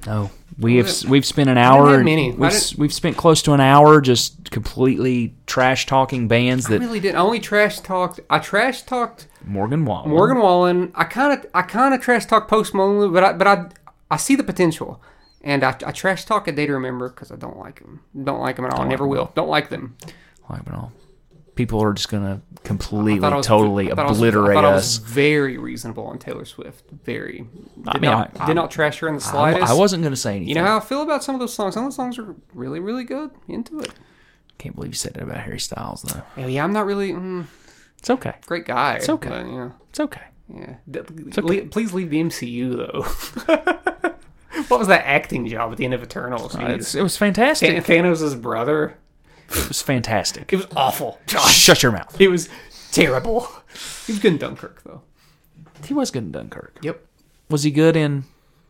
[0.07, 0.31] no.
[0.57, 2.01] We have we've spent an hour.
[2.01, 7.01] We've, we've spent close to an hour just completely trash talking bands I that really
[7.01, 7.17] didn't.
[7.17, 8.21] I only trash talked.
[8.29, 10.11] I trash talked Morgan Wallen.
[10.11, 10.91] Morgan Wallen.
[10.95, 13.69] I kind of I kind of trash talk Post Malone, but I but I
[14.09, 15.01] I see the potential.
[15.41, 18.01] And I, I trash talk a day to remember because I don't like them.
[18.23, 18.85] Don't like them at all.
[18.85, 19.31] Never will.
[19.35, 19.95] Don't like them.
[20.49, 20.91] Like it all.
[21.55, 24.99] People are just gonna completely, I was- totally I I was- obliterate I I us.
[24.99, 26.83] was very reasonable on Taylor Swift.
[27.05, 27.45] Very.
[27.77, 29.71] Did, I mean, not, I- did not trash her in the I, slightest.
[29.71, 30.49] I wasn't gonna say anything.
[30.49, 31.73] You know how I feel about some of those songs.
[31.75, 33.31] Some of those songs are really, really good.
[33.47, 33.91] Into it.
[34.57, 36.21] Can't believe you said that about Harry Styles though.
[36.37, 37.45] Yeah, yeah I'm not really mm,
[37.99, 38.35] It's okay.
[38.45, 38.95] great guy.
[38.95, 39.29] It's okay.
[39.29, 40.21] But, yeah, It's okay.
[40.53, 40.75] yeah.
[40.89, 41.41] D- okay.
[41.41, 43.03] le- please leave the MCU though.
[44.67, 46.55] what was that acting job at the end of Eternals?
[46.55, 47.85] Uh, it's- it was fantastic.
[47.85, 48.97] Than- Thanos' brother.
[49.49, 50.51] It was fantastic.
[50.51, 51.19] It was awful.
[51.27, 52.19] Shut your mouth.
[52.19, 52.49] It was
[52.91, 53.47] terrible.
[54.05, 55.01] He was good in Dunkirk though.
[55.85, 56.79] He was good in Dunkirk.
[56.81, 57.05] Yep.
[57.49, 58.23] Was he good in?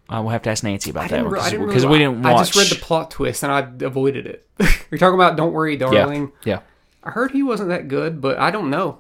[0.10, 2.26] Uh, I will have to ask Nancy about that re- because because really, we didn't
[2.26, 4.48] I just read the plot twist and I avoided it.
[4.92, 6.32] You're talking about Don't Worry, Darling.
[6.44, 6.60] yeah, yeah.
[7.04, 9.00] I heard he wasn't that good, but I don't know.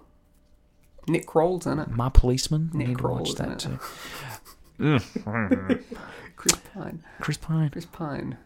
[1.07, 1.89] Nick Kroll's in it.
[1.89, 2.71] My policeman.
[2.73, 3.79] Nick need to watch was in that it.
[4.79, 4.99] too.
[6.35, 7.03] Chris Pine.
[7.19, 8.37] Chris Pine, Chris Pine.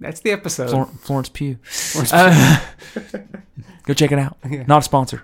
[0.00, 0.70] That's the episode.
[0.70, 1.58] Flor- Florence Pugh.
[2.12, 2.60] Uh,
[3.84, 4.38] go check it out.
[4.66, 5.22] Not a sponsor.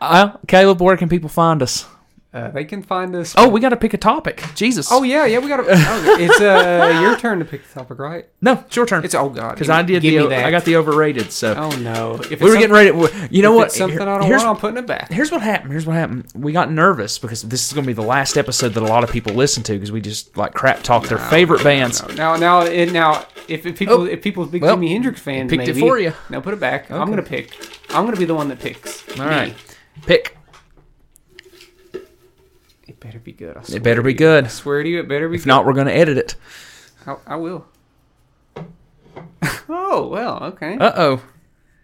[0.00, 1.86] Uh, Caleb, where can people find us?
[2.34, 3.32] Uh, they can find us.
[3.38, 4.42] Oh, we got to pick a topic.
[4.56, 4.88] Jesus.
[4.90, 5.38] Oh yeah, yeah.
[5.38, 5.64] We got to.
[5.68, 8.26] Oh, it's uh, your turn to pick the topic, right?
[8.40, 9.04] no, it's your turn.
[9.04, 9.52] It's oh god.
[9.52, 10.34] because I did the me.
[10.34, 11.30] I got the overrated.
[11.30, 12.20] So Oh no.
[12.30, 12.90] If we were getting ready.
[13.30, 13.70] You know what?
[13.70, 14.56] Something I don't here's, want.
[14.56, 15.12] I'm putting it back.
[15.12, 15.70] Here's what happened.
[15.70, 16.26] Here's what happened.
[16.34, 19.04] We got nervous because this is going to be the last episode that a lot
[19.04, 22.02] of people listen to because we just like crap talk their favorite bands.
[22.16, 25.50] Now, now, it, now, if, if people, Oh, if people's big well, Jimi Hendrix fans,
[25.50, 26.12] picked it for you.
[26.30, 26.90] Now put it back.
[26.90, 27.54] I'm gonna pick.
[27.90, 29.08] I'm gonna be the one that picks.
[29.20, 29.54] All right,
[30.02, 30.36] pick.
[33.04, 33.56] It better be good.
[33.56, 34.44] I It better be good.
[34.44, 35.36] I swear to you, it better be.
[35.36, 36.36] If not, we're going to edit it.
[37.06, 37.66] I, I will.
[39.68, 40.78] oh well, okay.
[40.78, 41.22] Uh oh.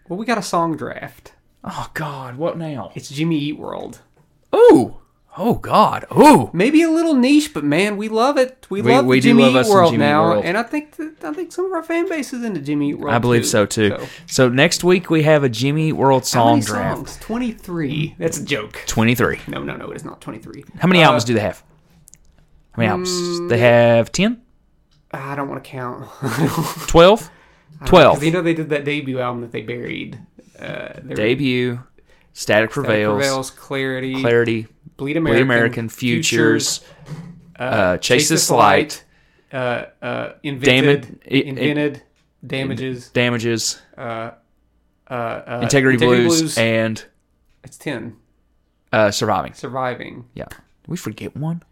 [0.09, 1.33] well, we got a song draft.
[1.63, 2.91] Oh God, what now?
[2.95, 4.01] It's Jimmy Eat World.
[4.55, 5.00] Ooh.
[5.37, 6.05] Oh God.
[6.17, 6.49] Ooh.
[6.53, 8.67] Maybe a little niche, but man, we love it.
[8.69, 10.45] We, We- love we Jimmy love Eat us World Jimmy now, World.
[10.45, 12.95] and I think that, I think some of our fan base is into Jimmy Eat
[12.99, 13.13] World.
[13.15, 13.47] I believe too.
[13.47, 13.89] so too.
[13.97, 17.21] So, So next week we have a Jimmy Eat World how song many draft.
[17.21, 18.15] Twenty three.
[18.17, 18.77] That's a joke.
[18.87, 19.39] Twenty three.
[19.47, 19.89] No, no, no.
[19.91, 20.65] It is not twenty three.
[20.79, 21.63] How many Uh, albums do they have?
[22.73, 23.49] How many mm, albums?
[23.49, 24.41] They have 10?
[25.13, 26.07] I don't want to count.
[26.87, 27.29] 12?
[27.85, 28.13] 12.
[28.19, 30.17] Because you know they did that debut album that they buried.
[30.57, 31.91] Uh, their- Debut, Static
[32.33, 34.67] Static Prevails, Prevails, Clarity, Clarity,
[35.01, 36.81] Bleed Bleed American, American, Futures,
[37.59, 39.03] uh, uh, Chase This Light,
[39.51, 42.03] uh, uh, Invented, Damn it- it- Invented,
[42.45, 44.01] Damages, Damages, uh,
[45.09, 47.03] uh, uh, Integrity, Blues, and
[47.63, 48.15] it's ten.
[48.93, 49.55] uh, Surviving.
[49.55, 50.25] Surviving.
[50.35, 50.45] Yeah.
[50.49, 51.63] Did we forget one?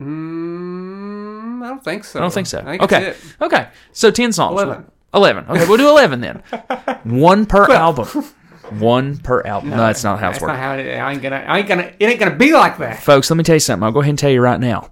[0.00, 2.20] Mm, I don't think so.
[2.20, 2.62] I don't think so.
[2.62, 3.14] Think okay.
[3.40, 3.68] Okay.
[3.90, 4.52] So 10 songs.
[4.52, 4.88] 11.
[5.14, 5.46] 11.
[5.48, 6.42] Okay, we'll do 11 then.
[7.04, 8.06] One per album.
[8.72, 9.70] One per album.
[9.70, 10.90] No, that's not how it's not working.
[11.00, 11.36] I ain't gonna.
[11.36, 11.92] I ain't gonna.
[11.98, 13.02] It ain't gonna be like that.
[13.02, 13.84] Folks, let me tell you something.
[13.84, 14.90] I'll go ahead and tell you right now.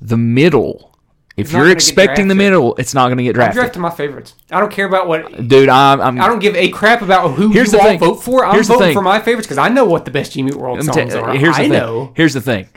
[0.00, 0.90] The middle
[1.36, 3.54] If It's you're expecting the middle, it's not going to get I'm drafted.
[3.60, 4.34] drafting my favorites.
[4.50, 5.48] I don't care about what.
[5.48, 6.00] Dude, I'm.
[6.00, 7.98] I'm I don't give a crap about who Here's you the all thing.
[8.00, 8.44] vote for.
[8.44, 11.12] I'm Here's voting for my favorites because I know what the best Jimmy World songs
[11.12, 11.34] tell- are.
[11.34, 11.72] here's the I thing.
[11.72, 12.12] know.
[12.16, 12.68] Here's the thing.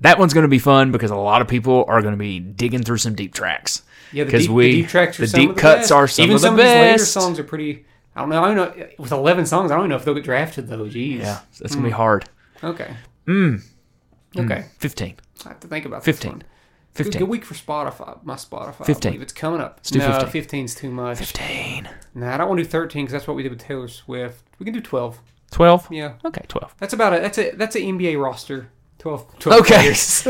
[0.00, 2.38] That one's going to be fun because a lot of people are going to be
[2.40, 3.82] digging through some deep tracks.
[4.12, 5.80] Yeah, the 'Cause deep, we- the deep tracks are the some deep of the cuts
[5.80, 5.92] best.
[5.92, 7.12] are some Even of the some of these later best.
[7.12, 7.84] songs are pretty.
[8.18, 8.42] I don't know.
[8.42, 8.88] I don't know.
[8.98, 10.86] With 11 songs, I don't know if they'll get drafted though.
[10.86, 11.20] Jeez.
[11.20, 12.28] Yeah, that's going to be hard.
[12.64, 12.96] Okay.
[13.28, 13.62] Mm.
[14.36, 14.64] Okay.
[14.78, 15.14] 15.
[15.44, 16.30] I have to think about 15.
[16.30, 16.42] This one.
[16.94, 17.20] 15.
[17.20, 18.18] good week for Spotify.
[18.24, 18.84] My Spotify.
[18.84, 19.12] 15.
[19.12, 19.80] I it's coming up.
[19.84, 20.62] do no, 15.
[20.62, 21.18] 15's too much.
[21.18, 21.88] 15.
[22.16, 24.42] Nah, I don't want to do 13 because that's what we did with Taylor Swift.
[24.58, 25.20] We can do 12.
[25.52, 25.88] 12?
[25.92, 26.14] Yeah.
[26.24, 26.74] Okay, 12.
[26.78, 27.22] That's about it.
[27.22, 28.72] That's a that's an NBA roster.
[28.98, 29.38] 12.
[29.38, 29.74] 12 Okay.
[29.76, 30.26] players.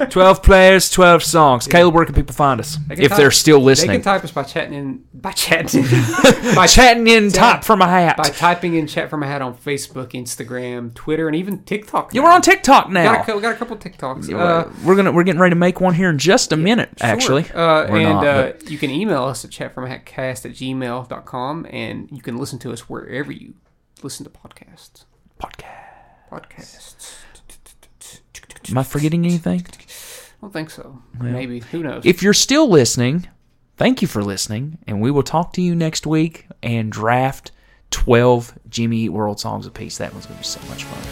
[0.10, 1.66] 12 players, 12 songs.
[1.66, 2.78] Caleb, where can people find us?
[2.88, 3.88] They If type- they're still listening?
[3.88, 5.82] They can type us by chatting in by chatting
[6.54, 8.16] by Chatting in top from a hat.
[8.16, 12.14] by typing in chat from a hat on Facebook, Instagram, Twitter, and even TikTok.
[12.14, 13.12] yeah, we're on TikTok now.
[13.16, 14.32] Got a, cou- got a couple TikToks.
[14.32, 16.88] Uh, Uh, we're gonna we're getting ready to make one here in just a minute.
[17.02, 22.22] Actually, Uh, and not, uh, you can email us at chatfromahatcast at gmail.com and you
[22.22, 23.54] can listen to us wherever you
[24.02, 25.04] listen to podcasts.
[25.38, 25.82] podcast.
[26.32, 27.12] Podcasts.
[28.70, 29.64] Am I forgetting anything?
[29.68, 31.02] I don't think so.
[31.18, 31.60] Maybe.
[31.60, 32.04] Who knows?
[32.04, 33.28] If you're still listening,
[33.76, 37.52] thank you for listening, and we will talk to you next week and draft
[37.90, 39.98] 12 Jimmy Eat World songs apiece.
[39.98, 41.02] That one's gonna be so much fun.